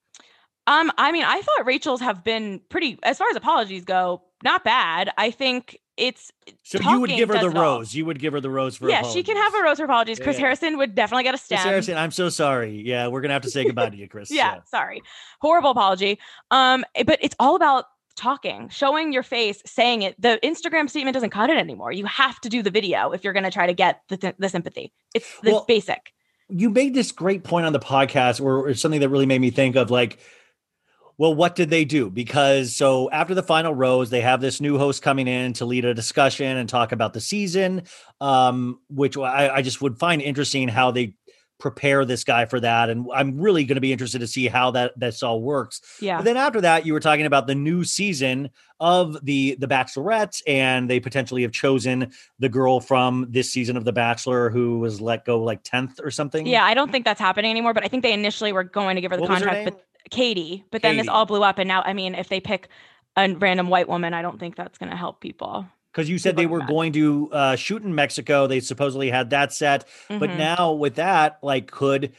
[0.66, 4.64] Um, I mean, I thought Rachel's have been pretty, as far as apologies go, not
[4.64, 5.10] bad.
[5.16, 7.78] I think it's So you would give her the all.
[7.78, 7.94] rose.
[7.94, 10.18] You would give her the rose for yeah, she can have a rose for apologies.
[10.20, 10.42] Chris Yeah.
[10.46, 11.64] Harrison would definitely get a Chris.
[11.64, 12.82] Harrison, I'm so sorry.
[12.84, 14.30] Yeah, we're gonna have to say goodbye to you, Chris.
[14.30, 15.02] yeah, sorry.
[15.40, 16.18] Horrible apology.
[16.50, 17.84] Um, eh, but it's all about
[18.16, 20.20] talking, showing your face, saying it.
[20.20, 21.92] The Instagram statement doesn't cut it anymore.
[21.92, 24.92] You have to do the video if you're to try to get the, the sympathy.
[25.14, 26.12] It's the Well, basic.
[26.48, 29.50] you made this great point on the podcast or, or something that really made me
[29.50, 30.18] think of like
[31.18, 34.78] well what did they do because so after the final rose they have this new
[34.78, 37.82] host coming in to lead a discussion and talk about the season
[38.20, 41.14] um which i, I just would find interesting how they
[41.58, 44.70] prepare this guy for that and i'm really going to be interested to see how
[44.70, 46.18] that this all works Yeah.
[46.18, 48.50] but then after that, you were talking about the new season
[48.80, 53.84] of the the Bachelorettes, and they potentially have chosen the girl from this season of
[53.84, 56.46] The Bachelor who was let go like tenth or something.
[56.46, 59.00] Yeah, I don't think that's happening anymore, but I think they initially were going to
[59.00, 61.58] give her the What contract, but Katie, but then this all blew up.
[61.58, 62.68] And now, I mean, if they pick
[63.16, 65.66] a random white woman, I don't think that's going to help people.
[65.92, 68.46] because you said they were going to uh, shoot in Mexico.
[68.46, 70.36] They supposedly had that set, but Mhm.
[70.36, 72.12] now with that, like, could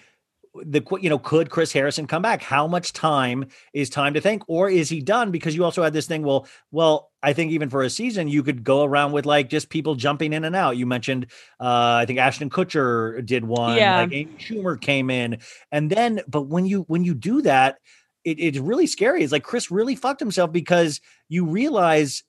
[0.55, 2.41] the you know could Chris Harrison come back?
[2.41, 5.31] How much time is time to think, or is he done?
[5.31, 6.23] Because you also had this thing.
[6.23, 9.69] Well, well, I think even for a season, you could go around with like just
[9.69, 10.77] people jumping in and out.
[10.77, 11.27] You mentioned,
[11.59, 13.77] uh, I think Ashton Kutcher did one.
[13.77, 14.01] Yeah.
[14.01, 15.38] Like Amy Schumer came in,
[15.71, 17.77] and then, but when you when you do that,
[18.23, 19.23] it, it's really scary.
[19.23, 22.23] It's like Chris really fucked himself because you realize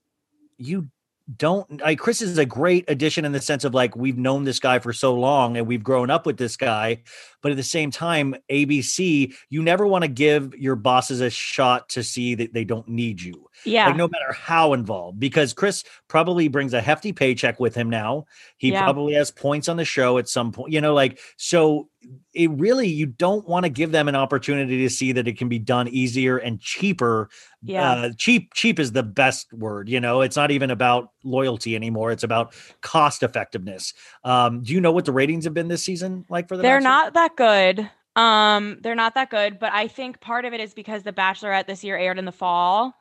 [0.58, 0.88] you
[1.36, 4.58] don't like Chris is a great addition in the sense of like we've known this
[4.58, 7.02] guy for so long and we've grown up with this guy
[7.42, 11.88] but at the same time ABC you never want to give your bosses a shot
[11.90, 13.86] to see that they don't need you Yeah.
[13.86, 18.26] like no matter how involved because Chris probably brings a hefty paycheck with him now
[18.56, 18.82] he Yeah.
[18.82, 21.88] probably has points on the show at some point you know like so
[22.32, 25.48] it really you don't want to give them an opportunity to see that it can
[25.50, 27.28] be done easier and cheaper
[27.62, 27.90] Yeah.
[27.92, 32.10] uh, cheap cheap is the best word you know it's not even about loyalty anymore
[32.10, 33.92] it's about cost effectiveness
[34.24, 36.78] um do you know what the ratings have been this season like for the they're
[36.78, 36.88] Bachelor?
[36.88, 37.90] not that good.
[38.16, 41.66] Um, they're not that good, but I think part of it is because The Bachelorette
[41.66, 42.94] this year aired in the fall,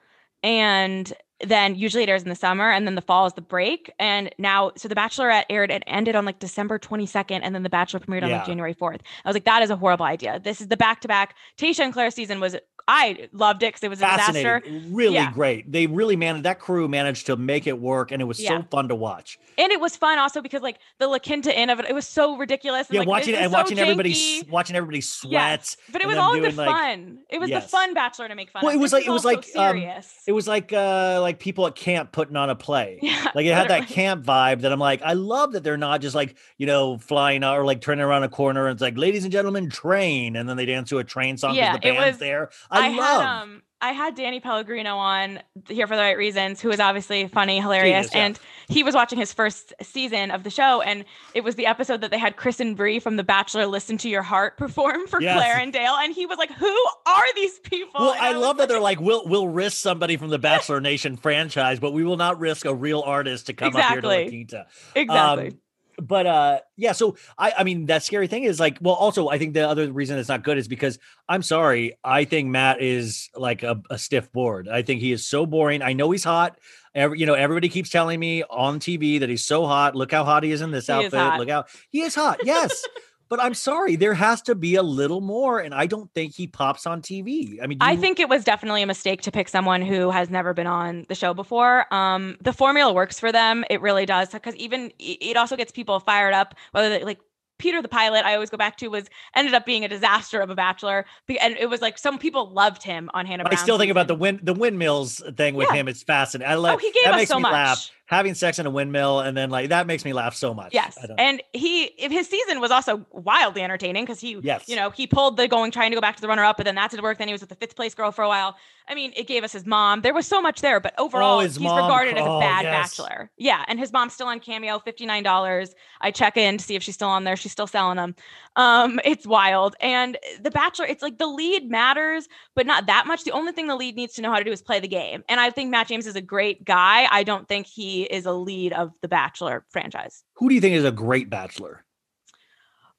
[0.43, 1.11] and
[1.45, 3.91] then usually it airs in the summer, and then the fall is the break.
[3.99, 7.69] And now, so The Bachelorette aired and ended on like December 22nd, and then The
[7.69, 8.37] Bachelor premiered on Yeah.
[8.37, 8.99] like January 4th.
[9.23, 10.39] I was like, that is a horrible idea.
[10.43, 11.35] This is the back to back.
[11.57, 12.55] Tayshia and Claire season was,
[12.91, 14.63] I loved it because it was a disaster.
[14.89, 15.31] really Yeah.
[15.31, 18.61] great they really managed that crew managed to make it work and it was Yeah.
[18.61, 21.69] so fun to watch And it was fun also because like the La Quinta Inn
[21.69, 22.87] of it, it was so ridiculous.
[22.87, 24.39] And, yeah like, watching and so watching everybody janky.
[24.41, 27.19] s- watching everybody sweat But it was all the like- fun.
[27.29, 28.75] It was the fun Bachelor to make fun well of.
[28.77, 30.11] it was like it was like um, serious.
[30.25, 32.97] it was like uh like people at camp putting on a play.
[33.09, 36.01] Yeah, like it had that camp vibe that i'm like i love that they're not
[36.01, 38.97] just like you know flying out or like turning around a corner and it's like
[38.97, 41.87] ladies and gentlemen train and then they dance to a train song because Yeah, the
[41.87, 42.49] it band's was- there.
[42.71, 45.39] I, I love had um I had Danny Pellegrino on
[45.69, 48.25] here for the right reasons, who is obviously funny, hilarious, is, yeah.
[48.25, 52.01] and he was watching his first season of the show, and it was the episode
[52.01, 55.21] that they had Chris and Bri from The Bachelor "Listen to Your Heart" perform for
[55.21, 55.37] Yes.
[55.37, 58.41] Claire and Dale, and he was like, "Who are these people?" well, And I was
[58.41, 62.03] love that they're like, we'll we'll risk somebody from the Bachelor Nation franchise, but we
[62.03, 64.29] will not risk a real artist to come up here to La Exactly.
[64.45, 64.67] Quinta.
[64.95, 65.47] exactly.
[65.47, 65.57] Um,
[66.01, 69.37] but uh yeah, so I I mean that scary thing is like well also I
[69.37, 73.29] think the other reason it's not good is because I'm sorry, I think Matt is
[73.35, 74.67] like a, a stiff board.
[74.67, 75.81] I think he is so boring.
[75.81, 76.57] I know he's hot.
[76.95, 79.95] Every, you know, everybody keeps telling me on TV that he's so hot.
[79.95, 81.13] Look how hot he is in this He outfit.
[81.37, 82.39] Look how he is hot.
[82.43, 82.83] Yes.
[83.29, 86.47] but I'm sorry, there has to be a little more, and I don't think he
[86.47, 87.59] pops on TV.
[87.63, 90.29] I mean, I you- think it was definitely a mistake to pick someone who has
[90.29, 91.91] never been on the show before.
[91.93, 95.99] Um, the formula works for them; it really does, because even it also gets people
[95.99, 96.55] fired up.
[96.71, 97.19] Whether they, like
[97.59, 100.49] Peter the pilot, I always go back to was ended up being a disaster of
[100.49, 101.05] a bachelor,
[101.41, 103.43] and it was like some people loved him on Hannah.
[103.45, 105.75] I Brown's still think about the wind the windmills thing with Yeah.
[105.75, 105.87] him.
[105.87, 106.51] It's fascinating.
[106.51, 107.51] I like Oh, he gave that us makes so me much.
[107.51, 107.91] laugh.
[108.09, 110.73] Having sex in a windmill and then like that makes me laugh so much.
[110.73, 114.67] Yes, and he if his season was also wildly entertaining because he, Yes.
[114.67, 116.65] you know, he pulled the going trying to go back to the runner up, but
[116.65, 117.19] then that didn't work.
[117.19, 118.55] Then he was with the fifth place girl for a while,
[118.87, 120.01] I mean, it gave us his mom.
[120.01, 121.77] There was so much there, but overall, oh, his he's mom.
[121.83, 122.97] regarded as Oh, a bad yes.
[122.97, 123.29] bachelor.
[123.37, 125.75] Yeah, and his mom's still on Cameo, fifty nine dollars.
[126.01, 127.35] I check in to see if she's still on there.
[127.35, 128.15] She's still selling them.
[128.59, 129.77] Um, it's wild.
[129.79, 133.23] And the Bachelor, it's like the lead matters, but not that much.
[133.23, 135.23] The only thing the lead needs to know how to do is play the game.
[135.29, 137.07] And I think Matt James is a great guy.
[137.09, 140.25] I don't think he is a lead of the Bachelor franchise.
[140.35, 141.85] Who do you think is a great bachelor?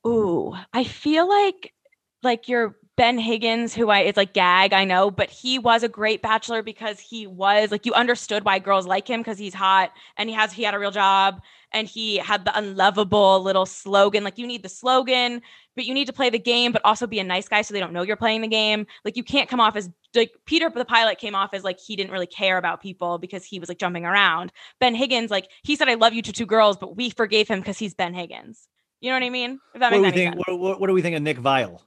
[0.07, 1.75] Ooh, I feel like
[2.23, 5.89] like your Ben Higgins, who I it's like gag, I know, but he was a
[5.89, 9.91] great bachelor because he was like you understood why girls like him because he's hot
[10.19, 11.41] and he has he had a real job
[11.73, 14.23] and he had the unlovable little slogan.
[14.23, 15.41] Like you need the slogan,
[15.77, 17.81] but you need to play the game, but also be a nice guy so they
[17.81, 18.87] don't know you're playing the game.
[19.03, 21.97] Like you can't come off as like Peter the pilot came off as like he
[21.97, 24.53] didn't really care about people because he was like jumping around.
[24.79, 27.61] Ben Higgins, like he said I love you to two girls, but we forgave him
[27.61, 28.69] because he's Ben Higgins.
[29.01, 29.59] You know what I mean?
[29.73, 30.35] If that What do we think?
[30.35, 30.45] sense.
[30.47, 31.81] What, what, what do we think of Nick Viall?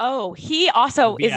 [0.00, 1.32] Oh, he also is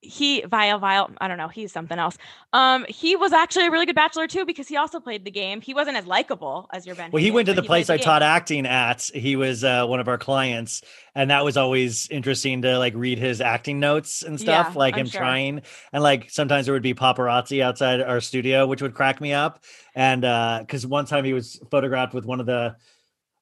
[0.00, 1.10] he Vile Vile.
[1.20, 1.48] I don't know.
[1.48, 2.16] He's something else.
[2.52, 5.60] Um, he was actually a really good bachelor too because he also played the game.
[5.60, 7.10] He wasn't as likable as your Ben.
[7.10, 9.02] Well, he went to the place I taught acting at.
[9.12, 10.82] He was uh, one of our clients,
[11.14, 14.94] and that was always interesting to like read his acting notes and stuff, Yeah, like
[14.94, 15.20] I'm him sure.
[15.20, 15.62] trying.
[15.92, 19.64] And like sometimes there would be paparazzi outside our studio, which would crack me up.
[19.94, 22.76] And uh, because one time he was photographed with one of the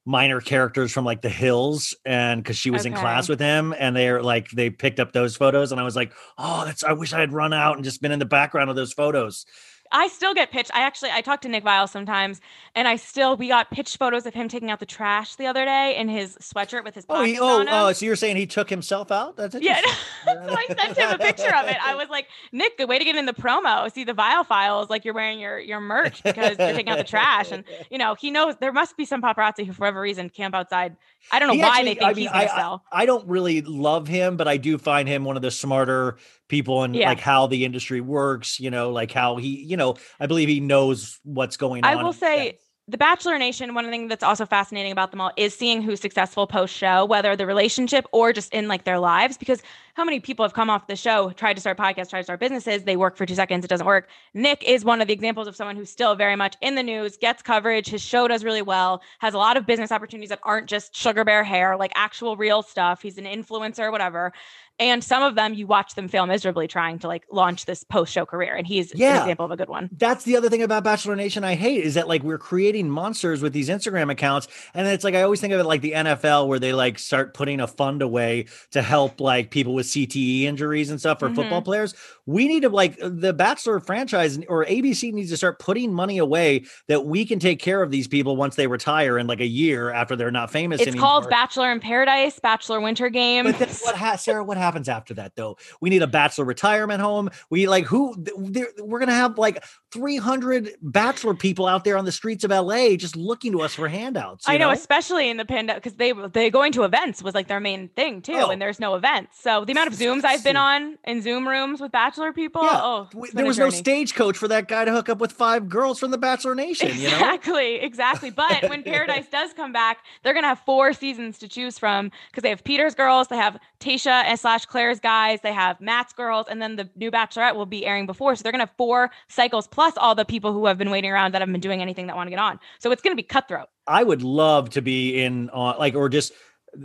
[0.07, 3.93] minor characters from like the hills and because she was in class with him and
[3.93, 7.11] they're like they picked up those photos and i was like oh that's i wish
[7.11, 9.45] i had run out and just been in the background of those photos
[9.91, 10.71] I still get pitched.
[10.73, 12.41] I actually I talk to Nick Viall sometimes,
[12.75, 15.65] and I still we got pitched photos of him taking out the trash the other
[15.65, 18.69] day in his sweatshirt with his oh he, oh oh so you're saying he took
[18.69, 19.79] himself out that's Yeah,
[20.25, 21.77] so I sent him a picture of it.
[21.85, 23.91] I was like, Nick, good way to get in the promo.
[23.91, 27.03] See the Viall Files, like you're wearing your your merch because you're taking out the
[27.03, 30.29] trash, and you know he knows there must be some paparazzi who, for whatever reason,
[30.29, 30.95] camp outside.
[31.31, 33.27] I don't know He why actually- they think I mean, he's I, I- I don't
[33.27, 36.17] really love him, but I do find him one of the smarter
[36.47, 37.09] people and Yeah.
[37.09, 38.59] like how the industry works.
[38.59, 41.99] You know, like how he, you know, I believe he knows what's going I on.
[41.99, 42.59] I will say
[42.89, 45.81] the Bachelor Nation, one of the things that's also fascinating about them all is seeing
[45.81, 49.37] who's successful post show, whether the relationship or just in like their lives.
[49.37, 49.61] Because
[49.95, 52.39] how many people have come off the show, tried to start podcasts, tried to start
[52.39, 54.07] businesses, they work for two seconds, it doesn't work.
[54.33, 57.17] Nick is one of the examples of someone who's still very much in the news,
[57.17, 60.67] gets coverage, his show does really well, has a lot of business opportunities that aren't
[60.67, 63.01] just sugar bear hair, like actual real stuff.
[63.01, 64.31] He's an influencer, whatever.
[64.79, 68.13] And some of them you watch them fail miserably trying to like launch this post
[68.13, 68.53] show career.
[68.55, 69.89] And he's an example of a good one.
[69.97, 73.41] that's the other thing about Bachelor Nation I hate is that like we're creating monsters
[73.41, 74.47] with these Instagram accounts.
[74.75, 77.33] And it's like I always think of it like the NFL where they like start
[77.33, 81.61] putting a fund away to help like people with CTE injuries and stuff for football
[81.61, 81.65] Mhm.
[81.65, 81.95] players.
[82.27, 86.65] We need to like the Bachelor franchise or ABC needs to start putting money away
[86.87, 89.89] that we can take care of these people once they retire in like a year
[89.91, 91.29] after they're not famous It's called anymore.
[91.31, 93.45] Bachelor in Paradise, Bachelor Winter Game.
[93.45, 95.57] But then what ha- Sarah, what happens after that though?
[95.79, 97.29] We need a bachelor retirement home.
[97.49, 102.43] We like who we're gonna have like 300 bachelor people out there on the streets
[102.43, 104.47] of LA just looking to us for handouts.
[104.47, 107.47] you I know, especially in the pandemic, because they they going to events was like
[107.47, 108.49] their main thing too, Oh.
[108.49, 109.39] and there's no events.
[109.41, 112.79] So the amount of Zooms I've been on in Zoom rooms with Bachelor people, Yeah.
[112.81, 116.11] oh, there was no stagecoach for that guy to hook up with five girls from
[116.11, 116.89] the Bachelor Nation.
[116.97, 118.29] You know, Exactly, exactly.
[118.29, 122.43] But when Paradise does come back, they're gonna have four seasons to choose from because
[122.43, 126.47] they have Peter's girls, they have Tayshia and slash Claire's guys, they have Matt's girls,
[126.49, 128.35] and then the new Bachelorette will be airing before.
[128.35, 131.35] So they're gonna have four cycles plus all the people who have been waiting around
[131.35, 132.59] that haven't been doing anything that want to get on.
[132.79, 133.67] So it's gonna be cutthroat.
[133.85, 136.35] I would love to be in on like or just uh,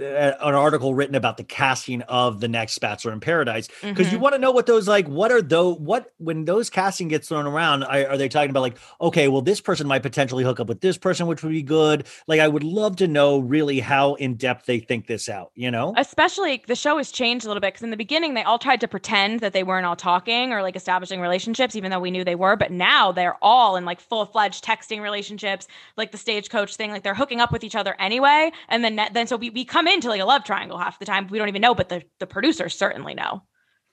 [0.01, 4.23] an article written about the casting of the next Bachelor in Paradise because you Mhm.
[4.23, 7.47] want to know what those like what are those what when those casting gets thrown
[7.47, 10.67] around are, are they talking about like okay well this person might potentially hook up
[10.69, 14.15] with this person which would be good like I would love to know really how
[14.15, 17.61] in depth they think this out you know especially the show has changed a little
[17.61, 20.53] bit because in the beginning they all tried to pretend that they weren't all talking
[20.53, 23.85] or like establishing relationships even though we knew they were but now they're all in
[23.85, 25.67] like full-fledged texting relationships
[25.97, 29.27] like the stagecoach thing like they're hooking up with each other anyway and then then
[29.27, 31.63] so we, we come into like a love triangle half the time we don't even
[31.63, 33.43] know but the, the producers certainly know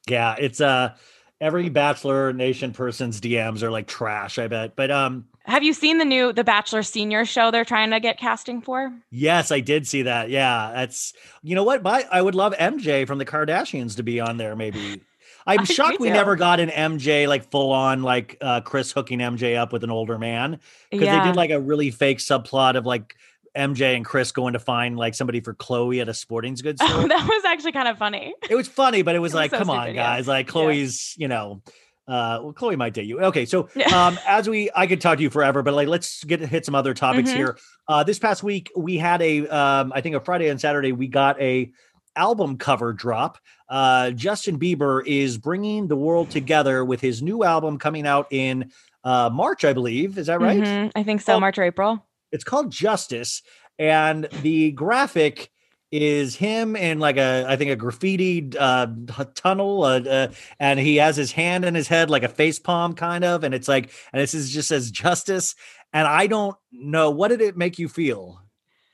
[0.07, 0.95] yeah it's uh
[1.41, 5.97] every Bachelor Nation person's DMs are like trash I bet but um have you seen
[5.97, 9.87] the new the bachelor senior show they're trying to get casting for Yes, I did
[9.87, 10.29] see that.
[10.29, 11.81] Yeah, that's you know what?
[11.81, 14.55] My I would love MJ from the Kardashians to be on there.
[14.55, 15.01] Maybe
[15.47, 19.57] I'm shocked we never got an MJ like full on like uh, Kris hooking MJ
[19.57, 20.59] up with an older man
[20.91, 21.21] because Yeah.
[21.23, 23.15] they did like a really fake subplot of like
[23.57, 26.87] MJ and Kris going to find like somebody for Khloé at a sporting goods oh,
[26.87, 27.07] store.
[27.07, 29.51] that was actually kind of funny it was funny, but it was It was like,
[29.51, 30.15] so come on, stupid, yeah.
[30.15, 31.61] guys, like Khloé's, you know.
[32.07, 33.19] Uh, well, Khloé might date you.
[33.21, 34.07] Okay, so Yeah.
[34.07, 36.73] um, as we, I could talk to you forever, but like, let's get hit some
[36.73, 37.35] other topics Mhm.
[37.35, 37.57] here.
[37.87, 41.07] Uh, this past week we had a, um, I think a Friday and Saturday we
[41.07, 41.71] got a
[42.15, 43.37] album cover drop.
[43.69, 48.71] Uh, Justin Bieber is bringing the world together with his new album coming out in
[49.03, 50.17] uh, March, I believe.
[50.17, 50.59] Is that right?
[50.59, 51.33] Mhm, I think so.
[51.33, 52.03] Well- March or April.
[52.31, 53.41] It's called Justice,
[53.77, 55.51] and the graphic
[55.91, 58.87] is him in like a I think a graffiti uh,
[59.35, 60.27] tunnel, uh, uh,
[60.59, 63.53] and he has his hand in his head like a face palm kind of, and
[63.53, 65.55] it's like and this is just says Justice,
[65.93, 68.41] and I don't know what did it make you feel?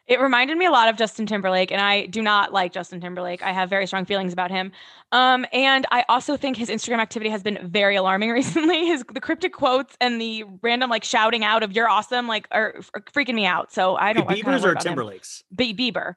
[0.08, 3.42] It reminded me a lot of Justin Timberlake, and I do not like Justin Timberlake.
[3.42, 4.72] I have very strong feelings about him.
[5.12, 8.86] Um, and I also think his Instagram activity has been very alarming recently.
[8.86, 12.76] His the cryptic quotes and the random like shouting out of "You're awesome" like are,
[12.94, 13.74] are freaking me out.
[13.74, 14.30] So I don't.
[14.30, 14.92] I kinda Bieber's or about him.
[14.92, 15.44] Timberlake's?
[15.56, 16.16] Be- Bieber.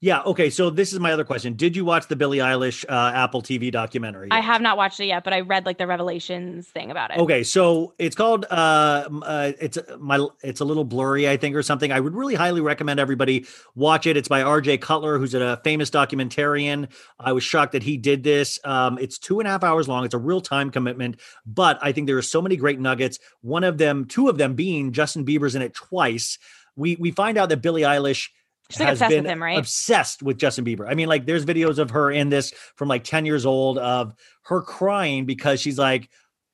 [0.00, 0.22] Yeah.
[0.22, 0.48] Okay.
[0.48, 1.54] So this is my other question.
[1.54, 4.28] Did you watch the Billie Eilish uh, Apple TV documentary?
[4.30, 7.18] I have not watched it yet, but I read like the revelations thing about it.
[7.18, 11.64] Okay, so it's called uh, uh it's my it's a little blurry, I think, or
[11.64, 11.90] something.
[11.90, 14.16] I would really highly recommend everybody watch it.
[14.16, 16.88] It's by RJ Cutler, who's a famous documentarian.
[17.18, 18.60] I was shocked that he did this.
[18.62, 20.04] Um, it's two and a half hours long.
[20.04, 23.18] It's a real time commitment, but I think there are so many great nuggets.
[23.40, 26.38] One of them, two of them being Justin Bieber's in it twice.
[26.76, 28.28] We we find out that Billie Eilish
[28.70, 29.58] She's like has obsessed been with him, right?
[29.58, 30.86] obsessed with Justin Bieber.
[30.88, 34.14] I mean, like there's videos of her in this from like 10 years old of
[34.42, 36.10] her crying because she's like,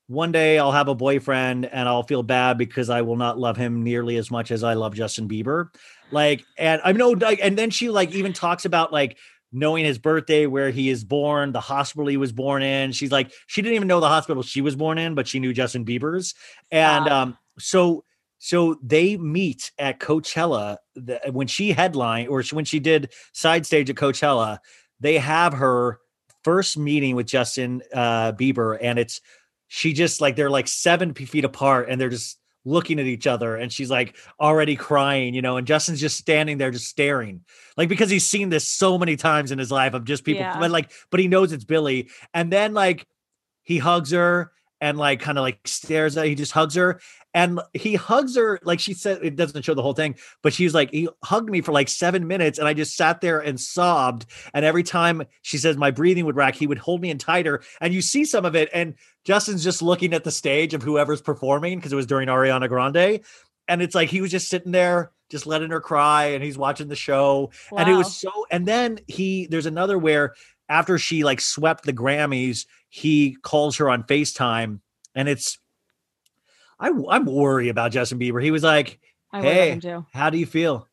[0.07, 3.57] one day I'll have a boyfriend and I'll feel bad because I will not love
[3.57, 5.69] him nearly as much as I love Justin Bieber.
[6.11, 9.17] Like, and I know, like, and then she like even talks about like
[9.51, 12.93] knowing his birthday, where he is born, the hospital he was born in.
[12.93, 15.53] She's like, she didn't even know the hospital she was born in, but she knew
[15.53, 16.35] Justin Bieber's.
[16.71, 17.13] And Stop.
[17.13, 18.05] um, so
[18.45, 23.89] so they meet at Coachella the, when she headline or when she did side stage
[23.89, 24.59] at Coachella.
[25.01, 25.99] They have her
[26.43, 29.23] first meeting with Justin uh, Bieber, and it's
[29.69, 33.57] she just like they're like seven feet apart, and they're just looking at each other,
[33.57, 37.41] and she's like already crying, you know, and Justin's just standing there, just staring,
[37.79, 40.59] like because he's seen this so many times in his life of just people, Yeah.
[40.61, 43.07] but like, but he knows it's Billie, and then like
[43.63, 44.53] he hugs her
[44.83, 47.01] and like kind of like stares at he just hugs her
[47.35, 50.73] and he hugs her like she said it doesn't show the whole thing but she's
[50.73, 54.27] like he hugged me for like seven minutes and i just sat there and sobbed.
[54.53, 57.63] And every time she says my breathing would rack he would hold me in tighter.
[57.81, 58.95] And you see some of it and
[59.25, 63.21] justin's just looking at the stage of whoever's performing because it was during ariana grande.
[63.67, 66.89] And it's like he was just sitting there just letting her cry and he's watching
[66.89, 67.51] the show.
[67.77, 70.35] And it was so and then he there's another where
[70.69, 74.81] after she like swept the grammys he calls her on facetime
[75.15, 75.59] and it's
[76.79, 78.43] I, i'm worried about justin bieber.
[78.43, 78.99] He was like
[79.33, 79.71] I hey
[80.13, 80.89] how do you feel?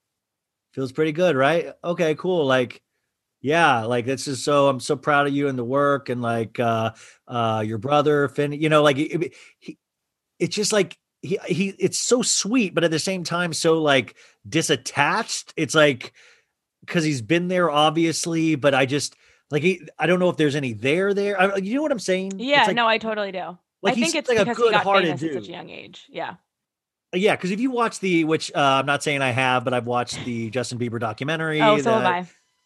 [0.73, 1.67] Feels pretty good right?
[1.83, 2.81] Okay cool like
[3.41, 6.59] yeah like this is so i'm so proud of you and the work and like
[6.59, 6.91] uh
[7.27, 9.77] uh your brother finn you know like it- he,
[10.39, 14.15] it's just like he he it's so sweet but at the same time so like
[14.47, 15.53] disattached.
[15.57, 16.13] It's like
[16.81, 19.15] because he's been there obviously but i just
[19.51, 21.39] like he, i don't know if there's any there there.
[21.39, 22.33] I, you know what i'm saying?
[22.39, 23.57] Yeah, like- no, I totally do.
[23.81, 25.49] Like I think it's like a because he got good-hearted famous at such a dude.
[25.49, 26.05] young age.
[26.09, 26.35] Yeah.
[27.13, 29.87] yeah because if you watch the which uh, i'm not saying i have but i've
[29.87, 32.05] watched the justin bieber documentary Oh, so have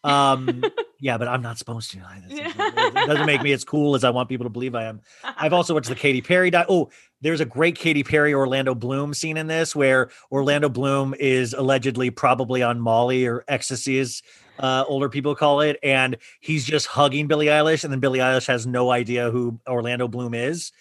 [0.03, 0.35] I.
[0.35, 0.63] um
[0.99, 4.29] yeah but i'm not supposed to it doesn't make me as cool as i want
[4.29, 6.89] people to believe i am i've also watched the Katy perry di- oh
[7.21, 12.11] there's a great Katy perry orlando bloom scene in this where orlando bloom is allegedly
[12.11, 14.21] probably on molly or ecstasy as
[14.59, 18.45] uh, older people call it and he's just hugging billie eilish and then billie eilish
[18.47, 20.71] has no idea who orlando bloom is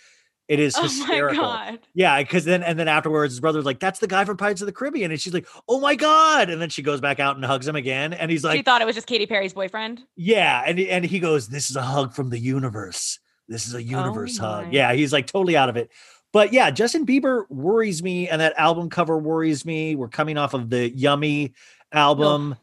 [0.48, 1.78] it is Oh my hysterical god.
[1.94, 4.66] yeah, because then and then afterwards, his brother's like, "That's the guy from Pirates of
[4.66, 7.44] the Caribbean," and she's like, "Oh my god!" And then she goes back out and
[7.44, 10.02] hugs him again, and he's like, she thought it was just Katy Perry's boyfriend.
[10.16, 13.18] "Yeah," and he- and he goes, "This is a hug from the universe.
[13.48, 15.90] This is a oh universe hug." Yeah, he's like totally out of it.
[16.32, 19.94] But yeah, Justin Bieber worries me, and that album cover worries me.
[19.94, 21.54] We're coming off of the Yummy
[21.92, 22.56] album.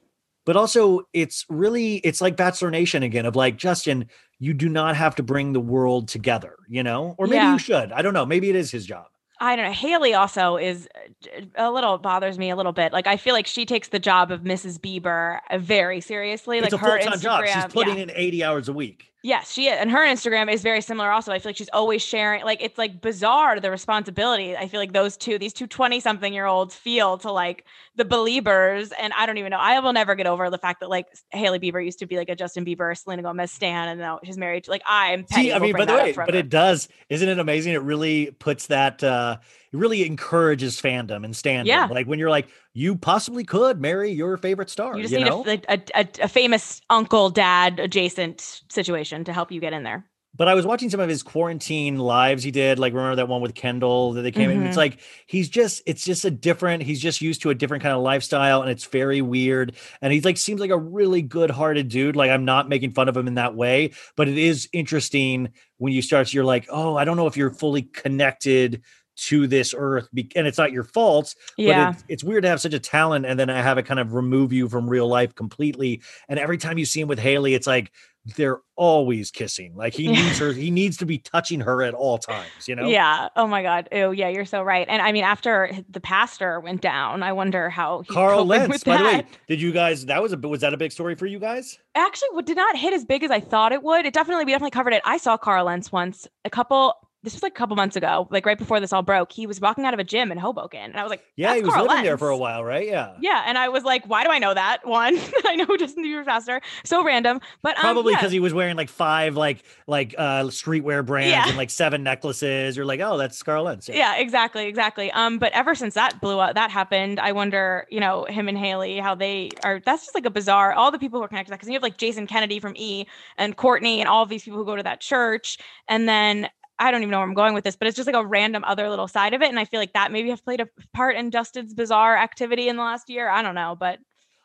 [0.45, 4.07] But also, it's really it's like Bachelor Nation again of like Justin,
[4.41, 7.53] you do not have to bring the world together, you know, or maybe Yeah.
[7.53, 7.91] you should.
[7.91, 8.25] I don't know.
[8.25, 9.05] Maybe it is his job.
[9.39, 9.71] I don't know.
[9.71, 10.89] Hailey also is
[11.37, 12.91] uh, a little bothers me a little bit.
[12.91, 14.79] Like I feel like she takes the job of Mrs.
[14.79, 16.57] Bieber uh, very seriously.
[16.57, 17.21] it's like a her full time Instagram.
[17.21, 17.45] job.
[17.63, 18.03] She's putting yeah.
[18.03, 19.10] in 80 hours a week.
[19.23, 19.77] Yes, she is.
[19.79, 21.31] And her Instagram is very similar also.
[21.31, 24.57] I feel like she's always sharing like it's like bizarre the responsibility.
[24.57, 27.65] I feel like those two, these two 20 something year olds feel to like
[27.95, 28.91] the believers.
[28.99, 29.59] And I don't even know.
[29.59, 32.29] I will never get over the fact that like Hailey Bieber used to be like
[32.29, 35.27] a Justin Bieber, Selena Gomez stan, and now she's married to like I'm.
[35.27, 36.89] See, I mean, by the way, but it does.
[37.09, 37.73] Isn't it amazing?
[37.73, 39.37] It really puts that, uh,
[39.73, 41.67] it really encourages fandom and stand.
[41.67, 41.87] Yeah.
[41.89, 44.95] Like when you're like, you possibly could marry your favorite star.
[44.95, 45.45] you just you need know?
[45.45, 50.05] a, a, a, famous uncle dad adjacent situation to help you get in there.
[50.33, 52.79] but I was watching some of his quarantine lives he did.
[52.79, 54.63] Like, remember that one with Kendall that they came in?
[54.65, 54.77] It's Mhm.
[54.77, 58.01] like he's just, it's just a different, he's just used to a different kind of
[58.01, 59.75] lifestyle and it's very weird.
[60.01, 62.15] And he's like, seems like a really good hearted dude.
[62.15, 65.49] Like, I'm not making fun of him in that way, but it is interesting
[65.79, 68.83] when you start, you're like, oh, I don't know if you're fully connected
[69.17, 71.91] to this earth be- and it's not your fault Yeah.
[71.91, 73.99] but it's, it's weird to have such a talent and then I have it kind
[73.99, 77.53] of remove you from real life completely and every time you see him with hailey
[77.53, 77.91] it's like
[78.37, 80.11] they're always kissing like he Yeah.
[80.11, 83.27] needs her he needs to be touching her at all times you know Yeah.
[83.35, 83.89] Oh my God.
[83.91, 84.85] Oh yeah, you're so right.
[84.89, 88.97] And I mean, after the pastor went down, I wonder how carl lentz with by
[88.97, 91.39] the way did you guys that was a was that a big story for you
[91.39, 94.05] guys Actually, what did not hit as big as I thought it would.
[94.05, 95.01] It definitely we definitely covered it.
[95.03, 96.93] I saw Carl Lentz once a couple.
[97.23, 99.31] This was like a couple months ago, like right before this all broke.
[99.31, 101.61] He was walking out of a gym in Hoboken, and I was like, yeah he
[101.61, 104.23] was Carl living there for a while right yeah Yeah, and I was like, why
[104.23, 104.79] do I know that?
[104.87, 106.61] One, I know Justin Bieber faster.
[106.83, 108.19] So random, but um, probably yeah.
[108.19, 111.47] because he was wearing like five like like uh streetwear brands Yeah.
[111.47, 115.51] and like seven necklaces you're like oh that's carl lentz yeah exactly exactly um but
[115.53, 119.15] ever since that blew up that happened i wonder you know him and hailey how
[119.15, 121.57] they are that's just like a bizarre all the people who are connected to that
[121.57, 123.05] because you have like jason kennedy from e
[123.37, 125.57] and courtney and all of these people who go to that church
[125.87, 126.47] and then
[126.81, 128.63] I don't even know where I'm going with this, but it's just like a random
[128.65, 129.49] other little side of it.
[129.49, 132.75] And I feel like that maybe have played a part in Justin's bizarre activity in
[132.75, 133.29] the last year.
[133.29, 133.99] I don't know, but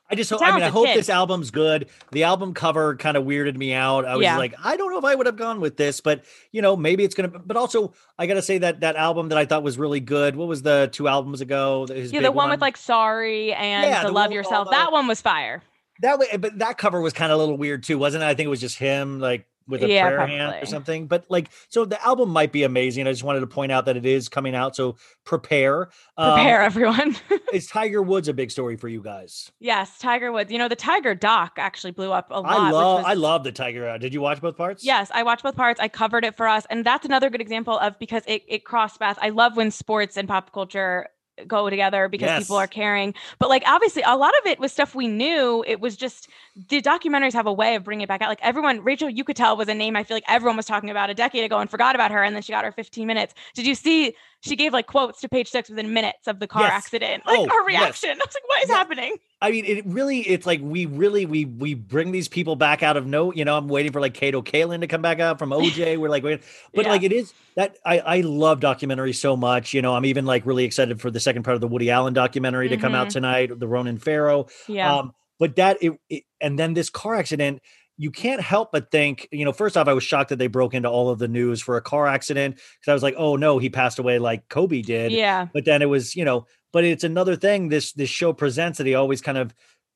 [0.08, 0.40] I just hope.
[0.42, 0.96] I mean, I hope kid.
[0.96, 1.88] this album's good.
[2.12, 4.04] The album cover kind of weirded me out.
[4.04, 4.36] I was Yeah.
[4.38, 7.02] like, I don't know if I would have gone with this, but you know, maybe
[7.02, 7.28] it's gonna.
[7.28, 10.36] But also, I gotta say that that album that I thought was really good.
[10.36, 11.86] What was the two albums ago?
[11.90, 14.68] Yeah, the one, with like Sorry and Yeah, the the Love one Yourself.
[14.70, 15.62] That one was fire.
[16.02, 16.36] that way.
[16.38, 18.26] But that cover was kind of a little weird too, wasn't it?
[18.26, 21.06] I think it was just him like with a Yeah, prayer hand or something.
[21.06, 23.06] But like, so the album might be amazing.
[23.06, 24.76] I just wanted to point out that it is coming out.
[24.76, 25.88] So prepare.
[26.16, 27.16] Um, Prepare everyone.
[27.52, 29.50] is Tiger Woods a big story for you guys?
[29.60, 30.50] yes, Tiger Woods.
[30.52, 32.52] You know, the Tiger doc actually blew up a lot.
[32.52, 32.96] I love.
[32.98, 33.88] was- I love the Tiger.
[33.88, 34.84] uh, Did you watch both parts?
[34.84, 35.80] Yes, I watched both parts.
[35.80, 36.66] I covered it for us.
[36.70, 39.18] And that's another good example of because it, it crossed paths.
[39.22, 41.08] I love when sports and pop culture
[41.46, 43.14] go together because people are caring.
[43.38, 45.64] But like obviously a lot of it was stuff we knew.
[45.66, 46.28] It was just
[46.68, 48.28] the documentaries have a way of bringing it back out.
[48.28, 51.14] Like everyone, Rachel Uchitel was a name I feel like everyone was talking about a
[51.14, 52.22] decade ago and forgot about her.
[52.22, 53.34] And then she got her 15 minutes.
[53.54, 56.62] Did you see she gave like quotes to page six within minutes of the car
[56.62, 56.72] Yes.
[56.72, 57.24] accident?
[57.26, 58.02] Like Oh, her yes.
[58.02, 58.10] reaction.
[58.20, 58.74] I was like, what is Yeah.
[58.76, 59.16] happening?
[59.42, 62.96] I mean, it really, it's like we really, we we bring these people back out
[62.96, 65.50] of no, you know, I'm waiting for like Kato Kaelin to come back out from
[65.50, 65.96] OJ.
[66.00, 66.40] We're like, wait,
[66.74, 66.90] but Yeah.
[66.92, 69.74] like it is that I I love documentaries so much.
[69.74, 72.14] You know, I'm even like really excited for the second part of the Woody Allen
[72.14, 73.12] documentary to come out Mhm.
[73.12, 74.46] tonight, the Ronan Farrow.
[74.68, 74.94] Yeah.
[74.94, 77.60] Um, but that it, it and then this car accident,
[77.98, 80.72] you can't help but think, you know, first off, I was shocked that they broke
[80.74, 83.58] into all of the news for a car accident because I was like, oh no,
[83.58, 85.46] he passed away like Kobe did yeah.
[85.52, 88.86] but then it was you know but it's another thing this this show presents that
[88.86, 89.54] he always kind of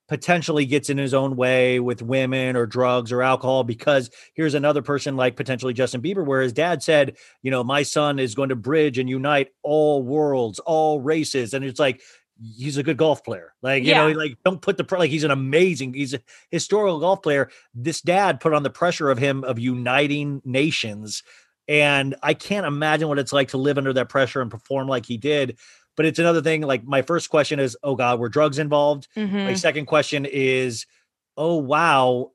[0.08, 4.82] potentially gets in his own way with women or drugs or alcohol because here's another
[4.82, 8.48] person like potentially Justin Bieber where his dad said you know my son is going
[8.48, 12.00] to bridge and unite all worlds all races and it's like
[12.42, 13.52] he's a good golf player.
[13.62, 16.20] Like you know like don't put the like he's an amazing he's a
[16.50, 17.50] historical golf player.
[17.74, 21.22] This dad put on the pressure of him of uniting nations
[21.68, 25.06] and I can't imagine what it's like to live under that pressure and perform like
[25.06, 25.56] he did.
[26.00, 26.62] But it's another thing.
[26.62, 29.06] Like my first question is, oh God, were drugs involved?
[29.14, 29.58] My Mhm.
[29.58, 30.86] second question is,
[31.36, 32.30] oh wow,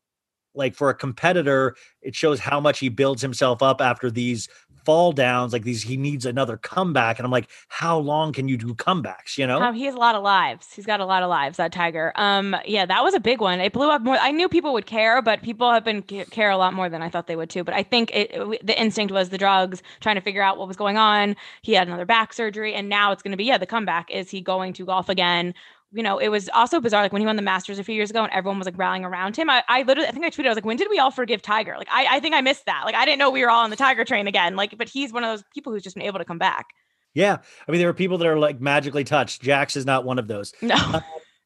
[0.56, 4.48] like for a competitor, it shows how much he builds himself up after these
[4.86, 5.52] fall downs.
[5.52, 7.18] Like these, he needs another comeback.
[7.18, 9.36] And I'm like, how long can you do comebacks?
[9.38, 9.60] You know?
[9.60, 10.72] Um, he has a lot of lives.
[10.72, 11.58] He's got a lot of lives.
[11.58, 12.14] That tiger.
[12.16, 13.60] Um, yeah, that was a big one.
[13.60, 14.16] It blew up more.
[14.18, 17.10] I knew people would care, but people have been care a lot more than I
[17.10, 17.64] thought they would too.
[17.64, 20.68] But I think it, it- the instinct was the drugs, trying to figure out what
[20.68, 21.36] was going on.
[21.64, 24.12] He had another back surgery, and now it's going to be yeah, the comeback.
[24.12, 25.54] Is he going to golf again?
[25.92, 27.04] You know, it was also bizarre.
[27.04, 29.06] Like when he won the Masters a few years ago, and everyone was like rallying
[29.06, 29.50] around him.
[29.50, 31.42] I, I literally, I think I tweeted, I was like, when did we all forgive
[31.42, 31.76] Tiger?
[31.78, 32.82] Like, I, I think I missed that.
[32.86, 34.56] Like, I didn't know we were all on the Tiger train again.
[34.56, 36.66] Like, but he's one of those people who's just been able to come back.
[37.14, 37.38] Yeah.
[37.68, 39.42] I mean, there are people that are like magically touched.
[39.42, 40.54] Jax is not one of those.
[40.62, 40.76] No,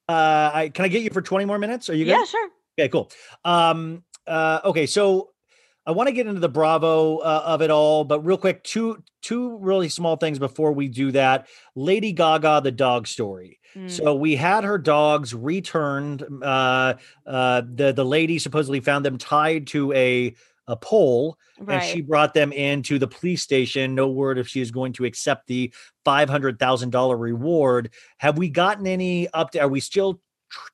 [0.10, 1.88] Uh, I, can I get you for 20 more minutes?
[1.88, 2.12] Are you good?
[2.12, 2.50] yeah, sure.
[2.80, 3.12] Okay, cool.
[3.46, 5.30] Um, uh, okay, so
[5.86, 9.04] I want to get into the Bravo uh, of it all, but real quick, two
[9.22, 11.48] two really small things before we do that.
[11.76, 13.59] Lady Gaga, the dog story.
[13.76, 13.90] Mm.
[13.90, 16.24] So we had her dogs returned.
[16.42, 20.36] Uh, uh, the the lady supposedly found them tied to a
[20.68, 21.82] a pole, Right.
[21.82, 23.96] and she brought them into the police station.
[23.96, 25.74] No word if she is going to accept the
[26.06, 27.92] five hundred thousand dollar reward.
[28.18, 29.62] Have we gotten any update?
[29.62, 30.22] Are we still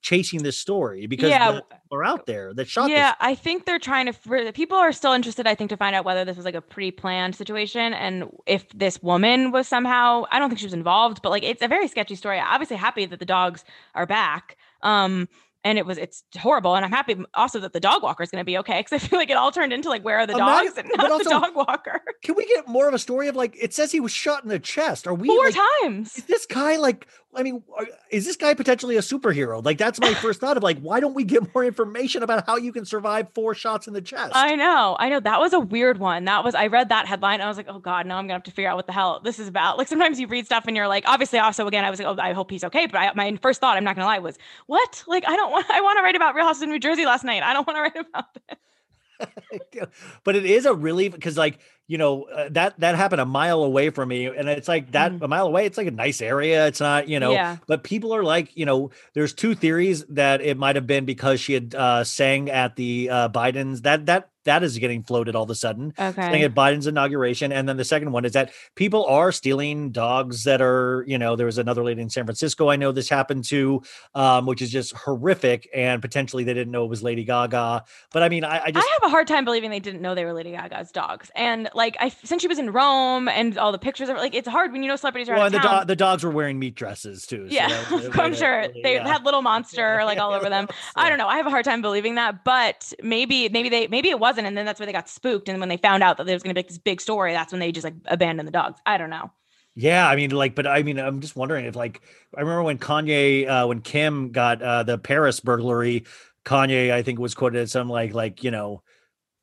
[0.01, 3.15] chasing this story because Yeah, people are out there that shot yeah, this?
[3.19, 4.51] I think they're trying to.
[4.53, 5.47] People are still interested.
[5.47, 9.01] I think to find out whether this was like a pre-planned situation and if this
[9.01, 10.25] woman was somehow.
[10.31, 12.39] I don't think she was involved, but like it's a very sketchy story.
[12.39, 14.57] Obviously, happy that the dogs are back.
[14.81, 15.27] Um,
[15.63, 16.75] and it was it's horrible.
[16.75, 18.99] And I'm happy also that the dog walker is going to be okay because I
[19.07, 21.23] feel like it all turned into like where are the Imagine- dogs and not also-
[21.23, 23.99] the dog walker Can we get more of a story of like it says he
[23.99, 25.07] was shot in the chest?
[25.07, 26.17] Are we four like, times.
[26.19, 29.63] is this guy like I mean, are- is this guy potentially a superhero?
[29.63, 32.57] Like that's my first thought of like, why don't we get more information about how
[32.57, 34.31] you can survive four shots in the chest?
[34.35, 35.19] I know, I know.
[35.19, 36.25] That was a weird one.
[36.25, 37.35] That was I read that headline.
[37.35, 38.93] And I was like, oh god, now I'm gonna have to figure out what the
[38.93, 39.77] hell this is about.
[39.77, 42.21] Like sometimes you read stuff and you're like, obviously, also again, I was like, oh,
[42.21, 42.85] I hope he's okay.
[42.87, 44.37] But I, my first thought, I'm not gonna lie, was
[44.67, 45.03] what?
[45.07, 45.69] Like I don't want.
[45.75, 47.43] I want to write about Real Houses of New Jersey last night.
[47.43, 48.57] I don't want to write about this.
[50.23, 53.63] but it is a really because like you know uh, that that happened a mile
[53.63, 55.21] away from me and it's like that Mhm.
[55.21, 57.57] a mile away it's like a nice area it's not you know Yeah.
[57.67, 61.39] but people are like you know there's two theories that it might have been because
[61.39, 65.43] she had uh sang at the uh biden's that that that is getting floated all
[65.43, 66.43] of a sudden Okay.
[66.43, 67.51] at Biden's inauguration.
[67.51, 71.35] And then the second one is that people are stealing dogs that are, you know,
[71.35, 73.81] there was another lady in San Francisco I know this happened to,
[74.13, 75.69] um, which is just horrific.
[75.73, 77.83] And potentially they didn't know it was Lady Gaga.
[78.11, 80.15] But I mean, I, I just, I have a hard time believing they didn't know
[80.15, 81.29] they were Lady Gaga's dogs.
[81.35, 84.47] And like I since she was in Rome and all the pictures of like it's
[84.47, 86.59] hard when you know celebrities are well, out and the, do- the dogs were wearing
[86.59, 87.49] meat dresses too.
[87.49, 89.07] so yeah, that was- I'm that sure really- they yeah.
[89.07, 90.67] had little monster like all over them.
[90.95, 91.27] I don't know.
[91.27, 94.65] I have a hard time believing that, but maybe maybe they maybe it and then
[94.65, 95.47] that's where they got spooked.
[95.47, 97.31] And when they found out that there was going to be like this big story,
[97.31, 98.81] that's when they just like abandoned the dogs.
[98.85, 99.31] I don't know.
[99.75, 102.01] Yeah, I mean, like, but I mean, I'm just wondering if, like,
[102.35, 106.05] I remember when Kanye, uh, when Kim got uh, the Paris burglary,
[106.45, 108.83] Kanye, I think, was quoted as some like, like, you know,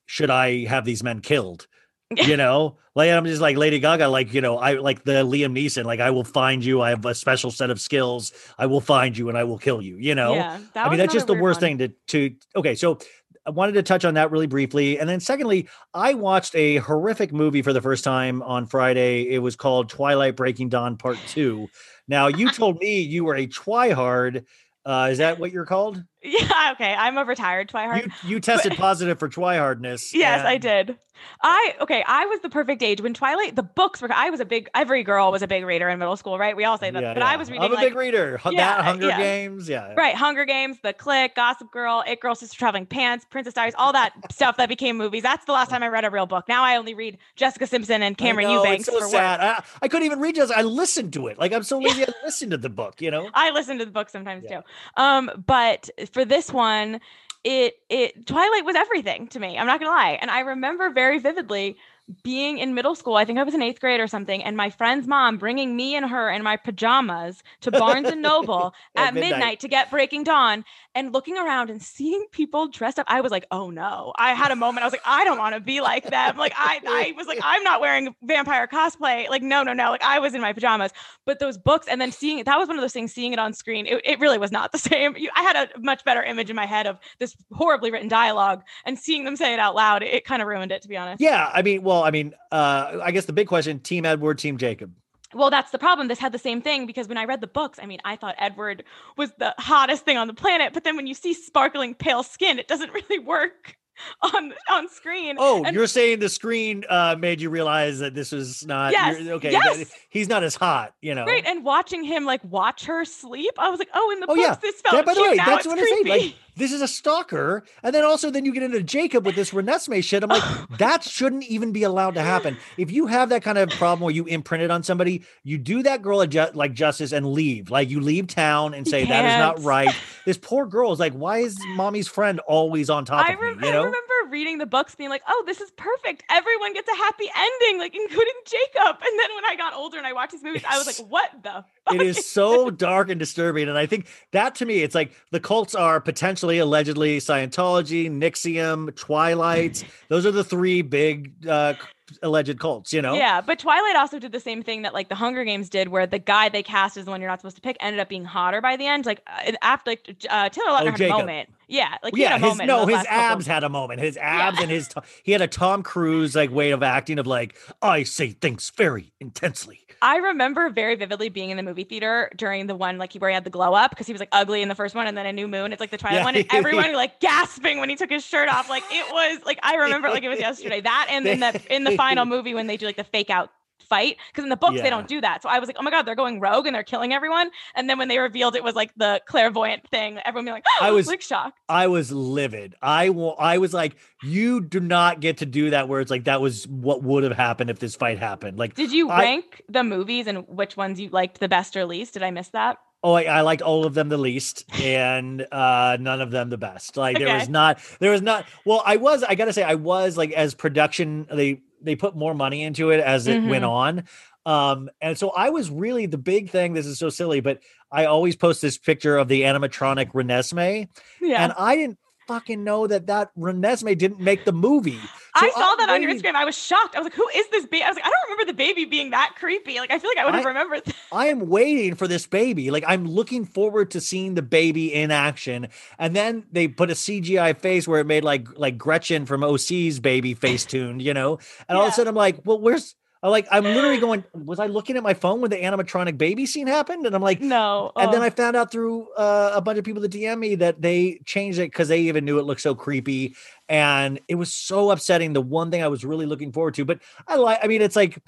[0.06, 1.66] should I have these men killed?
[2.14, 5.56] You know, like I'm just like Lady Gaga, like you know, I like the Liam
[5.58, 6.82] Neeson, like I will find you.
[6.82, 8.32] I have a special set of skills.
[8.58, 9.96] I will find you and I will kill you.
[9.96, 11.78] You know, yeah, I mean, that's just the worst one.
[11.78, 12.36] thing to to.
[12.54, 12.98] Okay, so
[13.44, 17.32] I wanted to touch on that really briefly, and then secondly, I watched a horrific
[17.32, 19.28] movie for the first time on Friday.
[19.28, 21.68] It was called Twilight Breaking Dawn Part Two.
[22.06, 24.44] Now, you told me you were a twihard.
[24.84, 26.02] Uh, is that what you're called?
[26.24, 26.94] Yeah, okay.
[26.94, 28.06] I'm a retired twihard.
[28.22, 30.12] You you tested positive for twihardness.
[30.14, 30.98] Yes, I did.
[31.42, 32.02] I okay.
[32.06, 33.56] I was the perfect age when Twilight.
[33.56, 34.12] The books were.
[34.12, 34.68] I was a big.
[34.74, 36.56] Every girl was a big reader in middle school, right?
[36.56, 37.02] We all say that.
[37.02, 38.40] Yeah, but I was reading I'm a like big reader.
[38.44, 39.18] Yeah, that Hunger yeah.
[39.18, 39.68] Games.
[39.68, 39.94] Yeah.
[39.94, 43.92] right Hunger Games, The Clique, Gossip Girl, It Girl, Sister Traveling Pants, Princess Diaries, all
[43.92, 45.22] that stuff that became movies.
[45.22, 46.48] That's the last time I read a real book.
[46.48, 49.40] Now I only read Jessica Simpson and I Cameron know, Eubanks It's so for sad.
[49.40, 50.52] I, I couldn't even read just.
[50.52, 51.38] I listened to it.
[51.38, 52.04] Like I'm so lazy.
[52.04, 53.00] I listened to the book.
[53.00, 53.28] You know.
[53.34, 54.60] I listen to the book sometimes Yeah.
[54.60, 54.66] too.
[54.96, 57.00] Um, but for this one,
[57.44, 59.58] it it Twilight was everything to me.
[59.58, 61.76] I'm not gonna lie, and I remember very vividly
[62.22, 63.16] being in middle school.
[63.16, 65.94] I think I was in eighth grade or something, and my friend's mom bringing me
[65.94, 69.30] and her in my pajamas to Barnes and Noble At at, midnight.
[69.30, 69.60] midnight.
[69.60, 70.64] to get Breaking Dawn,
[70.94, 73.06] and looking around and seeing people dressed up.
[73.08, 74.12] I was like, oh no!
[74.16, 74.82] I had a moment.
[74.82, 76.36] I was like, I don't want to be like them.
[76.36, 79.28] Like I, I was like, I'm not wearing vampire cosplay.
[79.28, 79.90] Like no, no, no.
[79.90, 80.92] Like I was in my pajamas
[81.24, 83.38] but those books and then seeing it that was one of those things seeing it
[83.38, 86.22] on screen it, it really was not the same you, i had a much better
[86.22, 89.74] image in my head of this horribly written dialogue and seeing them say it out
[89.74, 91.50] loud it, kind of ruined it to be honest Yeah.
[91.52, 94.92] I mean, well, I mean, uh, I guess the big question: Team Edward, Team Jacob.
[95.34, 97.78] well that's the problem this had the same thing because when i read the books
[97.82, 98.84] i mean i thought edward
[99.16, 102.58] was the hottest thing on the planet but then when you see sparkling pale skin
[102.58, 103.78] it doesn't really work
[104.20, 108.30] on on screen Oh, And- you're saying the screen uh, made you realize that this
[108.32, 109.52] was not Yes, okay.
[109.52, 109.90] yes.
[110.10, 111.24] he's not as hot, you know.
[111.26, 114.34] Right, and watching him like watch her sleep, I was like, "Oh, in the Oh
[114.34, 114.54] books, yeah.
[114.56, 116.02] this felt That- by the way, now that's what I'm saying.
[116.04, 119.34] creepy." Like, this is a stalker, and then also then you get into Jacob with
[119.34, 120.22] this Renesmee shit.
[120.22, 122.56] I'm like, that shouldn't even be allowed to happen.
[122.76, 125.82] If you have that kind of problem where you imprint it on somebody, you do
[125.84, 127.70] that girl like justice and leave.
[127.70, 129.94] Like you leave town and say that is not right.
[130.24, 133.58] This poor girl is like, why is mommy's friend always on top I, of rem-
[133.58, 133.66] me?
[133.66, 133.84] You I know.
[133.84, 136.24] remember reading the books being like, oh, this is perfect.
[136.30, 138.96] Everyone gets a happy ending, like including Jacob.
[139.00, 141.30] And then when I got older and I watched these movies, I was like, what
[141.42, 141.94] the fuck?
[141.94, 143.68] it is so dark and disturbing.
[143.68, 148.96] And I think that to me, it's like the cults are potentially, allegedly Scientology, NXIVM,
[148.96, 149.84] Twilight.
[150.08, 151.74] Those are the three big uh,
[152.22, 153.14] alleged cults, you know?
[153.14, 156.06] Yeah, but Twilight also did the same thing that like the Hunger Games did, where
[156.06, 158.24] the guy they cast as the one you're not supposed to pick ended up being
[158.24, 159.06] hotter by the end.
[159.06, 161.16] Like uh, after like uh, Taylor Lautner had Oh, Jacob.
[161.16, 161.48] a moment.
[161.72, 164.00] Yeah, like he yeah, his no, his couple- abs had a moment.
[164.00, 164.90] His abs and his
[165.22, 169.12] he had a Tom Cruise like way of acting of like I say things very
[169.20, 169.78] intensely.
[170.02, 173.34] I remember very vividly being in the movie theater during the one like where he
[173.34, 175.26] had the glow up because he was like ugly in the first one and then
[175.26, 175.72] a new moon.
[175.72, 176.24] It's like the Twilight Yeah.
[176.24, 178.68] one, and everyone like gasping when he took his shirt off.
[178.68, 180.80] Like it was like I remember like it was yesterday.
[180.82, 183.50] That and then the in the final movie when they do like the fake out
[183.82, 184.82] fight because in the books Yeah.
[184.82, 185.42] they don't do that.
[185.42, 187.50] So I was like, oh my god, they're going rogue and they're killing everyone.
[187.74, 190.90] And then when they revealed it was like the clairvoyant thing, everyone be like, I
[190.90, 191.58] was- like shocked.
[191.68, 192.74] I was livid.
[192.80, 195.88] I wa- I was like, you do not get to do that.
[195.88, 198.58] Where it's like that was what would have happened if this fight happened.
[198.58, 201.84] Like Did you I- rank the movies and which ones you liked the best or
[201.84, 202.14] least?
[202.14, 202.78] Did I miss that?
[203.04, 206.56] Oh, I, I liked all of them the least, and uh, none of them the
[206.56, 206.96] best.
[206.96, 208.46] Like there was not, there was not.
[208.64, 209.24] Well, I was.
[209.24, 211.26] I gotta say, I was like as production.
[211.28, 214.04] They they put more money into it as it went on,
[214.46, 216.74] um, and so I was really the big thing.
[216.74, 217.60] This is so silly, but
[217.90, 220.88] I always post this picture of the animatronic Renesmee,
[221.20, 221.44] Yeah.
[221.44, 221.98] and I didn't
[222.32, 224.98] fucking know that that Renesmee didn't make the movie.
[225.38, 226.34] So I saw that on your Instagram.
[226.34, 226.94] I was shocked.
[226.94, 228.84] I was like, "Who is this baby?" I was like, "I don't remember the baby
[228.84, 230.84] being that creepy." Like, I feel like I would have I- remembered.
[230.84, 230.94] That.
[231.10, 232.70] I am waiting for this baby.
[232.70, 235.68] Like I'm looking forward to seeing the baby in action.
[235.98, 240.00] And then they put a CGI face where it made like like Gretchen from OC's
[240.00, 241.38] baby face tuned, you know.
[241.68, 244.24] And all of a sudden I'm like, well, where's I'm like I'm literally going.
[244.34, 247.06] Was I looking at my phone when the animatronic baby scene happened?
[247.06, 247.92] And I'm like, No.
[247.96, 248.24] And then oh.
[248.24, 251.58] I found out through uh, a bunch of people that DM me that they changed
[251.58, 253.36] it because they even knew it looked so creepy,
[253.68, 255.32] and it was so upsetting.
[255.32, 257.60] The one thing I was really looking forward to, but I like.
[257.62, 258.18] I mean, it's like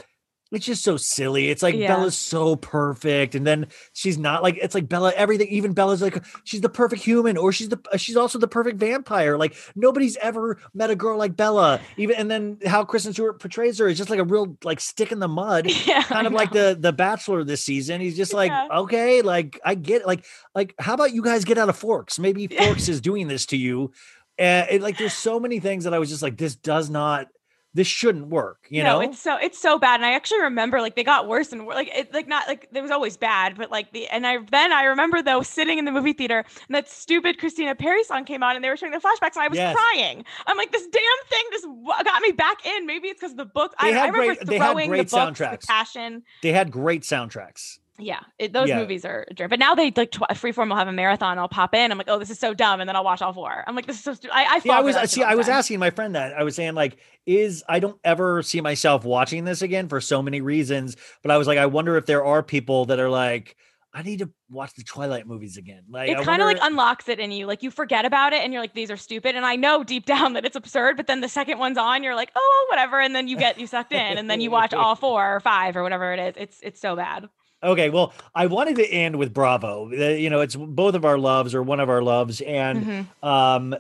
[0.55, 1.49] it's just so silly.
[1.51, 1.95] It's like Yeah.
[1.95, 5.13] Bella's so perfect, and then she's not like it's like Bella.
[5.17, 8.49] Everything, even Bella's like she's the perfect human, or she's the uh, she's also the
[8.49, 9.37] perfect vampire.
[9.37, 11.81] Like nobody's ever met a girl like Bella.
[11.97, 15.13] Even and then how Kristen Stewart portrays her is just like a real like stick
[15.13, 18.51] in the mud yeah, kind of like the the bachelor this season he's just like
[18.51, 18.69] Yeah.
[18.71, 20.07] okay like i get it.
[20.07, 20.25] like
[20.55, 23.57] like how about you guys get out of forks maybe forks is doing this to
[23.57, 23.93] you
[24.39, 27.29] and it, like there's so many things that i was just like this does not
[27.75, 30.81] this shouldn't work you no, know it's so it's so bad, and I actually remember
[30.81, 31.75] like they got worse and worse.
[31.75, 34.73] Like it, like not like it was always bad, but like the and I then
[34.73, 36.39] I remember though sitting in the movie theater
[36.69, 39.43] and that stupid Christina Perri song came on and they were showing the flashbacks and
[39.43, 39.77] I was Yes.
[39.77, 40.25] crying.
[40.47, 41.67] I'm like, this damn thing just
[42.05, 42.87] got me back in.
[42.87, 43.75] Maybe it's because of the book.
[43.79, 45.51] I, They I had remember great- they had great the books soundtracks.
[45.53, 46.23] with passion.
[46.43, 48.79] they had great soundtracks Yeah, it, those Yeah.
[48.81, 49.49] movies are a.
[49.49, 51.39] But now they like tw- Freeform will have a marathon.
[51.39, 51.93] I'll pop in.
[51.93, 53.63] I'm like, oh, this is so dumb, and then I'll watch all four.
[53.67, 54.35] I'm like, this is so stupid.
[54.35, 55.57] I, I, yeah i was see i was time.
[55.57, 56.97] asking my friend that i was saying like
[57.27, 61.37] is i don't ever see myself watching this again for so many reasons but i
[61.37, 63.57] was like i wonder if there are people that are like
[63.93, 67.19] i need to watch the twilight movies again like it kind of like unlocks it
[67.21, 67.47] in you.
[67.47, 69.35] Like you forget about it and you're like, these are stupid.
[69.37, 72.15] And I know deep down that it's absurd, but then the second one's on, you're
[72.15, 73.01] like, oh, whatever.
[73.01, 75.77] And then you get you sucked in and then you watch all four or five
[75.77, 76.35] or whatever it is.
[76.37, 77.29] It's it's so bad.
[77.65, 79.91] Okay, well, I wanted to end with Bravo.
[79.91, 82.41] You know, it's both of our loves or one of our loves.
[82.43, 83.27] And Mhm.
[83.27, 83.75] um,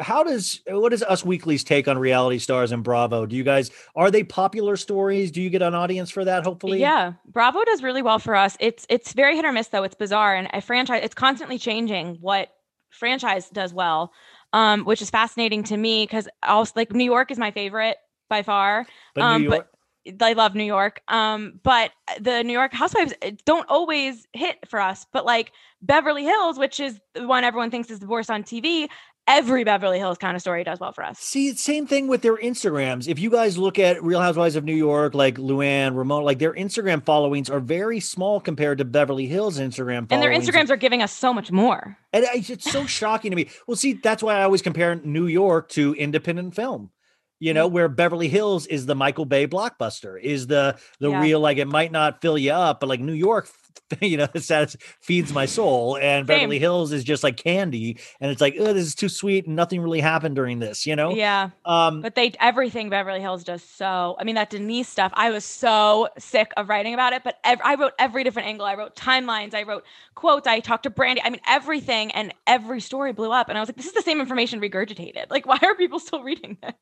[0.00, 3.26] how does what is Us Weekly's take on reality stars and Bravo?
[3.26, 5.30] Do you guys are they popular stories?
[5.30, 6.44] Do you get an audience for that?
[6.44, 8.56] Hopefully, Yeah, Bravo does really well for us.
[8.60, 9.82] It's it's very hit or miss though.
[9.84, 11.00] It's bizarre and a franchise.
[11.04, 12.48] It's constantly changing what
[12.90, 14.12] franchise does well,
[14.54, 17.96] um, which is fascinating to me because also like New York is my favorite
[18.30, 18.86] by far.
[19.14, 19.68] But um, New but-
[20.20, 21.00] I love New York.
[21.08, 25.06] Um, but the New York Housewives uh, don't always hit for us.
[25.12, 25.52] But like
[25.82, 28.88] Beverly Hills, which is the one everyone thinks is the worst on TV,
[29.28, 31.18] every Beverly Hills kind of story does well for us.
[31.18, 33.06] see, same thing with their Instagrams.
[33.06, 36.54] If you guys look at Real Housewives of New York, like Luann, Ramon, like their
[36.54, 40.06] Instagram followings are very small compared to Beverly Hills Instagram.
[40.10, 40.30] And their.
[40.30, 41.98] Instagrams are giving us so much more.
[42.12, 43.50] And it's so shocking to me.
[43.66, 46.90] Well, see, that's why I always compare New York to independent film.
[47.40, 51.20] You know, where Beverly Hills is the Michael Bay blockbuster, is the the Yeah.
[51.20, 53.48] real like it might not fill you up, but like New York,
[54.00, 58.40] you know, that feeds my soul, and Beverly Hills is just like candy, and it's
[58.40, 61.10] like, oh, this is too sweet, and nothing really happened during this, you know.
[61.14, 61.50] Yeah.
[61.64, 64.16] Um, But they everything Beverly Hills does so.
[64.18, 65.12] I mean that Denise stuff.
[65.14, 67.22] I was so sick of writing about it.
[67.22, 68.66] But ev- I wrote every different angle.
[68.66, 69.54] I wrote timelines.
[69.54, 69.84] I wrote
[70.16, 70.46] quotes.
[70.48, 71.20] I talked to Brandi.
[71.22, 73.48] I mean everything, and every story blew up.
[73.48, 75.26] And I was like, this is the same information regurgitated.
[75.30, 76.72] Like, why are people still reading this?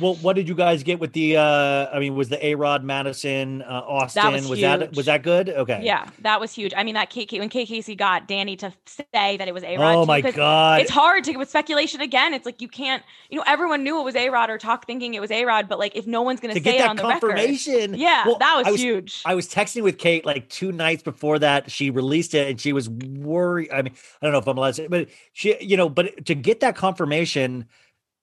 [0.00, 1.36] Well, what did you guys get with the?
[1.36, 4.48] uh I mean, was the A Rod Madison uh, Austen?
[4.48, 4.96] was that huge.
[4.96, 5.48] was that good?
[5.48, 5.80] Okay.
[5.82, 6.72] Yeah, that was huge.
[6.76, 9.96] I mean, that Kate, when Casey got Danny to say that it was A Rod.
[9.96, 10.80] Oh my god.
[10.80, 12.34] It's hard to get with speculation again.
[12.34, 13.02] It's like you can't.
[13.30, 15.68] You know, everyone knew it was A Rod or talk thinking it was A Rod,
[15.68, 17.94] but like if no one's going to say get it that on the record, confirmation.
[17.94, 19.22] yeah, Well, that was, I was huge.
[19.24, 22.72] I was texting with Kate like two nights before that she released it, and she
[22.72, 23.70] was worried.
[23.72, 26.26] I mean, I don't know if I'm allowed to say, but she, you know, but
[26.26, 27.66] to get that confirmation,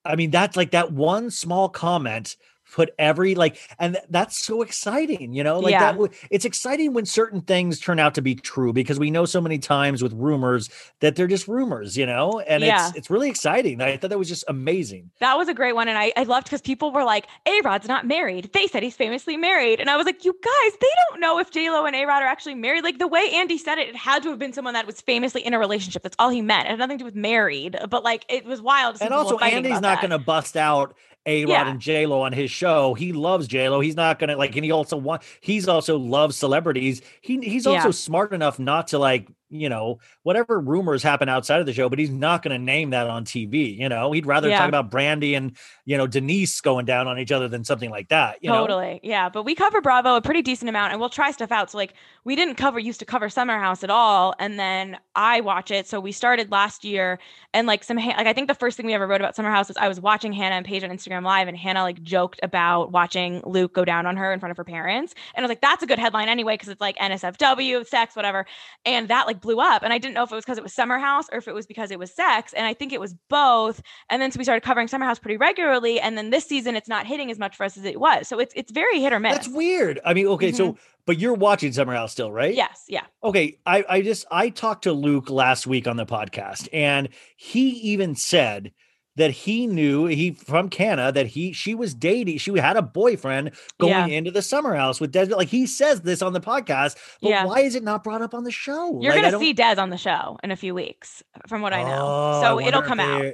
[0.06, 2.36] I mean, that's like that one small comment
[2.76, 5.94] put every like, and th- that's so exciting, you know, like Yeah.
[5.94, 6.12] that.
[6.30, 9.58] It's exciting when certain things turn out to be true because we know so many
[9.60, 10.70] times with rumors
[11.00, 12.90] that they're just rumors, you know, and Yeah.
[12.90, 13.80] it's it's really exciting.
[13.82, 15.10] I thought that was just amazing.
[15.22, 15.88] That was a great one.
[15.88, 18.52] And I, I loved because people were like, A Rod's not married.
[18.54, 19.80] They said he's famously married.
[19.80, 22.28] And I was like, you guys, they don't know if J-Lo and A Rod are
[22.28, 22.84] actually married.
[22.84, 25.46] Like the way Andy said it, it had to have been someone that was famously
[25.46, 26.04] in a relationship.
[26.04, 26.66] That's all he meant.
[26.68, 27.78] It had nothing to do with married.
[27.90, 28.98] But like it was wild.
[29.02, 30.96] and also Andy's not going to bust out
[31.28, 31.70] A Rod Yeah.
[31.72, 32.94] and J Lo on his show.
[32.94, 33.80] He loves J Lo.
[33.80, 35.24] He's not going to like, and he also want.
[35.42, 37.02] He's also loves celebrities.
[37.22, 37.92] He he's also Yeah.
[37.92, 39.28] smart enough not to like
[39.60, 42.92] you know, whatever rumors happen outside of the show, but he's not going to name
[42.92, 43.78] that on TV.
[43.78, 44.60] You know, he'd rather Yeah.
[44.60, 45.56] talk about Brandi and,
[45.86, 48.38] you know, Denise going down on each other than something like that.
[48.42, 48.62] You know?
[48.62, 49.00] totally.
[49.04, 49.30] Yeah.
[49.30, 51.72] But we cover Bravo a pretty decent amount and we'll try stuff out.
[51.72, 54.34] So like we didn't cover used to cover Summer House at all.
[54.40, 55.88] And then I watch it.
[55.88, 57.20] So we started last year
[57.54, 59.68] and like some like I think the first thing we ever wrote about Summer House
[59.68, 62.92] was I was watching Hannah and Paige on Instagram Live and Hannah like joked about
[62.92, 65.14] watching Luke go down on her in front of her parents.
[65.36, 68.46] And I was like, that's a good headline anyway, because it's like NSFW, sex, whatever.
[68.86, 69.84] And that like blew up.
[69.84, 71.54] And I didn't know if it was because it was Summer House or if it
[71.54, 72.54] was because it was sex.
[72.54, 73.82] And I think it was both.
[74.10, 76.00] And then so we started covering Summer House pretty regularly.
[76.00, 78.28] And then this season it's not hitting as much for us as it was.
[78.28, 79.36] So it's it's very hit or miss.
[79.36, 80.00] That's weird.
[80.04, 80.80] I mean, okay, so mm-hmm.
[81.06, 82.54] but you're watching Summer House still, right?
[82.54, 82.84] Yes.
[82.88, 83.06] Yeah.
[83.24, 87.70] Okay, I I just I talked to Luke last week on the podcast, and he
[87.70, 88.72] even said
[89.18, 93.52] that he knew he from Canada that he she was dating she had a boyfriend
[93.78, 94.06] going Yeah.
[94.18, 95.38] into the summer house with Desmond.
[95.38, 97.46] Like he says this on the podcast, but Yeah.
[97.46, 99.00] why is it not brought up on the show?
[99.02, 101.84] You're Like, gonna see Des on the show in a few weeks, from what I
[101.84, 102.06] know.
[102.08, 103.34] Oh, so I it'll come out.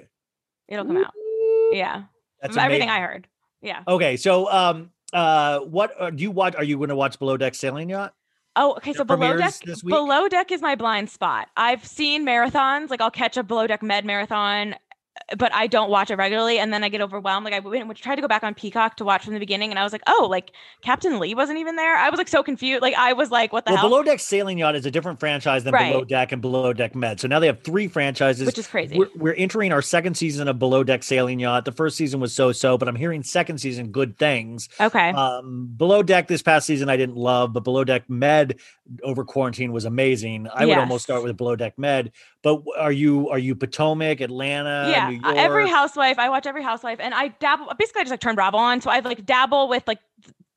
[0.67, 1.11] It'll come out.
[1.71, 2.03] Yeah.
[2.41, 2.89] That's everything.
[2.89, 3.27] I heard.
[3.61, 3.83] Yeah.
[3.87, 6.55] Okay, so um uh what uh, do you watch?
[6.55, 8.13] Are you going to watch Below Deck Sailing Yacht?
[8.55, 8.93] Oh, okay.
[8.93, 9.53] So below deck,
[9.85, 11.47] below deck is my blind spot.
[11.55, 14.75] I've seen marathons, like I'll catch a below deck med marathon,
[15.37, 17.43] but I don't watch it regularly, and then I get overwhelmed.
[17.45, 19.69] Like I went, went- tried to go back on Peacock to watch from the beginning,
[19.69, 20.51] and I was like, oh, like
[20.81, 21.95] Captain Lee wasn't even there.
[21.97, 22.81] I was like so confused.
[22.81, 23.89] Like I was like, what the Well, hell?
[23.89, 27.19] Below Deck Sailing Yacht is a different franchise than Below Deck and Below Deck Med.
[27.19, 28.97] So now they have three franchises, Which is crazy.
[28.97, 31.65] We're, we're entering our second season of Below Deck Sailing Yacht.
[31.65, 34.69] The first season was so-so, but I'm hearing second season good things.
[34.79, 35.09] okay.
[35.09, 38.59] Um, Below Deck this past season I didn't love, but Below Deck Med
[39.03, 40.47] over quarantine was amazing.
[40.53, 42.11] I would almost start with Below Deck Med.
[42.43, 46.19] But are you are you Potomac, Atlanta, yeah, New uh, every housewife.
[46.19, 47.67] I watch every housewife, and I dabble.
[47.77, 49.99] Basically, I just like turn Bravo on, so I like dabble with like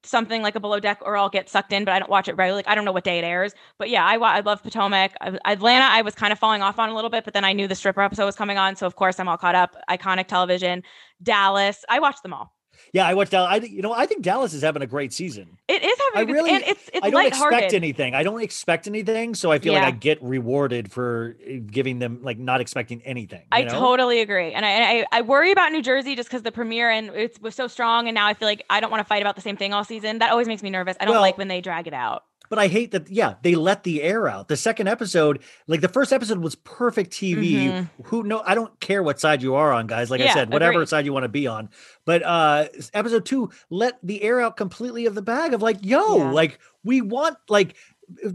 [0.03, 2.37] something like a below deck, or I'll get sucked in, but I don't watch it
[2.37, 2.59] regularly.
[2.59, 5.13] Like I don't know what day it airs, but yeah, I I love Potomac.
[5.45, 7.69] Atlanta, I was kind of falling off on a little bit, but then I knew
[7.69, 9.77] the stripper episode was coming on, so of course I'm all caught up.
[9.91, 10.83] Iconic television,
[11.23, 12.55] Dallas, I watch them all.
[12.93, 13.51] Yeah, I watched Dallas.
[13.53, 15.59] I you know I think Dallas is having a great season.
[15.69, 18.15] It is having I really- and it's it's I don't expect anything.
[18.15, 19.85] I don't expect anything, so I feel Yeah.
[19.85, 23.41] like I get rewarded for uh, giving them like not expecting anything.
[23.41, 23.79] you I know?
[23.79, 27.11] totally agree, and I, I I worry about New Jersey just because the premiere and
[27.11, 29.35] it was so strong, and now I feel like I don't want to fight about
[29.37, 30.19] the same thing all season.
[30.19, 30.97] That always makes me nervous.
[31.01, 32.25] I don't Well, like when they drag it out.
[32.51, 33.11] But I hate that.
[33.11, 34.49] Yeah, they let the air out.
[34.49, 37.55] The second episode, like the first episode, was perfect TV.
[37.69, 37.91] Mhm.
[38.05, 40.11] Who no, I don't care what side you are on, guys.
[40.11, 40.89] Like I said, whatever agreed.
[40.89, 41.71] side you want to be on.
[42.05, 46.19] But uh episode two let the air out completely of the bag of like, yo,
[46.19, 46.31] Yeah.
[46.31, 47.77] like we want like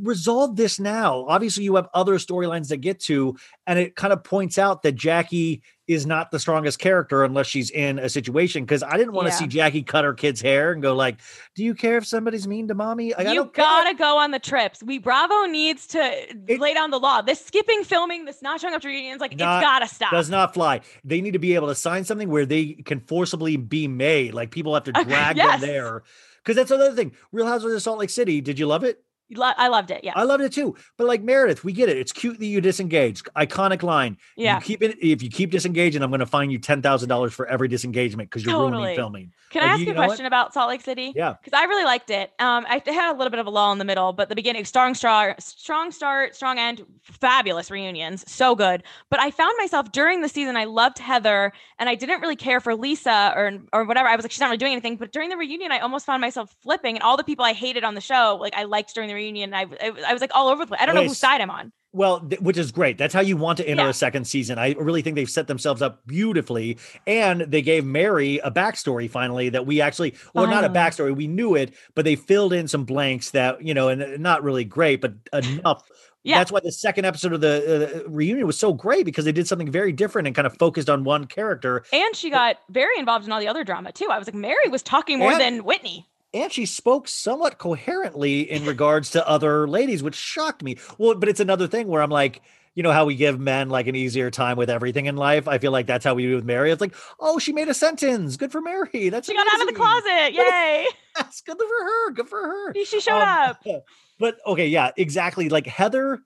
[0.02, 1.26] resolve this now.
[1.28, 3.36] Obviously, you have other storylines to get to,
[3.68, 7.72] and it kind of points out that Jackie is not the strongest character unless she's
[7.72, 8.64] in a situation.
[8.64, 9.38] Because I didn't want to Yeah.
[9.40, 11.18] see Jackie cut her kid's hair and go like,
[11.56, 13.66] "Do you care if somebody's mean to mommy?" Like, you care.
[13.66, 14.84] gotta go on the trips.
[14.84, 16.16] We Bravo needs to
[16.60, 17.22] lay down the law.
[17.24, 20.12] This skipping filming, this not showing up to reunions, like Not- it's gotta stop.
[20.12, 20.82] Does not fly.
[21.04, 24.36] They need to be able to sign something where they can forcibly be made.
[24.36, 25.60] Like people have to drag yes.
[25.60, 26.04] them there.
[26.44, 27.14] Because that's another thing.
[27.32, 28.42] Real Housewives of Salt Lake City.
[28.42, 29.04] Did you love it?
[29.32, 30.04] Lo- I loved it.
[30.04, 30.14] Yeah.
[30.16, 30.76] I loved it too.
[30.98, 31.98] But like Meredith, we get it.
[31.98, 33.24] It's cute that you disengage.
[33.36, 34.18] Iconic line.
[34.36, 34.56] Yeah.
[34.56, 34.98] You keep it.
[35.02, 38.30] If you keep disengaging, I'm going to fine you ten thousand dollars for every disengagement
[38.30, 38.72] because you're Totally.
[38.82, 39.32] ruining filming.
[39.52, 41.12] Can Like, I ask you you a question about Salt Lake City?
[41.16, 41.36] Yeah.
[41.44, 42.32] Because I really liked it.
[42.40, 44.64] Um, I had a little bit of a lull in the middle, but the beginning,
[44.66, 48.84] strong, strong, strong start, strong end, fabulous reunions, so good.
[49.10, 52.60] But I found myself during the season, I loved Heather, and I didn't really care
[52.60, 54.08] for Lisa or or whatever.
[54.08, 54.98] I was like, she's not really doing anything.
[54.98, 57.84] But during the reunion, I almost found myself flipping, and all the people I hated
[57.84, 59.54] on the show, like I liked during the reunion.
[59.54, 60.82] I I, I was like all over the place.
[60.82, 61.72] I don't know whose side I'm on.
[61.92, 63.00] Well, th- which is great.
[63.00, 63.90] That's how you want to enter Yeah.
[63.90, 64.60] a second season.
[64.60, 66.78] I really think they've set themselves up beautifully.
[67.08, 71.26] And they gave Mary a backstory finally that we actually, well, not a backstory, we
[71.26, 74.64] knew it, but they filled in some blanks that, you know, and uh, not really
[74.66, 75.84] great, but enough.
[76.22, 76.38] Yeah.
[76.40, 79.48] That's why the second episode of the uh, reunion was so great because they did
[79.48, 81.86] something very different and kind of focused on one character.
[81.94, 84.10] And she got very involved in all the other drama too.
[84.12, 86.06] I was like, Mary was talking more And- than Whitney.
[86.34, 90.78] And she spoke somewhat coherently in regards to other ladies, which shocked me.
[90.98, 92.42] Well, but it's another thing where I'm like,
[92.76, 95.48] you know how we give men like an easier time with everything in life.
[95.48, 96.72] I feel like that's how we do with Mary.
[96.72, 98.38] It's like, oh, she made a sentence.
[98.38, 99.10] Good for Mary.
[99.10, 100.34] That's She got out of the closet.
[100.34, 100.86] Yay.
[101.18, 102.12] That's good for her.
[102.12, 102.74] Good for her.
[102.76, 103.64] She- she showed Um, up.
[104.20, 105.48] But okay, yeah, exactly.
[105.48, 106.20] Like Heather,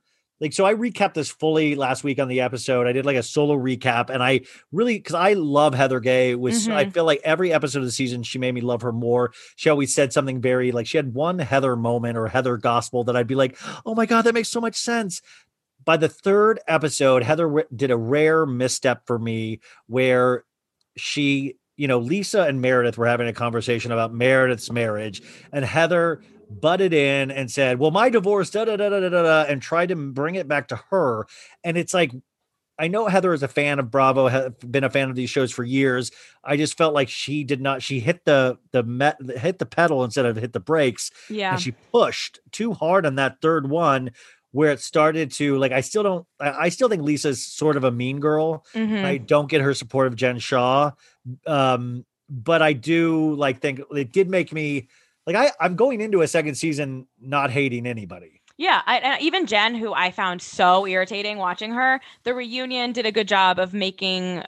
[0.43, 2.85] like so I recapped this fully last week on the episode.
[2.85, 4.41] I did like a solo recap, and I
[4.73, 6.35] really because I love Heather Gay.
[6.35, 6.93] Was I Mhm.
[6.93, 9.31] feel like every episode of the season she made me love her more.
[9.55, 13.15] She always said something very like she had one Heather moment or Heather gospel that
[13.15, 15.21] I'd be like, oh my god, that makes so much sense.
[15.85, 20.43] By the third episode, Heather did a rare misstep for me where
[20.97, 25.21] she, you know, Lisa and Meredith were having a conversation about Meredith's marriage,
[25.51, 29.41] and Heather butted in and said, "Well, my divorce, da da da da da da,"
[29.49, 31.25] and tried to bring it back to her.
[31.63, 32.11] And it's like,
[32.79, 35.51] I know Heather is a fan of Bravo, have been a fan of these shows
[35.51, 36.11] for years.
[36.43, 37.81] I just felt like she did not.
[37.83, 41.53] She hit the the met hit the pedal instead of hit the brakes, Yeah.
[41.53, 44.11] and she pushed too hard on that third one.
[44.51, 46.27] Where it started to like, I still don't.
[46.39, 48.63] I, I still think Lisa's sort of a mean girl.
[48.75, 49.03] Mhm.
[49.03, 50.91] I don't get her support of Jen Shah.
[51.47, 54.89] Um, but I do like think it did make me
[55.25, 58.41] like I, I'm going into a second season not hating anybody.
[58.57, 63.05] Yeah, I, and even Jen, who I found so irritating watching her, the reunion did
[63.05, 64.43] a good job of making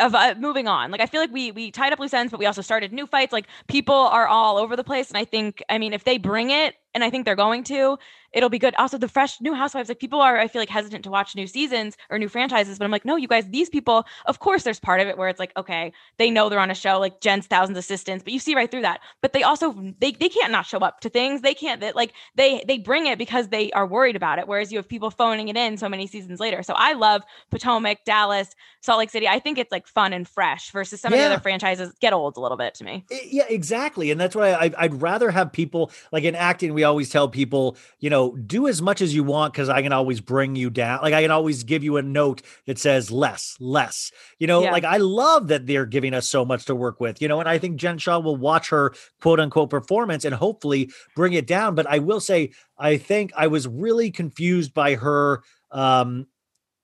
[0.00, 0.90] of uh, moving on.
[0.90, 3.06] Like I feel like we we tied up loose ends, but we also started new
[3.06, 3.32] fights.
[3.32, 6.50] Like people are all over the place, and I think I mean if they bring
[6.50, 7.98] it, and I think they're going to,
[8.32, 8.74] it'll be good.
[8.76, 11.46] Also, the fresh new housewives, like people are I feel like hesitant to watch new
[11.46, 14.80] seasons or new franchises, but I'm like, no, you guys, these people, of course, there's
[14.80, 17.46] part of it where it's like, okay, they know they're on a show, like Jen's
[17.46, 19.00] thousands assistants, but you see right through that.
[19.20, 21.42] But they also they they can't not show up to things.
[21.42, 24.48] They can't that like they they bring it because they are worried about it.
[24.48, 26.62] Whereas you have people phoning it in so many seasons later.
[26.62, 29.28] So I love Potomac, Dallas, Salt Lake City.
[29.28, 32.36] I think it's like fun and fresh versus some of the other franchises get old
[32.36, 33.04] a little bit to me.
[33.10, 34.10] Eh, yeah, exactly.
[34.10, 36.74] And that's why I, I'd rather have people like in acting.
[36.74, 39.92] We always tell people, you know, do as much as you want because I can
[39.92, 41.00] always bring you down.
[41.02, 44.10] Like I can always give you a note that says less, less.
[44.38, 44.72] You know, Yeah.
[44.72, 47.20] like I love that they're giving us so much to work with.
[47.22, 50.90] You know, and I think Jen Shah will watch her quote unquote performance and hopefully
[51.16, 51.74] bring it down.
[51.74, 55.42] But I will say, I think I was really confused by her.
[55.70, 56.26] Um,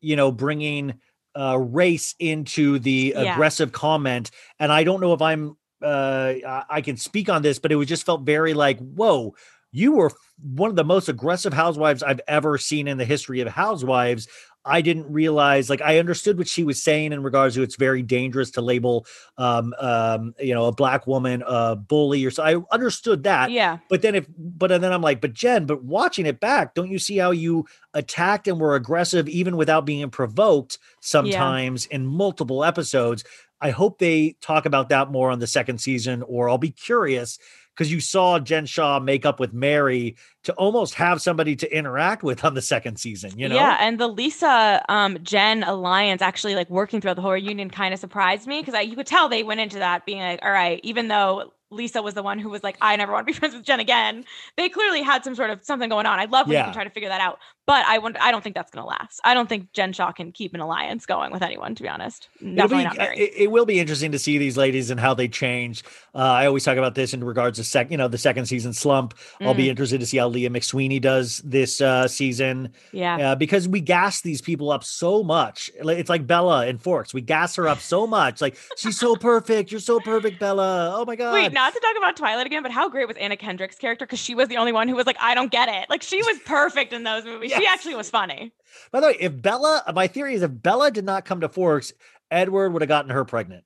[0.00, 0.94] you know, bringing
[1.36, 3.32] uh, race into the Yeah.
[3.32, 4.30] aggressive comment.
[4.58, 7.76] And I don't know if I'm, uh, I- I can speak on this, but it
[7.76, 9.34] was just felt very like, whoa,
[9.72, 13.48] you were one of the most aggressive housewives I've ever seen in the history of
[13.48, 14.28] housewives.
[14.64, 18.02] I didn't realize, like, I understood what she was saying in regards to it's very
[18.02, 19.06] dangerous to label,
[19.38, 22.42] um, um, you know, a black woman a bully or so.
[22.42, 23.50] I understood that.
[23.50, 23.78] Yeah.
[23.88, 26.98] But then if, but then I'm like, but Jen, but watching it back, don't you
[26.98, 33.24] see how you attacked and were aggressive even without being provoked sometimes in multiple episodes?
[33.60, 37.38] I hope they talk about that more on the second season, or I'll be curious
[37.78, 42.24] because you saw Jen Shah make up with Mary to almost have somebody to interact
[42.24, 43.54] with on the second season, you know?
[43.54, 47.94] Yeah, and the Lisa um Jen alliance actually like working throughout the whole reunion kind
[47.94, 50.80] of surprised me because you could tell they went into that being like, all right,
[50.82, 53.54] even though Lisa was the one who was like, I never want to be friends
[53.54, 54.24] with Jen again.
[54.56, 56.18] They clearly had some sort of something going on.
[56.18, 57.38] I love when you can try to figure that out,
[57.68, 59.20] but I want I don't think that's gonna last.
[59.24, 62.28] I don't think Jen Shah can keep an alliance going with anyone, to be honest.
[62.40, 63.16] It'll Definitely be, not.
[63.18, 65.84] It, it will be interesting to see these ladies and how they change.
[66.14, 68.72] Uh, I always talk about this in regards to sec, you know, the second season
[68.72, 69.14] slump.
[69.40, 69.70] I'll be Mm.
[69.70, 72.72] interested to see how Leah McSweeney does this uh, season.
[72.92, 73.32] yeah.
[73.32, 75.70] uh, because we gas these people up so much.
[75.76, 77.12] It's like Bella and Forks.
[77.12, 78.40] We gas her up so much.
[78.40, 79.70] Like she's so perfect.
[79.70, 80.94] You're so perfect, Bella.
[80.96, 81.34] Oh my god.
[81.34, 84.06] Wait, not to talk about Twilight again, but how great was Anna Kendrick's character?
[84.06, 85.90] Because she was the only one who was like, I don't get it.
[85.90, 87.52] Like she was perfect in those movies.
[87.57, 87.74] She Yes.
[87.74, 88.52] actually was funny.
[88.92, 91.92] By the way, if Bella, my theory is if Bella did not come to Forks,
[92.30, 93.64] Edward would have gotten her pregnant.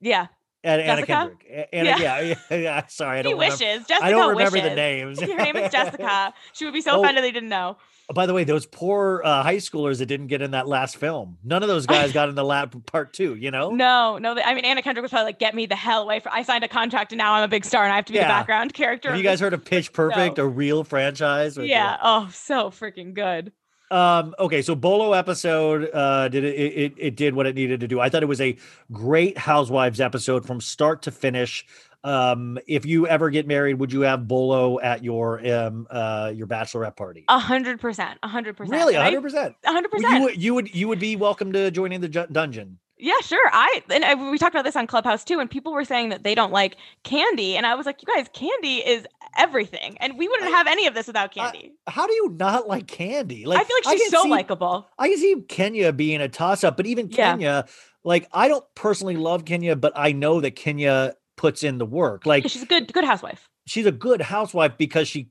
[0.00, 0.26] Yeah.
[0.62, 1.12] And Anna Jessica?
[1.12, 1.46] Kendrick.
[1.50, 2.20] A- Anna, yeah.
[2.50, 3.60] Yeah, yeah, Sorry, I He don't wishes.
[3.60, 3.88] remember.
[3.88, 4.68] Jessica I don't remember wishes.
[4.70, 5.20] the names.
[5.22, 6.34] Her name is Jessica.
[6.54, 7.02] She would be so Oh.
[7.02, 7.76] offended they didn't know.
[8.12, 11.38] By the way, those poor uh, high schoolers that didn't get in that last film.
[11.42, 13.34] None of those guys got in the lab part two.
[13.34, 13.70] You know.
[13.70, 14.34] No, no.
[14.34, 16.42] they- I mean, Anna Kendrick was probably like, "Get me the hell away from." I
[16.42, 18.24] signed a contract, and now I'm a big star, and I have to be Yeah.
[18.28, 19.08] the background character.
[19.08, 21.56] Have you guys heard of Pitch Perfect, a real franchise?
[21.56, 21.96] Yeah.
[22.02, 23.52] Oh, so freaking good.
[23.90, 27.88] Um, okay, so Bolo episode uh did it, it it did what it needed to
[27.88, 28.00] do.
[28.00, 28.56] I thought it was a
[28.92, 31.64] great housewives episode from start to finish.
[32.04, 36.46] Um, if you ever get married, would you have Bolo at your um uh your
[36.46, 37.24] bachelorette party?
[37.28, 38.18] A hundred percent.
[38.22, 38.78] A hundred percent.
[38.78, 39.56] Really, I- hundred percent.
[39.64, 40.36] A hundred percent.
[40.36, 42.78] you would you would be welcome to joining the ju- dungeon.
[42.96, 43.50] Yeah, sure.
[43.52, 46.22] I and I, we talked about this on Clubhouse too, and people were saying that
[46.24, 49.04] they don't like Kandi, and I was like, you guys, Kandi is
[49.36, 51.72] everything, and we wouldn't have any of this without Kandi.
[51.88, 53.46] How do you not like Kandi?
[53.46, 54.88] Like I feel like she's so likable.
[54.98, 57.32] I can see Kenya being a toss up, but even Yeah.
[57.32, 57.64] Kenya,
[58.04, 62.26] like I don't personally love Kenya, but I know that Kenya puts in the work.
[62.26, 63.48] Like she's a good, good housewife.
[63.66, 65.30] she's a good housewife because she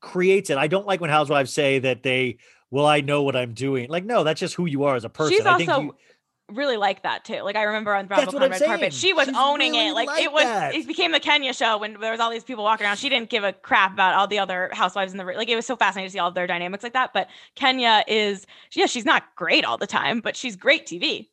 [0.00, 0.58] creates it.
[0.58, 2.38] I don't like when housewives say that they,
[2.70, 3.88] well, I know what I'm doing.
[3.88, 5.36] Like, no, that's just who you are as a person.
[5.36, 5.94] She's I think also you,
[6.52, 7.42] really like that too.
[7.42, 9.92] Like I remember on Bravo I'm Red Carpet, she was She's owning really it.
[9.94, 10.74] Like, like it was, that.
[10.74, 12.96] it became the Kenya show when there was all these people walking around.
[12.96, 15.48] She didn't give a crap about all the other housewives in the like.
[15.48, 17.12] It was so fascinating to see all of their dynamics like that.
[17.12, 21.28] But Kenya is, yeah, she's not great all the time, but she's great TV.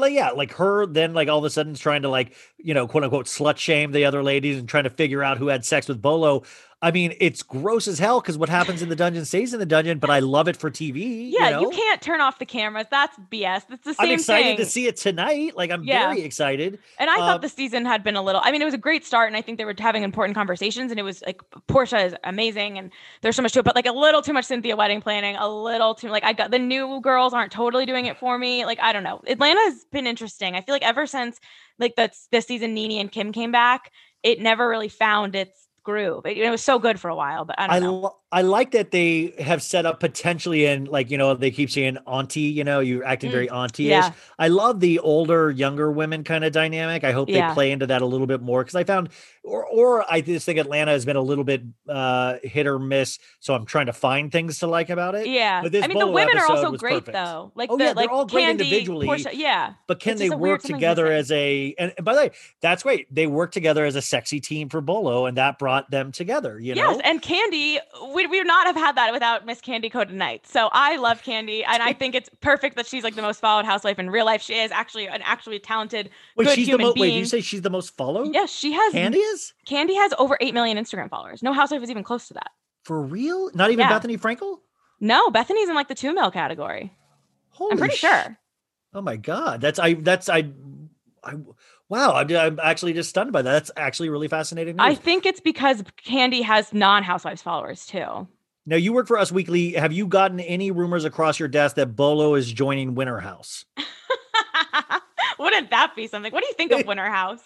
[0.00, 2.86] Like, yeah, like her then like all of a sudden trying to like, you know,
[2.86, 5.88] quote unquote slut shame the other ladies and trying to figure out who had sex
[5.88, 6.42] with Bolo.
[6.80, 9.66] I mean, it's gross as hell because what happens in the dungeon stays in the
[9.66, 11.28] dungeon, but I love it for TV.
[11.32, 11.70] Yeah, you, know?
[11.70, 12.86] can't turn off the cameras.
[12.88, 13.66] That's BS.
[13.68, 14.56] That's the same I'm excited thing.
[14.58, 15.56] to see it tonight.
[15.56, 16.06] Like, I'm Yeah.
[16.06, 16.78] very excited.
[17.00, 18.40] And I Um, thought the season had been a little.
[18.44, 20.92] I mean, it was a great start, and I think they were having important conversations.
[20.92, 22.92] And it was like Porsha is amazing, and
[23.22, 25.48] there's so much to it, but like a little too much Cynthia wedding planning, a
[25.48, 28.64] little too like I got the new girls aren't totally doing it for me.
[28.64, 29.20] Like I don't know.
[29.26, 30.54] Atlanta has been interesting.
[30.54, 31.40] I feel like ever since
[31.80, 33.90] like that's this season, Nene and Kim came back,
[34.22, 36.26] it never really found its groove.
[36.26, 37.94] It, it was so good for a while, but I don't I, know.
[37.94, 41.70] lo- I like that they have set up potentially in like you know they keep
[41.70, 43.88] saying auntie you know you're acting Mm, very auntie-ish.
[43.90, 44.12] yeah.
[44.38, 47.04] I love the older younger women kind of dynamic.
[47.04, 47.48] I hope Yeah.
[47.48, 49.08] they play into that a little bit more because I found
[49.44, 53.18] or or I just think Atlanta has been a little bit uh hit or miss.
[53.40, 55.26] So I'm trying to find things to like about it.
[55.26, 57.14] Yeah, But this I mean the women are also great perfect.
[57.14, 57.50] though.
[57.54, 59.72] Like Oh, the yeah, they're like all great Kandi, individually, Porsha, yeah.
[59.86, 62.20] But can It's they just a weird- work together as a and and by the
[62.20, 62.30] way,
[62.60, 63.06] that's great.
[63.14, 66.74] They work together as a sexy team for Bolo, and that brought them together, you
[66.74, 66.90] know.
[66.92, 67.78] Yes, and Kandi,
[68.26, 70.46] we, would not have had that without Miss Kandi Koated Night.
[70.46, 73.64] So I love Kandi, and I think it's perfect that she's like the most followed
[73.64, 74.42] housewife in real life.
[74.42, 76.94] She is actually an actually talented, Wait, good she's the human most.
[76.94, 77.14] being.
[77.14, 78.34] Wait, you say she's the most followed?
[78.34, 78.92] yes, she has.
[78.92, 81.42] Kandi is Kandi has over eight million Instagram followers.
[81.42, 82.50] No housewife is even close to that.
[82.84, 83.50] for real.
[83.54, 83.98] Not even Yeah.
[83.98, 84.58] Bethenny Frankel.
[85.00, 86.92] No, Bethenny's in like the two mil category.
[87.50, 88.38] Holy I'm pretty sh- sure.
[88.94, 89.94] Oh my god, that's I.
[89.94, 90.50] That's I.
[91.24, 91.34] I
[91.88, 93.50] wow, I'm, I'm actually just stunned by that.
[93.52, 94.76] That's actually really fascinating.
[94.78, 98.26] I think it's because Kandi has non-housewives followers too.
[98.66, 99.72] now you work for Us Weekly.
[99.72, 103.64] Have you gotten any rumors across your desk that Bolo is joining Winter House?
[105.38, 106.32] Wouldn't that be something?
[106.32, 107.42] What do you think of Winter House?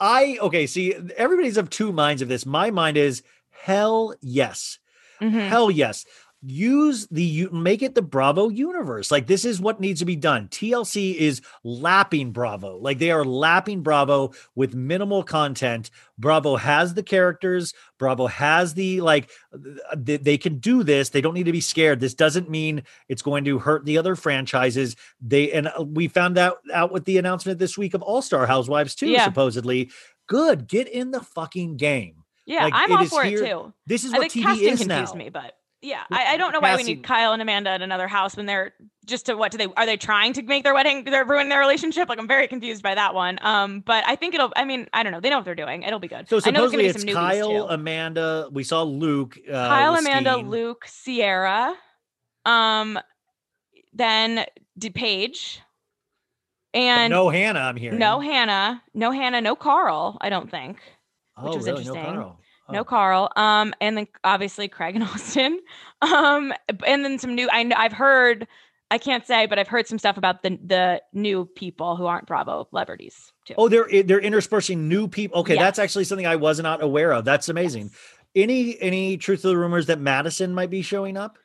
[0.00, 0.66] I okay.
[0.66, 2.46] See, everybody's of two minds of this.
[2.46, 4.78] My mind is hell yes.
[5.20, 5.48] Mhm.
[5.48, 6.04] Hell yes.
[6.40, 9.10] Use the make it the Bravo universe.
[9.10, 10.46] Like this is what needs to be done.
[10.48, 12.76] TLC is lapping Bravo.
[12.76, 15.90] Like they are lapping Bravo with minimal content.
[16.16, 17.74] Bravo has the characters.
[17.98, 21.08] Bravo has the like th- th- they can do this.
[21.08, 21.98] They don't need to be scared.
[21.98, 24.94] This doesn't mean it's going to hurt the other franchises.
[25.20, 28.46] They and uh, we found that out with the announcement this week of All Star
[28.46, 29.08] Housewives too.
[29.08, 29.24] Yeah.
[29.24, 29.90] Supposedly,
[30.28, 30.68] good.
[30.68, 32.14] Get in the fucking game.
[32.46, 33.74] Yeah, Like, I'm all for here- it too.
[33.86, 35.12] This is I what TV is now.
[35.14, 38.08] me, but yeah, I, I don't know why we need Kyle and Amanda at another
[38.08, 38.72] house when they're
[39.06, 41.60] just to what do they are they trying to make their wedding they're ruining their
[41.60, 42.08] relationship?
[42.08, 43.38] Like I'm very confused by that one.
[43.42, 44.52] Um, but I think it'll.
[44.56, 45.20] I mean, I don't know.
[45.20, 45.82] They know what they're doing.
[45.84, 46.28] It'll be good.
[46.28, 47.72] So I know there's supposedly gonna be it's some newbies Kyle, too.
[47.74, 48.48] Amanda.
[48.50, 49.38] We saw Luke.
[49.48, 50.50] Uh, Kyle, Amanda, Steen.
[50.50, 51.74] Luke, Ciara,
[52.44, 52.98] um,
[53.92, 54.46] then
[54.80, 55.58] DePage,
[56.74, 57.60] and no Hannah.
[57.60, 57.92] I'm here.
[57.92, 60.18] no Hannah, no Hannah, no Carl.
[60.20, 60.78] I don't think.
[61.36, 61.84] Oh, was really?
[61.84, 62.14] No interesting.
[62.14, 62.40] Carl.
[62.70, 62.84] No Oh.
[62.84, 63.30] Carl.
[63.36, 65.60] Um, and then obviously Craig and Austen.
[66.02, 66.52] Um,
[66.86, 67.48] and then some new.
[67.50, 68.46] I know I've heard.
[68.90, 72.26] I can't say, but I've heard some stuff about the the new people who aren't
[72.26, 73.54] Bravo celebrities too.
[73.58, 75.40] Oh, they're they're interspersing new people.
[75.40, 77.24] Okay, that's actually something I was not aware of.
[77.24, 77.90] That's amazing.
[78.34, 81.38] Any any truth to the rumors that Madison might be showing up?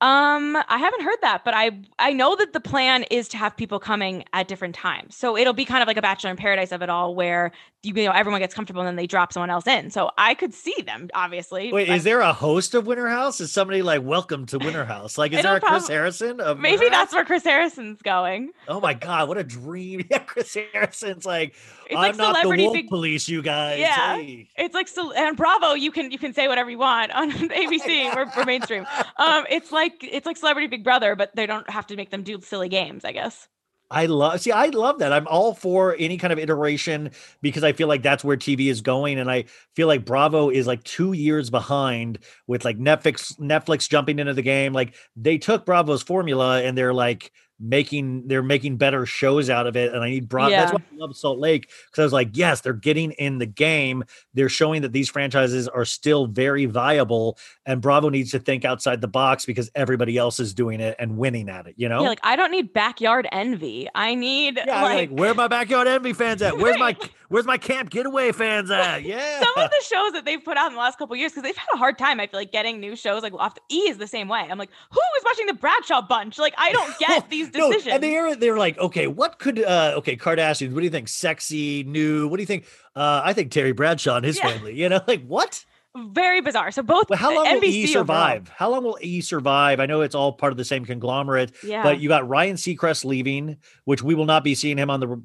[0.00, 3.56] Um, I haven't heard that, but I I know that the plan is to have
[3.56, 5.16] people coming at different times.
[5.16, 7.52] So it'll be kind of like a Bachelor in Paradise of it all, where
[7.82, 9.90] you know everyone gets comfortable and then they drop someone else in.
[9.90, 11.72] So I could see them, obviously.
[11.72, 13.40] Wait, but is there a host of Winter House?
[13.40, 15.18] Is somebody like welcome to Winter House?
[15.18, 17.14] Like, is there a Chris Harrison of maybe Winter that's House?
[17.14, 18.50] where Chris Harrison's going.
[18.68, 20.04] Oh my god, what a dream!
[20.10, 21.54] Yeah, Chris Harrison's like,
[21.86, 23.78] It's I'm like not the wolf big- police, you guys.
[23.78, 24.16] Yeah.
[24.16, 27.30] Hey." It's like so and Bravo, you can you can say whatever you want on
[27.32, 28.14] ABC.
[28.14, 28.86] we're, we're mainstream.
[29.16, 32.22] Um, it's like it's like Celebrity Big Brother, but they don't have to make them
[32.22, 33.04] do silly games.
[33.04, 33.48] I guess.
[33.92, 35.12] I love see, I love that.
[35.12, 37.10] I'm all for any kind of iteration
[37.42, 39.18] because I feel like that's where TV is going.
[39.18, 39.44] And I
[39.76, 44.42] feel like Bravo is like two years behind with like Netflix, Netflix jumping into the
[44.42, 44.72] game.
[44.72, 47.30] Like they took Bravo's formula and they're like
[47.62, 49.94] making they're making better shows out of it.
[49.94, 50.50] And I need Bravo.
[50.50, 51.70] That's why I love Salt Lake.
[51.86, 54.04] Because I was like, yes, they're getting in the game.
[54.34, 57.38] They're showing that these franchises are still very viable.
[57.64, 61.16] And Bravo needs to think outside the box because everybody else is doing it and
[61.16, 62.02] winning at it, you know?
[62.02, 63.88] Yeah, like I don't need backyard envy.
[63.94, 66.58] I need Yeah, like, like, where my backyard envy fans at?
[66.58, 66.96] Where's my
[67.28, 69.02] where's my camp getaway fans at?
[69.02, 69.40] Yeah.
[69.40, 71.56] some of the shows that they've put out in the last couple years because they've
[71.56, 72.18] had a hard time.
[72.18, 74.46] I feel like getting new shows like off the E is the same way.
[74.50, 76.38] I'm like, who is watching the Bradshaw Bunch?
[76.38, 80.16] Like, I don't get these No, and they're they're like, okay, what could uh okay,
[80.16, 81.08] Kardashians, what do you think?
[81.08, 82.64] Sexy, new, what do you think?
[82.96, 84.48] Uh I think Terry Bradshaw and his Yeah.
[84.48, 85.64] family, you know, like what?
[85.94, 86.70] Very bizarre.
[86.70, 88.48] So both Well, how long NBC will E overall- survive?
[88.56, 89.78] How long will E survive?
[89.78, 91.82] I know it's all part of the same conglomerate, Yeah.
[91.82, 95.22] but you got Ryan Seacrest leaving, which we will not be seeing him on the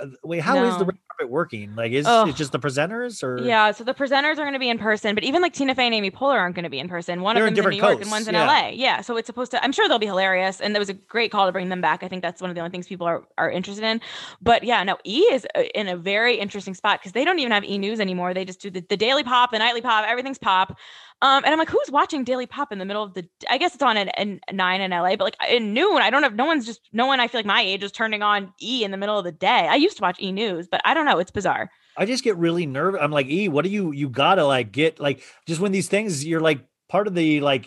[0.00, 0.90] uh, wait, how is the No.
[1.20, 1.74] It working?
[1.74, 3.40] Like, is it just the presenters or?
[3.40, 5.86] Yeah, so the presenters are going to be in person, but even like Tina Fey
[5.86, 7.22] and Amy Poehler aren't going to be in person.
[7.22, 8.46] One They're of them's in New York and one's in yeah.
[8.46, 8.68] LA.
[8.68, 9.62] Yeah, so it's supposed to.
[9.62, 12.02] I'm sure they'll be hilarious, and that was a great call to bring them back.
[12.02, 14.00] I think that's one of the only things people are are interested in.
[14.42, 17.52] But yeah, no, E is uh, in a very interesting spot because they don't even
[17.52, 18.34] have E News anymore.
[18.34, 20.76] They just do the, the Daily Pop, the Nightly Pop, everything's pop.
[21.20, 23.28] Um, and I'm like, who's watching Daily Pop in the middle of the?
[23.50, 26.22] I guess it's on at, at nine in LA, but like in noon, I don't
[26.22, 26.36] have.
[26.36, 27.18] No one's just no one.
[27.18, 29.66] I feel like my age is turning on E in the middle of the day.
[29.68, 31.18] I used to watch E News, but I don't know.
[31.18, 31.70] It's bizarre.
[31.96, 33.00] I just get really nervous.
[33.02, 36.24] I'm like, E, what do you you gotta like get like just when these things
[36.24, 37.66] you're like part of the like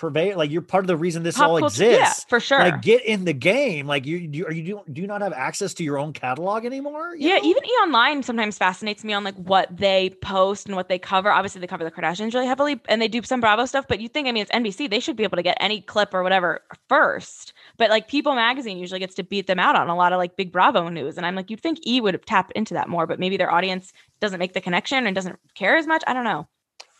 [0.00, 2.24] purvey like you're part of the reason this Pop all culture- yeah, exists.
[2.28, 2.58] for sure.
[2.58, 3.86] Like get in the game.
[3.86, 6.64] Like you do are you do, do you not have access to your own catalog
[6.64, 7.14] anymore?
[7.16, 7.44] Yeah, know?
[7.44, 11.30] even E Online sometimes fascinates me on like what they post and what they cover.
[11.30, 13.86] Obviously, they cover the Kardashians really heavily, and they do some Bravo stuff.
[13.86, 16.14] But you think, I mean, it's NBC; they should be able to get any clip
[16.14, 17.52] or whatever first.
[17.76, 20.36] But like People Magazine usually gets to beat them out on a lot of like
[20.36, 23.18] big Bravo news, and I'm like, you'd think E would tap into that more, but
[23.20, 26.02] maybe their audience doesn't make the connection and doesn't care as much.
[26.06, 26.48] I don't know.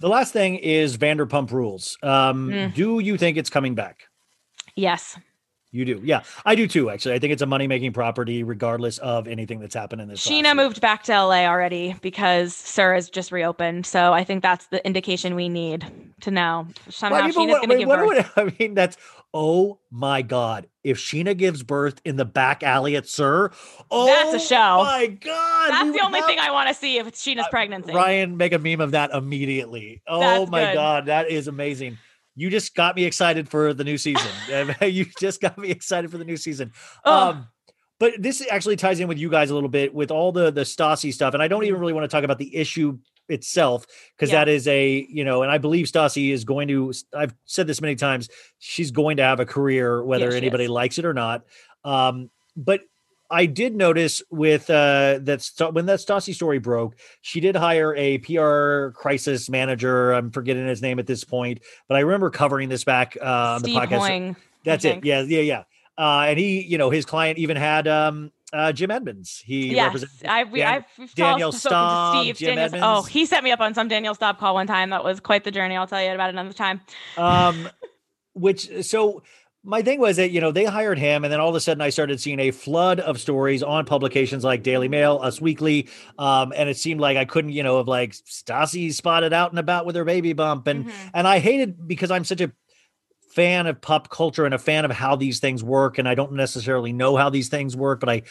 [0.00, 1.96] The last thing is Vanderpump Rules.
[2.02, 2.74] Um, Mm.
[2.74, 4.04] Do you think it's coming back?
[4.76, 5.16] Yes,
[5.72, 6.90] You do, yeah, I do too.
[6.90, 10.26] Actually, I think it's a money making property, regardless of anything that's happened in this.
[10.26, 13.86] Scheana moved back to LA already because SUR has just reopened.
[13.86, 15.84] So I think that's the indication we need
[16.22, 16.66] to know.
[16.88, 18.36] Somehow Well, I mean, Scheana's going to give what birth.
[18.36, 18.96] would- I mean, that's
[19.34, 20.68] oh my god!
[20.82, 23.52] If Scheana gives birth in the back alley at SUR,
[23.90, 24.84] oh That's a show.
[24.84, 27.92] My God, That's the only have- thing I want to see if it's Scheana's pregnancy.
[27.92, 30.02] Ryan, make a meme of that immediately.
[30.06, 30.74] Oh That's my good.
[30.74, 31.98] god, that is amazing.
[32.36, 34.30] You just got me excited for the new season.
[34.80, 36.72] you just got me excited for the new season.
[37.04, 37.30] Oh.
[37.30, 37.48] Um,
[37.98, 40.62] but this actually ties in with you guys a little bit with all the the
[40.62, 42.98] Stassi stuff, and I don't even really want to talk about the issue
[43.30, 43.86] itself
[44.16, 44.30] because.
[44.30, 44.40] Yeah.
[44.40, 46.92] that is a you know, and I believe Stassi is going to.
[47.16, 48.28] I've said this many times.
[48.58, 50.70] She's going to have a career whether she anybody is.
[50.70, 51.44] likes it or not.
[51.84, 52.80] Um, but
[53.30, 57.94] I did notice with uh that st- when that Stassi story broke, she did hire
[57.96, 60.12] a PR crisis manager.
[60.12, 63.62] I'm forgetting his name at this point, but I remember covering this back uh, on
[63.62, 63.88] the podcast.
[63.88, 64.36] Honig.
[64.64, 65.04] That's it.
[65.04, 65.62] Yeah, yeah, yeah.
[65.96, 69.42] Uh, and he, you know, his client even had um uh Jim Edmonds.
[69.44, 72.36] He Yes, I we Dan- I've Danielle Staub, Steve.
[72.36, 72.84] Jim Daniel's- Edmonds.
[72.86, 74.90] oh, he set me up on some Danielle Staub call one time.
[74.90, 75.76] That was quite the journey.
[75.76, 76.80] I'll tell you about it another time.
[77.16, 77.68] um
[78.32, 79.22] which so
[79.62, 81.80] my thing was that you know they hired him and then all of a sudden
[81.82, 86.52] i started seeing a flood of stories on publications like daily mail us weekly um
[86.56, 89.84] and it seemed like i couldn't you know of like Stassi spotted out and about
[89.84, 90.92] with her baby bump and Mhm.
[91.12, 92.50] and i hated because i'm such a
[93.30, 96.32] fan of pop culture and a fan of how these things work and i don't
[96.32, 98.22] necessarily know how these things work but i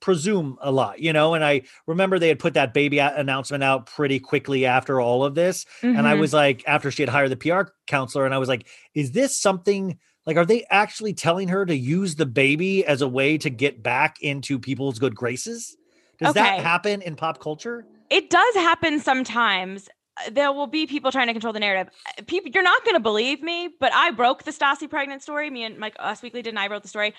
[0.00, 3.86] presume a lot you know and i remember they had put that baby announcement out
[3.86, 6.18] pretty quickly after all of this and I Mhm.
[6.18, 9.40] was like, after she had hired the PR counselor, and I was like, is this
[9.40, 13.48] something like, are they actually telling her to use the baby as a way to
[13.50, 15.76] get back into people's good graces?
[16.18, 17.86] Does that happen in pop culture?
[18.10, 19.88] It does happen sometimes.
[20.16, 21.92] Uh, There will be people trying to control the narrative.
[22.06, 25.50] Uh, People, you're not going to believe me, but I broke the Stassi pregnant story.
[25.50, 27.14] Me and Mike Us Weekly did, and I wrote the story.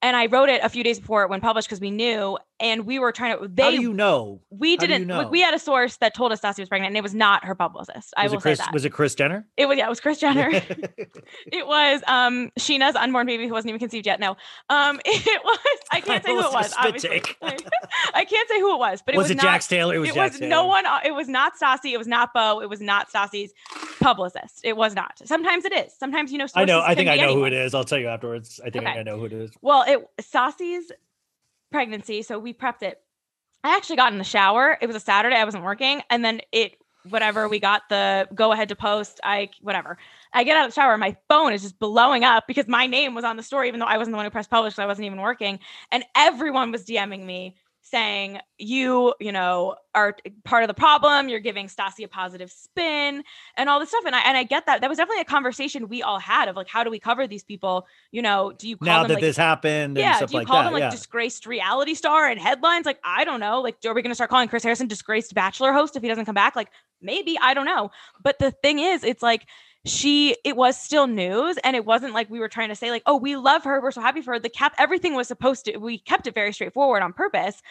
[0.00, 2.86] And I wrote it a few days before it went published because we knew, and
[2.86, 3.48] we were trying to.
[3.48, 4.40] They How do you know?
[4.48, 5.02] we you didn't.
[5.02, 5.28] we- know?
[5.28, 7.56] We had a source that told us Stassi was pregnant, and it was not her
[7.56, 8.14] publicist.
[8.16, 8.58] I Was will it Kris?
[8.58, 8.72] say that.
[8.72, 9.44] Was it Kris Jenner?
[9.56, 10.50] It was yeah, it was Kris Jenner.
[10.52, 14.20] it was um Scheana's unborn baby who wasn't even conceived yet.
[14.20, 14.36] No.
[14.70, 15.58] Um it was
[15.90, 17.20] I can't say who it was, obviously.
[17.20, 17.36] take.
[18.14, 19.94] I can't say who it was, but it was, was, it not, Jax Taylor?
[19.96, 20.48] It was it was Taylor.
[20.48, 23.52] no one uh, it was not Stassi, it was not Beau, it was not Stassi's
[24.00, 24.60] publicist.
[24.64, 25.20] It was not.
[25.24, 25.92] Sometimes it is.
[25.96, 26.80] Sometimes you know I know.
[26.80, 27.74] I think I know who it is.
[27.74, 28.60] I'll tell you afterwards.
[28.64, 28.98] I think Okay.
[28.98, 29.50] I know who it is.
[29.60, 30.90] Well, it Stassi's
[31.70, 33.00] pregnancy, so we prepped it.
[33.64, 34.78] I actually got in the shower.
[34.80, 35.36] It was a Saturday.
[35.36, 36.76] I wasn't working, and then it
[37.08, 39.20] whatever we got the go ahead to post.
[39.24, 39.98] I whatever.
[40.32, 40.96] I get out of the shower.
[40.98, 43.86] My phone is just blowing up because my name was on the story, even though
[43.86, 44.74] I wasn't the one who pressed publish.
[44.74, 45.58] So I wasn't even working,
[45.90, 47.56] and everyone was DMing me
[47.90, 53.22] saying you you know are part of the problem you're giving Stassi a positive spin
[53.56, 55.88] and all this stuff and I and I get that that was definitely a conversation
[55.88, 58.76] we all had of like how do we cover these people you know do you
[58.76, 60.64] call Now them that like this happened and yeah, stuff do you like call that.
[60.64, 60.90] them like yeah.
[60.90, 62.86] disgraced reality star and headlines?
[62.86, 63.60] Like, I don't know.
[63.60, 66.34] Like, are we gonna start calling Chris Harrison disgraced bachelor host if he doesn't come
[66.34, 66.56] back?
[66.56, 66.68] Like,
[67.00, 67.90] maybe, I don't know.
[68.22, 69.46] But the thing is, it's like
[69.84, 73.02] she it was still news and it wasn't like we were trying to say, like,
[73.06, 74.38] oh, we love her, we're so happy for her.
[74.38, 77.62] The cap, everything was supposed to, we kept it very straightforward on purpose.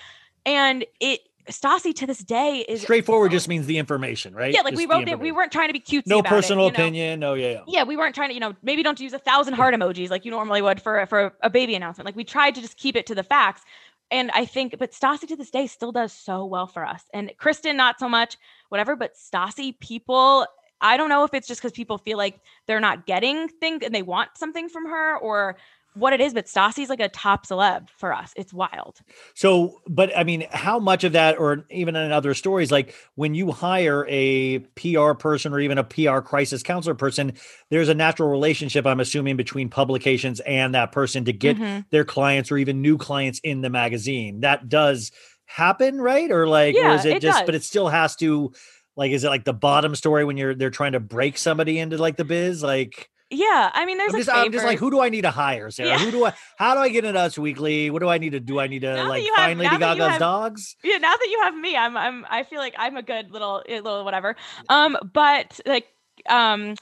[0.46, 4.54] And it Stassi to this day is Straightforward just means the information, right?
[4.54, 6.06] yeah, like we Just the wrote it, we weren't trying to be cute.
[6.06, 6.76] No about it, personal you know?
[6.76, 7.20] opinion.
[7.20, 7.62] No, yeah, yeah.
[7.68, 10.26] yeah, we weren't trying to, you know, maybe don't use a thousand heart emojis like
[10.26, 12.06] you normally would for for a baby announcement.
[12.06, 13.64] Like we tried to just keep it to the facts.
[14.10, 17.04] And I think, but Stassi to this day still does so well for us.
[17.14, 18.38] And Kristen, not so much,
[18.70, 18.96] whatever.
[18.96, 20.46] But Stassi, people,
[20.82, 23.94] I don't know if it's just because people feel like they're not getting things and
[23.94, 25.58] they want something from her, or
[25.94, 28.32] what it is, but Stassi's like a top celeb for us.
[28.36, 29.00] It's wild.
[29.34, 33.34] So, but I mean, how much of that, or even in other stories, like when
[33.34, 37.34] you hire a PR person or even a PR crisis counselor person,
[37.72, 41.86] there's a natural relationship, I'm assuming, between publications and that person to get Mhm.
[41.90, 44.42] their clients or even new clients in the magazine.
[44.42, 45.12] That does
[45.46, 46.30] happen, right?
[46.30, 48.54] Or like, or Yeah, is it, it just, but it still has to,
[48.98, 51.98] like, is it like the bottom story when you're they're trying to break somebody into
[51.98, 52.62] like the biz?
[52.64, 55.32] Like, Yeah, I mean, there's I'm just, I'm just like, who do I need to
[55.32, 55.90] hire, Sarah?
[55.90, 56.00] Yeah.
[56.00, 56.34] Who do I?
[56.58, 57.90] How do I get into Us Weekly?
[57.90, 58.60] What do I need to do?
[58.60, 60.76] I need to Now like have- find Lady now that you Gaga's have- dogs.
[60.84, 63.64] yeah now that you have me i'm i'm i feel like i'm a good little
[63.70, 64.36] eh, little whatever
[64.70, 65.86] um but like
[66.30, 66.76] um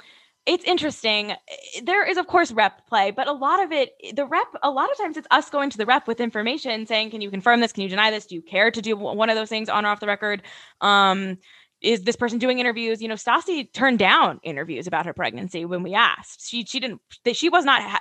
[0.45, 1.35] it's interesting Eh,
[1.83, 4.89] there is of course rep play but a lot of it the rep a lot
[4.91, 7.71] of times it's us going to the rep with information saying can you confirm this
[7.73, 9.89] can you deny this do you care to do one of those things on or
[9.89, 10.43] off the record
[10.81, 11.37] um
[11.81, 13.02] is this person doing interviews?
[13.02, 16.47] You know, Stassi turned down interviews about her pregnancy when we asked.
[16.47, 17.02] She she didn't.
[17.34, 17.81] She was not.
[17.81, 17.99] Ha-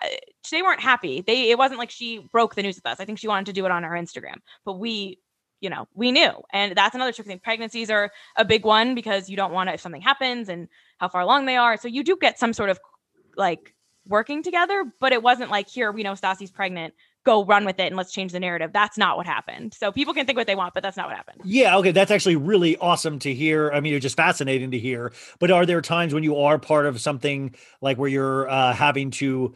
[0.51, 1.23] they weren't happy.
[1.27, 3.01] They it wasn't like she broke the news with us.
[3.01, 5.19] I think she wanted to do it on her Instagram, but we
[5.61, 6.31] you know, we knew.
[6.53, 7.41] And that's another tricky thing.
[7.43, 10.69] Pregnancies are a big one because you don't want to, if something happens and
[10.99, 11.79] how far along they are.
[11.79, 12.79] So you do get some sort of
[13.35, 13.75] like
[14.07, 16.93] working together, but it wasn't like, here, we know Stassi's pregnant,
[17.25, 18.71] go run with it and let's change the narrative.
[18.73, 19.75] That's not what happened.
[19.75, 21.41] So people can think what they want, but that's not what happened.
[21.45, 23.71] Yeah, okay, that's actually really awesome to hear.
[23.73, 25.13] I mean, it's just fascinating to hear.
[25.39, 29.11] But are there times when you are part of something like where you're uh, having
[29.13, 29.55] to,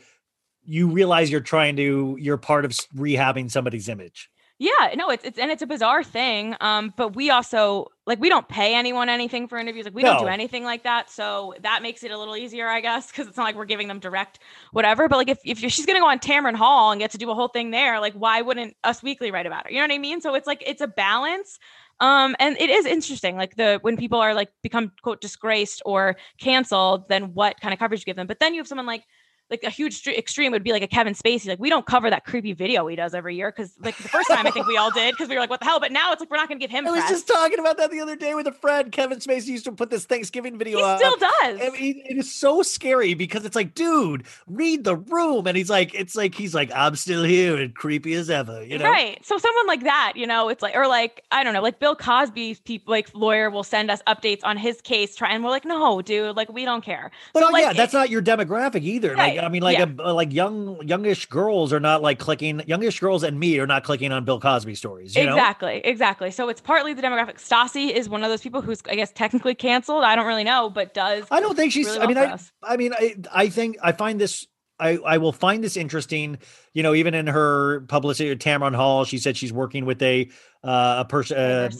[0.64, 4.30] you realize you're trying to, you're part of rehabbing somebody's image?
[4.58, 6.56] Yeah, no, it's it's and it's a bizarre thing.
[6.60, 9.84] Um, but we also like we don't pay anyone anything for interviews.
[9.84, 11.10] Like we don't do anything like that.
[11.10, 13.86] So that makes it a little easier, I guess, because it's not like we're giving
[13.86, 14.38] them direct
[14.72, 15.08] whatever.
[15.08, 17.34] But like if if she's gonna go on Tamron Hall and get to do a
[17.34, 19.70] whole thing there, like why wouldn't Us Weekly write about her?
[19.70, 20.22] You know what I mean?
[20.22, 21.58] So it's like it's a balance.
[22.00, 26.16] Um, and it is interesting, like the when people are like become quote disgraced or
[26.40, 28.26] canceled, then what kind of coverage you give them.
[28.26, 29.04] But then you have someone like
[29.50, 31.48] like a huge extreme would be like a Kevin Spacey.
[31.48, 34.28] Like we don't cover that creepy video he does every year because like the first
[34.28, 35.80] time I think we all did because we were like, what the hell?
[35.80, 36.86] But now it's like we're not going to give him.
[36.86, 38.92] I was just talking about that the other day with a friend.
[38.92, 40.98] Kevin Spacey used to put this Thanksgiving video He up.
[40.98, 41.60] still does.
[41.62, 45.46] I mean, it is so scary because it's like, dude, read the room.
[45.46, 48.78] And he's like, it's like, he's like, I'm still here and creepy as ever, you
[48.78, 48.84] know?
[48.90, 49.24] Right.
[49.24, 51.96] So someone like that, you know, it's like, or like, I don't know, like Bill
[51.96, 55.64] Cosby's people, like lawyer will send us updates on his case, try, and we're like,
[55.64, 57.10] no, dude, like we don't care.
[57.32, 59.14] But so oh, like, yeah, that's it- not your demographic either.
[59.14, 59.86] Right, Like I mean, like yeah.
[59.98, 62.62] a, uh, like young youngish girls are not like clicking.
[62.66, 65.16] Youngish girls and me are not clicking on Bill Cosby stories.
[65.16, 65.34] You know?
[65.34, 66.30] exactly, exactly.
[66.30, 67.36] So it's partly the demographic.
[67.36, 70.04] Stassi is one of those people who's, I guess, technically canceled.
[70.04, 71.26] I don't really know, but does.
[71.30, 71.86] I don't think she's.
[71.86, 72.52] really I mean, well for I, us.
[72.62, 74.46] I mean, I, I think I find this.
[74.80, 76.38] I, I will find this interesting.
[76.72, 80.28] You know, even in her publicity Tamron Hall, she said she's working with a
[80.64, 81.70] uh, a person, uh,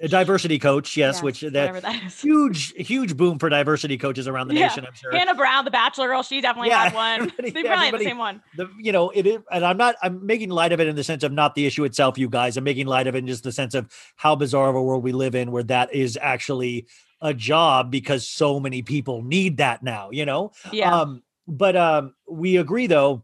[0.00, 0.96] a- diversity coach.
[0.96, 1.52] Yes, which that
[1.82, 2.20] that is.
[2.20, 4.68] huge, huge boom for diversity coaches around the Yeah.
[4.68, 4.86] nation.
[4.86, 5.10] I'm sure.
[5.12, 7.32] Hannah Brown, the Bachelor girl, she definitely Yeah, had one.
[7.38, 8.42] they probably had the same one.
[8.54, 11.04] the you know it is and i'm not i'm making light of it in the
[11.04, 13.42] sense of not the issue itself you guys i'm making light of it in just
[13.44, 16.86] the sense of how bizarre of a world we live in where that is actually
[17.20, 20.94] a job because so many people need that now you know Yeah.
[21.02, 23.22] um but um we agree though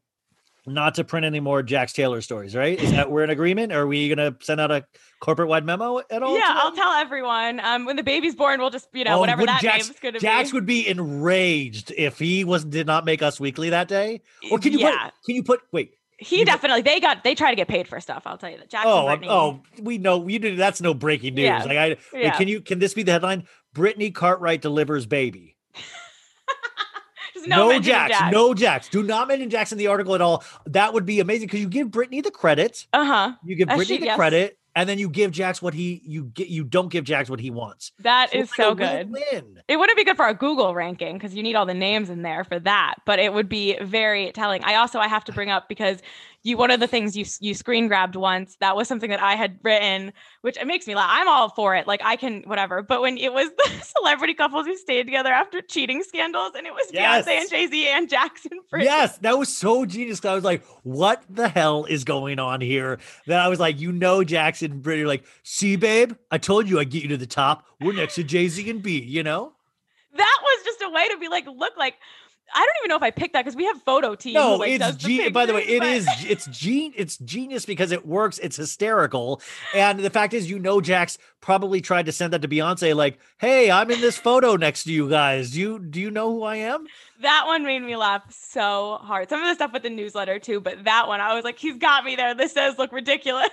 [0.64, 2.80] not to print any more Jax Taylor stories, right?
[2.80, 3.72] Is that we're in agreement?
[3.72, 4.84] Are we gonna send out a
[5.20, 6.38] corporate wide memo at all?
[6.38, 7.58] yeah, to I'll tell everyone.
[7.58, 10.20] Um, when the baby's born, we'll just, you know, Oh, whatever that Jax, name's gonna
[10.20, 10.26] Jax be.
[10.28, 14.20] Jax would be enraged if he was did not make us weekly that day.
[14.52, 14.90] Or can you Yeah.
[15.06, 17.98] put can you put wait he definitely they got they try to get paid for
[18.00, 18.22] stuff.
[18.26, 18.70] I'll tell you that.
[18.70, 20.56] Jackson Oh, um, oh, we know you did.
[20.56, 21.42] That's no breaking news.
[21.46, 21.64] Yeah.
[21.64, 22.36] Like I, wait, Yeah.
[22.36, 23.48] can you can this be the headline?
[23.74, 25.51] Brittany Cartwright delivers baby.
[27.48, 28.32] No, mention of Jax, Jax.
[28.32, 28.88] no Jax.
[28.88, 30.44] Do not mention Jax in the article at all.
[30.66, 32.86] That would be amazing because you give Brittany the credit.
[32.92, 33.32] Uh huh.
[33.44, 34.16] You give Brittany she- the yes.
[34.16, 36.48] credit, and then you give Jax what he you get.
[36.48, 37.92] You don't give Jax what he wants.
[38.00, 39.10] That So is so good.
[39.10, 39.60] win-win.
[39.68, 42.22] It wouldn't be good for our Google ranking because you need all the names in
[42.22, 44.62] there for that, but it would be very telling.
[44.64, 45.98] I also I have to bring up because
[46.44, 49.34] you one of the things you you screen grabbed once that was something that I
[49.34, 51.08] had written, which it makes me laugh.
[51.10, 52.82] I'm all for it, like I can whatever.
[52.82, 56.72] But when it was the celebrity couples who stayed together after cheating scandals, and it
[56.72, 57.26] was Yes.
[57.26, 58.52] Beyonce and Jay Z and Jackson.
[58.78, 60.24] Yes, that was so genius.
[60.24, 63.92] I was like, "What the hell is going on here?" That I was like, "You
[63.92, 67.16] know, Jackson and Brittany are like, see, babe, I told you I'd get you to
[67.16, 67.64] the top.
[67.80, 69.00] We're next to Jay Z and B.
[69.00, 69.52] You know."
[70.14, 71.94] that was just a way to be like, look like.
[72.54, 74.34] I don't even know if I picked that because we have photo team.
[74.34, 77.64] who, No, like, it's ge- by the way, it but- is it's gen it's genius
[77.64, 78.38] because it works.
[78.38, 79.40] It's hysterical,
[79.74, 83.18] and the fact is, you know, Jax probably tried to send that to Beyonce, like,
[83.38, 85.52] "Hey, I'm in this photo next to you guys.
[85.52, 86.86] Do you do you know who I am?"
[87.20, 89.28] That one made me laugh so hard.
[89.28, 91.78] Some of the stuff with the newsletter too, but that one I was like, he's
[91.78, 92.34] got me there.
[92.34, 93.48] This does look ridiculous.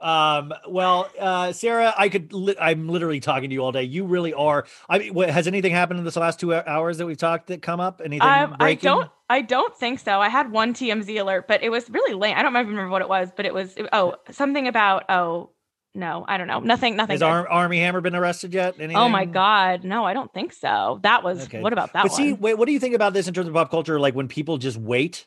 [0.00, 3.82] Um, well, uh, Sarah, I could, li- I'm literally talking to you all day.
[3.82, 4.64] You really are.
[4.88, 7.62] I mean, what, has anything happened in this last two hours that we've talked that
[7.62, 8.00] come up?
[8.04, 9.10] Anything Um, I don't.
[9.30, 10.20] I don't think so.
[10.20, 12.36] I had one TMZ alert, but it was really lame.
[12.36, 15.50] I don't remember what it was, but it was it- oh something about oh
[15.94, 16.60] no, I don't know.
[16.60, 16.96] Nothing.
[16.96, 17.14] Nothing.
[17.14, 17.22] Has.
[17.22, 18.76] Ar- Armie Hammer been arrested yet?
[18.78, 18.96] Anything?
[18.96, 21.00] oh my god, no, I don't think so.
[21.02, 21.60] That was Okay.
[21.60, 22.16] what about that but one?
[22.16, 23.98] see, wait, what do you think about this in terms of pop culture?
[23.98, 25.26] Like when people just wait,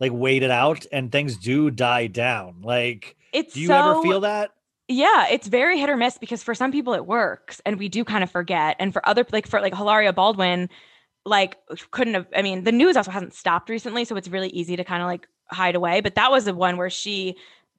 [0.00, 2.62] like wait it out, and things do die down.
[2.62, 4.50] Like, it's do you so, ever feel that?
[4.88, 8.04] Yeah, it's very hit or miss because for some people it works and we do
[8.04, 8.76] kind of forget.
[8.78, 10.70] And for other like for like Hilaria Baldwin,
[11.26, 11.58] like
[11.90, 14.84] couldn't have I mean, the news also hasn't stopped recently, so it's really easy to
[14.84, 16.00] kind of like hide away.
[16.00, 17.36] But that was the one where she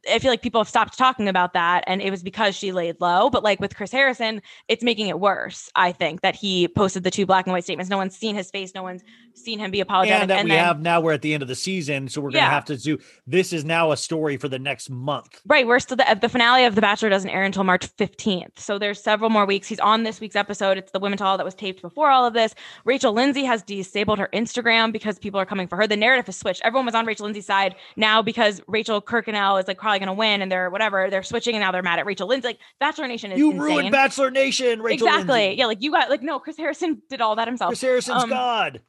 [0.10, 2.98] I feel like people have stopped talking about that and it was because she laid
[3.02, 3.30] low.
[3.30, 7.12] But like with Chris Harrison, it's making it worse, I think, that he posted the
[7.12, 7.90] two black and white statements.
[7.90, 9.04] No one's seen his face, no one's
[9.44, 10.22] seen him be apologetic.
[10.22, 12.32] and that we then- have now we're at the end of the season, so we're
[12.32, 12.98] gonna have to do
[13.28, 15.42] this is now a story for the next month.
[15.46, 18.60] Right, we're still the, the finale of The Bachelor doesn't air until March 15th.
[18.60, 19.68] So there's several more weeks.
[19.68, 20.78] He's on this week's episode.
[20.78, 22.54] It's the Women Tall that was taped before all of this.
[22.86, 25.88] Rachel Lindsay has disabled her Instagram because people are coming for her.
[25.88, 26.62] The narrative has switched.
[26.64, 30.14] Everyone was on Rachel Lindsay's side now because Rachel Kirkconnell is like probably going to
[30.14, 31.10] win and they're whatever.
[31.10, 32.50] They're switching and now they're mad at Rachel Lindsay.
[32.50, 33.62] Like Bachelor Nation is You insane.
[33.62, 35.34] ruined Bachelor Nation, Rachel exactly.
[35.42, 35.58] Lindsay.
[35.60, 37.70] Yeah, like you got like no, Chris Harrison did all that himself.
[37.70, 38.82] Chris Harrison's Um, God.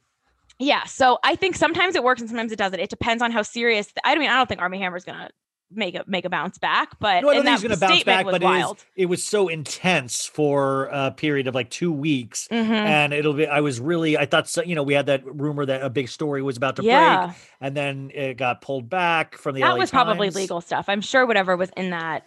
[0.60, 0.84] Yeah.
[0.84, 2.78] So I think sometimes it works and sometimes it doesn't.
[2.78, 3.92] It depends on how serious.
[4.04, 5.30] I mean, I don't think Armie Hammer's gonna
[5.72, 8.04] make a make a bounce back, but No, I don't think he's to bounce statement
[8.06, 8.84] back, was but it, is, wild.
[8.96, 12.68] it was so intense for a period of like two weeks, Mhm.
[12.70, 13.46] and it'll be.
[13.46, 16.08] I was really, I thought, so, you know, we had that rumor that a big
[16.08, 17.26] story was about to Yeah.
[17.26, 19.60] break, and then it got pulled back from the.
[19.62, 20.86] that LA was probably legal stuff.
[20.88, 22.24] I'm sure whatever was in that,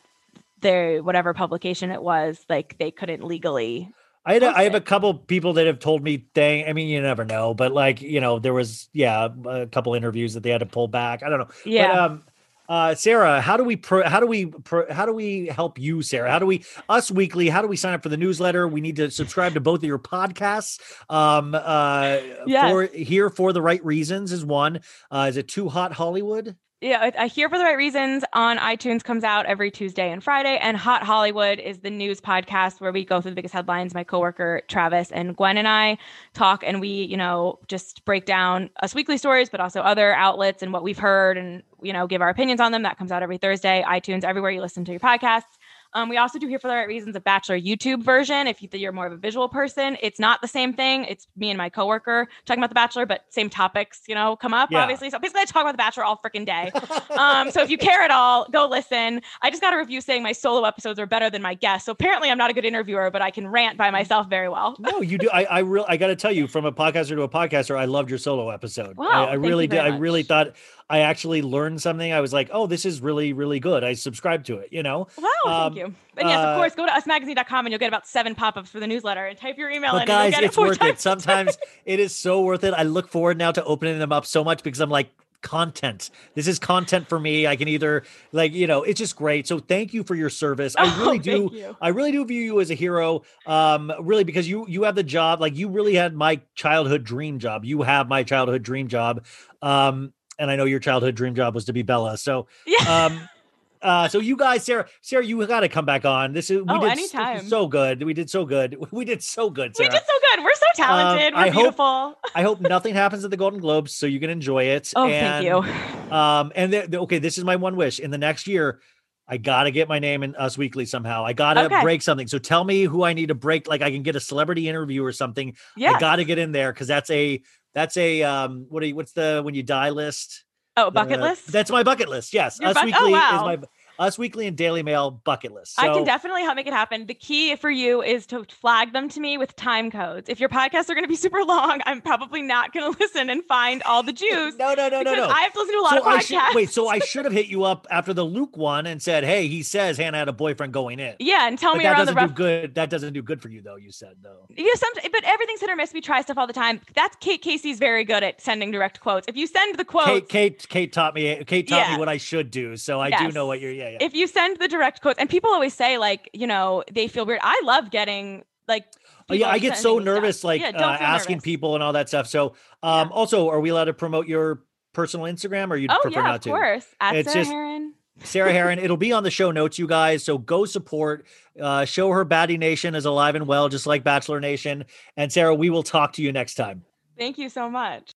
[0.62, 3.92] their whatever publication it was, like they couldn't legally.
[4.26, 6.88] I had, a, I have a couple people that have told me, "Dang, I mean,
[6.88, 10.50] you never know," but like, you know, there was, yeah, a couple interviews that they
[10.50, 11.24] had to pull back.
[11.24, 11.50] I don't know.
[11.66, 11.88] Yeah.
[11.88, 12.24] But, um,
[12.70, 16.02] uh, Sarah, how do we pro, how do we pro, how do we help you,
[16.02, 16.32] Sarah?
[16.32, 17.50] How do we us weekly?
[17.50, 18.66] How do we sign up for the newsletter?
[18.70, 20.80] We need to subscribe to both of your podcasts.
[21.10, 22.72] Um, uh, Yes.
[22.72, 24.80] for here for the right reasons is one.
[25.12, 26.56] Uh, is it Too Hot Hollywood?
[26.84, 30.58] Yeah, I- here for the right reasons on iTunes comes out every Tuesday and Friday,
[30.62, 33.94] and Hot Hollywood is the news podcast where we go through the biggest headlines.
[33.94, 35.98] My coworker Travis and Gwen and I
[36.34, 40.62] talk, and we, you know, just break down us weekly stories, but also other outlets
[40.62, 42.84] and what we've heard, and you know, give our opinions on them.
[42.84, 45.58] That comes out every Thursday, iTunes, everywhere you listen to your podcasts.
[45.94, 48.48] Um, we also do here for the right reasons a Bachelor YouTube version.
[48.48, 51.06] If you think you're more of a visual person, it's not the same thing.
[51.06, 54.54] It's me and my coworker talking about the Bachelor, but same topics, you know, come
[54.54, 54.82] up Yeah.
[54.82, 55.10] obviously.
[55.10, 56.72] So basically, I talk about the Bachelor all freaking day.
[57.18, 59.22] um, so if you care at all, go listen.
[59.42, 61.86] I just got a review saying my solo episodes are better than my guests.
[61.86, 64.76] So apparently, I'm not a good interviewer, but I can rant by myself very well.
[64.80, 65.30] No, you do.
[65.32, 67.86] I I real I got to tell you, from a podcaster to a podcaster, I
[67.86, 68.98] loved your solo episode.
[68.98, 69.80] Wow, I, I really did.
[69.80, 70.56] I really thought
[70.90, 72.12] I actually learned something.
[72.12, 73.84] I was like, oh, this is really really good.
[73.84, 74.70] I subscribed to it.
[74.72, 75.08] You know.
[75.18, 75.96] Wow, Um, thank you.
[76.18, 78.80] And yes, uh, of course, go to usmagazine.com and you'll get about seven pop-ups for
[78.80, 80.06] the newsletter and type your email in.
[80.08, 80.80] Guys, it's it worth it.
[80.80, 81.00] times a day.
[81.00, 82.74] Sometimes it is so worth it.
[82.74, 85.10] I look forward now to opening them up so much because I'm like
[85.42, 86.10] content.
[86.36, 87.46] This is content for me.
[87.48, 89.46] I can either like, you know, it's just great.
[89.48, 90.74] So thank you for your service.
[90.78, 91.76] I Oh, really do.
[91.82, 93.24] I really do view you as a hero.
[93.46, 95.42] Um, really because you you have the job.
[95.42, 97.66] Like you really had my childhood dream job.
[97.66, 99.26] You have my childhood dream job.
[99.62, 102.18] Um, and I know your childhood dream job was to be Bella.
[102.18, 103.06] So Yeah.
[103.06, 103.30] um
[103.82, 106.66] uh so you guys sarah sarah you got to come back on this is we
[106.70, 107.42] Oh, did anytime.
[107.46, 110.44] so good we did so good we did so good We did so good.
[110.44, 111.34] We're so talented.
[111.34, 112.18] Um, We're hope- beautiful.
[112.34, 114.92] I hope nothing happens at the Golden Globes, so you can enjoy it.
[114.96, 116.12] Oh, and, thank you.
[116.12, 118.00] Um, and okay, this is my one wish.
[118.00, 118.80] In the next year,
[119.28, 121.24] I gotta get my name in Us Weekly somehow.
[121.24, 121.82] I gotta Okay.
[121.82, 122.28] break something.
[122.28, 123.68] So tell me who I need to break.
[123.68, 125.56] Like I can get a celebrity interview or something.
[125.78, 125.92] Yeah.
[125.94, 127.42] I gotta get in there because that's a
[127.74, 130.46] that's a um what are you, what's the when you die list?
[130.76, 131.52] Oh, bucket list.
[131.52, 132.34] That's my bucket list.
[132.34, 133.36] Yes, Your Us oh, Weekly wow.
[133.36, 133.68] is my
[134.00, 135.76] Us Weekly and Daily Mail bucket list.
[135.76, 137.06] So, I can definitely help make it happen.
[137.06, 140.30] The key for you is to flag them to me with time codes.
[140.30, 143.30] If your podcasts are going to be super long, I'm probably not going to listen
[143.30, 144.56] and find all the Jews.
[144.58, 145.28] No, no, no, no, no.
[145.28, 146.24] I have to listen to a lot so of I podcasts.
[146.48, 146.70] should wait.
[146.72, 149.64] So I should have hit you up after the Luke one and said, "Hey, he
[149.64, 152.30] says Hannah had a boyfriend going in." yeah, and tell but me that doesn't rough.
[152.30, 152.76] do good.
[152.76, 153.76] That doesn't do good for you, though.
[153.76, 154.48] You said though.
[154.50, 155.94] You know, some, but everything's hit or miss.
[155.94, 156.82] We try stuff all the time.
[156.96, 159.28] That's Kate Casey's very good at sending direct quotes.
[159.28, 161.44] If you send the quotes, Kate, Kate, Kate taught me.
[161.46, 161.94] Kate taught Yeah.
[161.94, 163.83] me what I should do, so I do know what you're.
[163.84, 163.98] Yeah, yeah.
[164.02, 167.26] if you send the direct quotes, and people always say like, you know, they feel
[167.26, 167.40] weird.
[167.44, 168.86] I love getting like.
[169.30, 170.06] Oh, yeah, I get so sending stuff.
[170.16, 171.44] nervous, like Yeah, uh, asking nervous.
[171.46, 172.28] people and all that stuff.
[172.28, 176.20] So, um, also, are we allowed to promote your personal Instagram, or you Oh prefer
[176.20, 176.50] yeah, not of to?
[176.50, 176.86] course.
[177.00, 177.90] At It's Sarah just- Hearon.
[178.24, 178.84] Sarah Hearon.
[178.84, 180.24] It'll be on the show notes, you guys.
[180.24, 181.26] So go support.
[181.60, 184.86] Uh, show her Baddie Nation is alive and well, just like Bachelor Nation.
[185.18, 186.84] And Sarah, we will talk to you next time.
[187.18, 188.12] Thank you so much.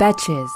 [0.00, 0.48] Betches.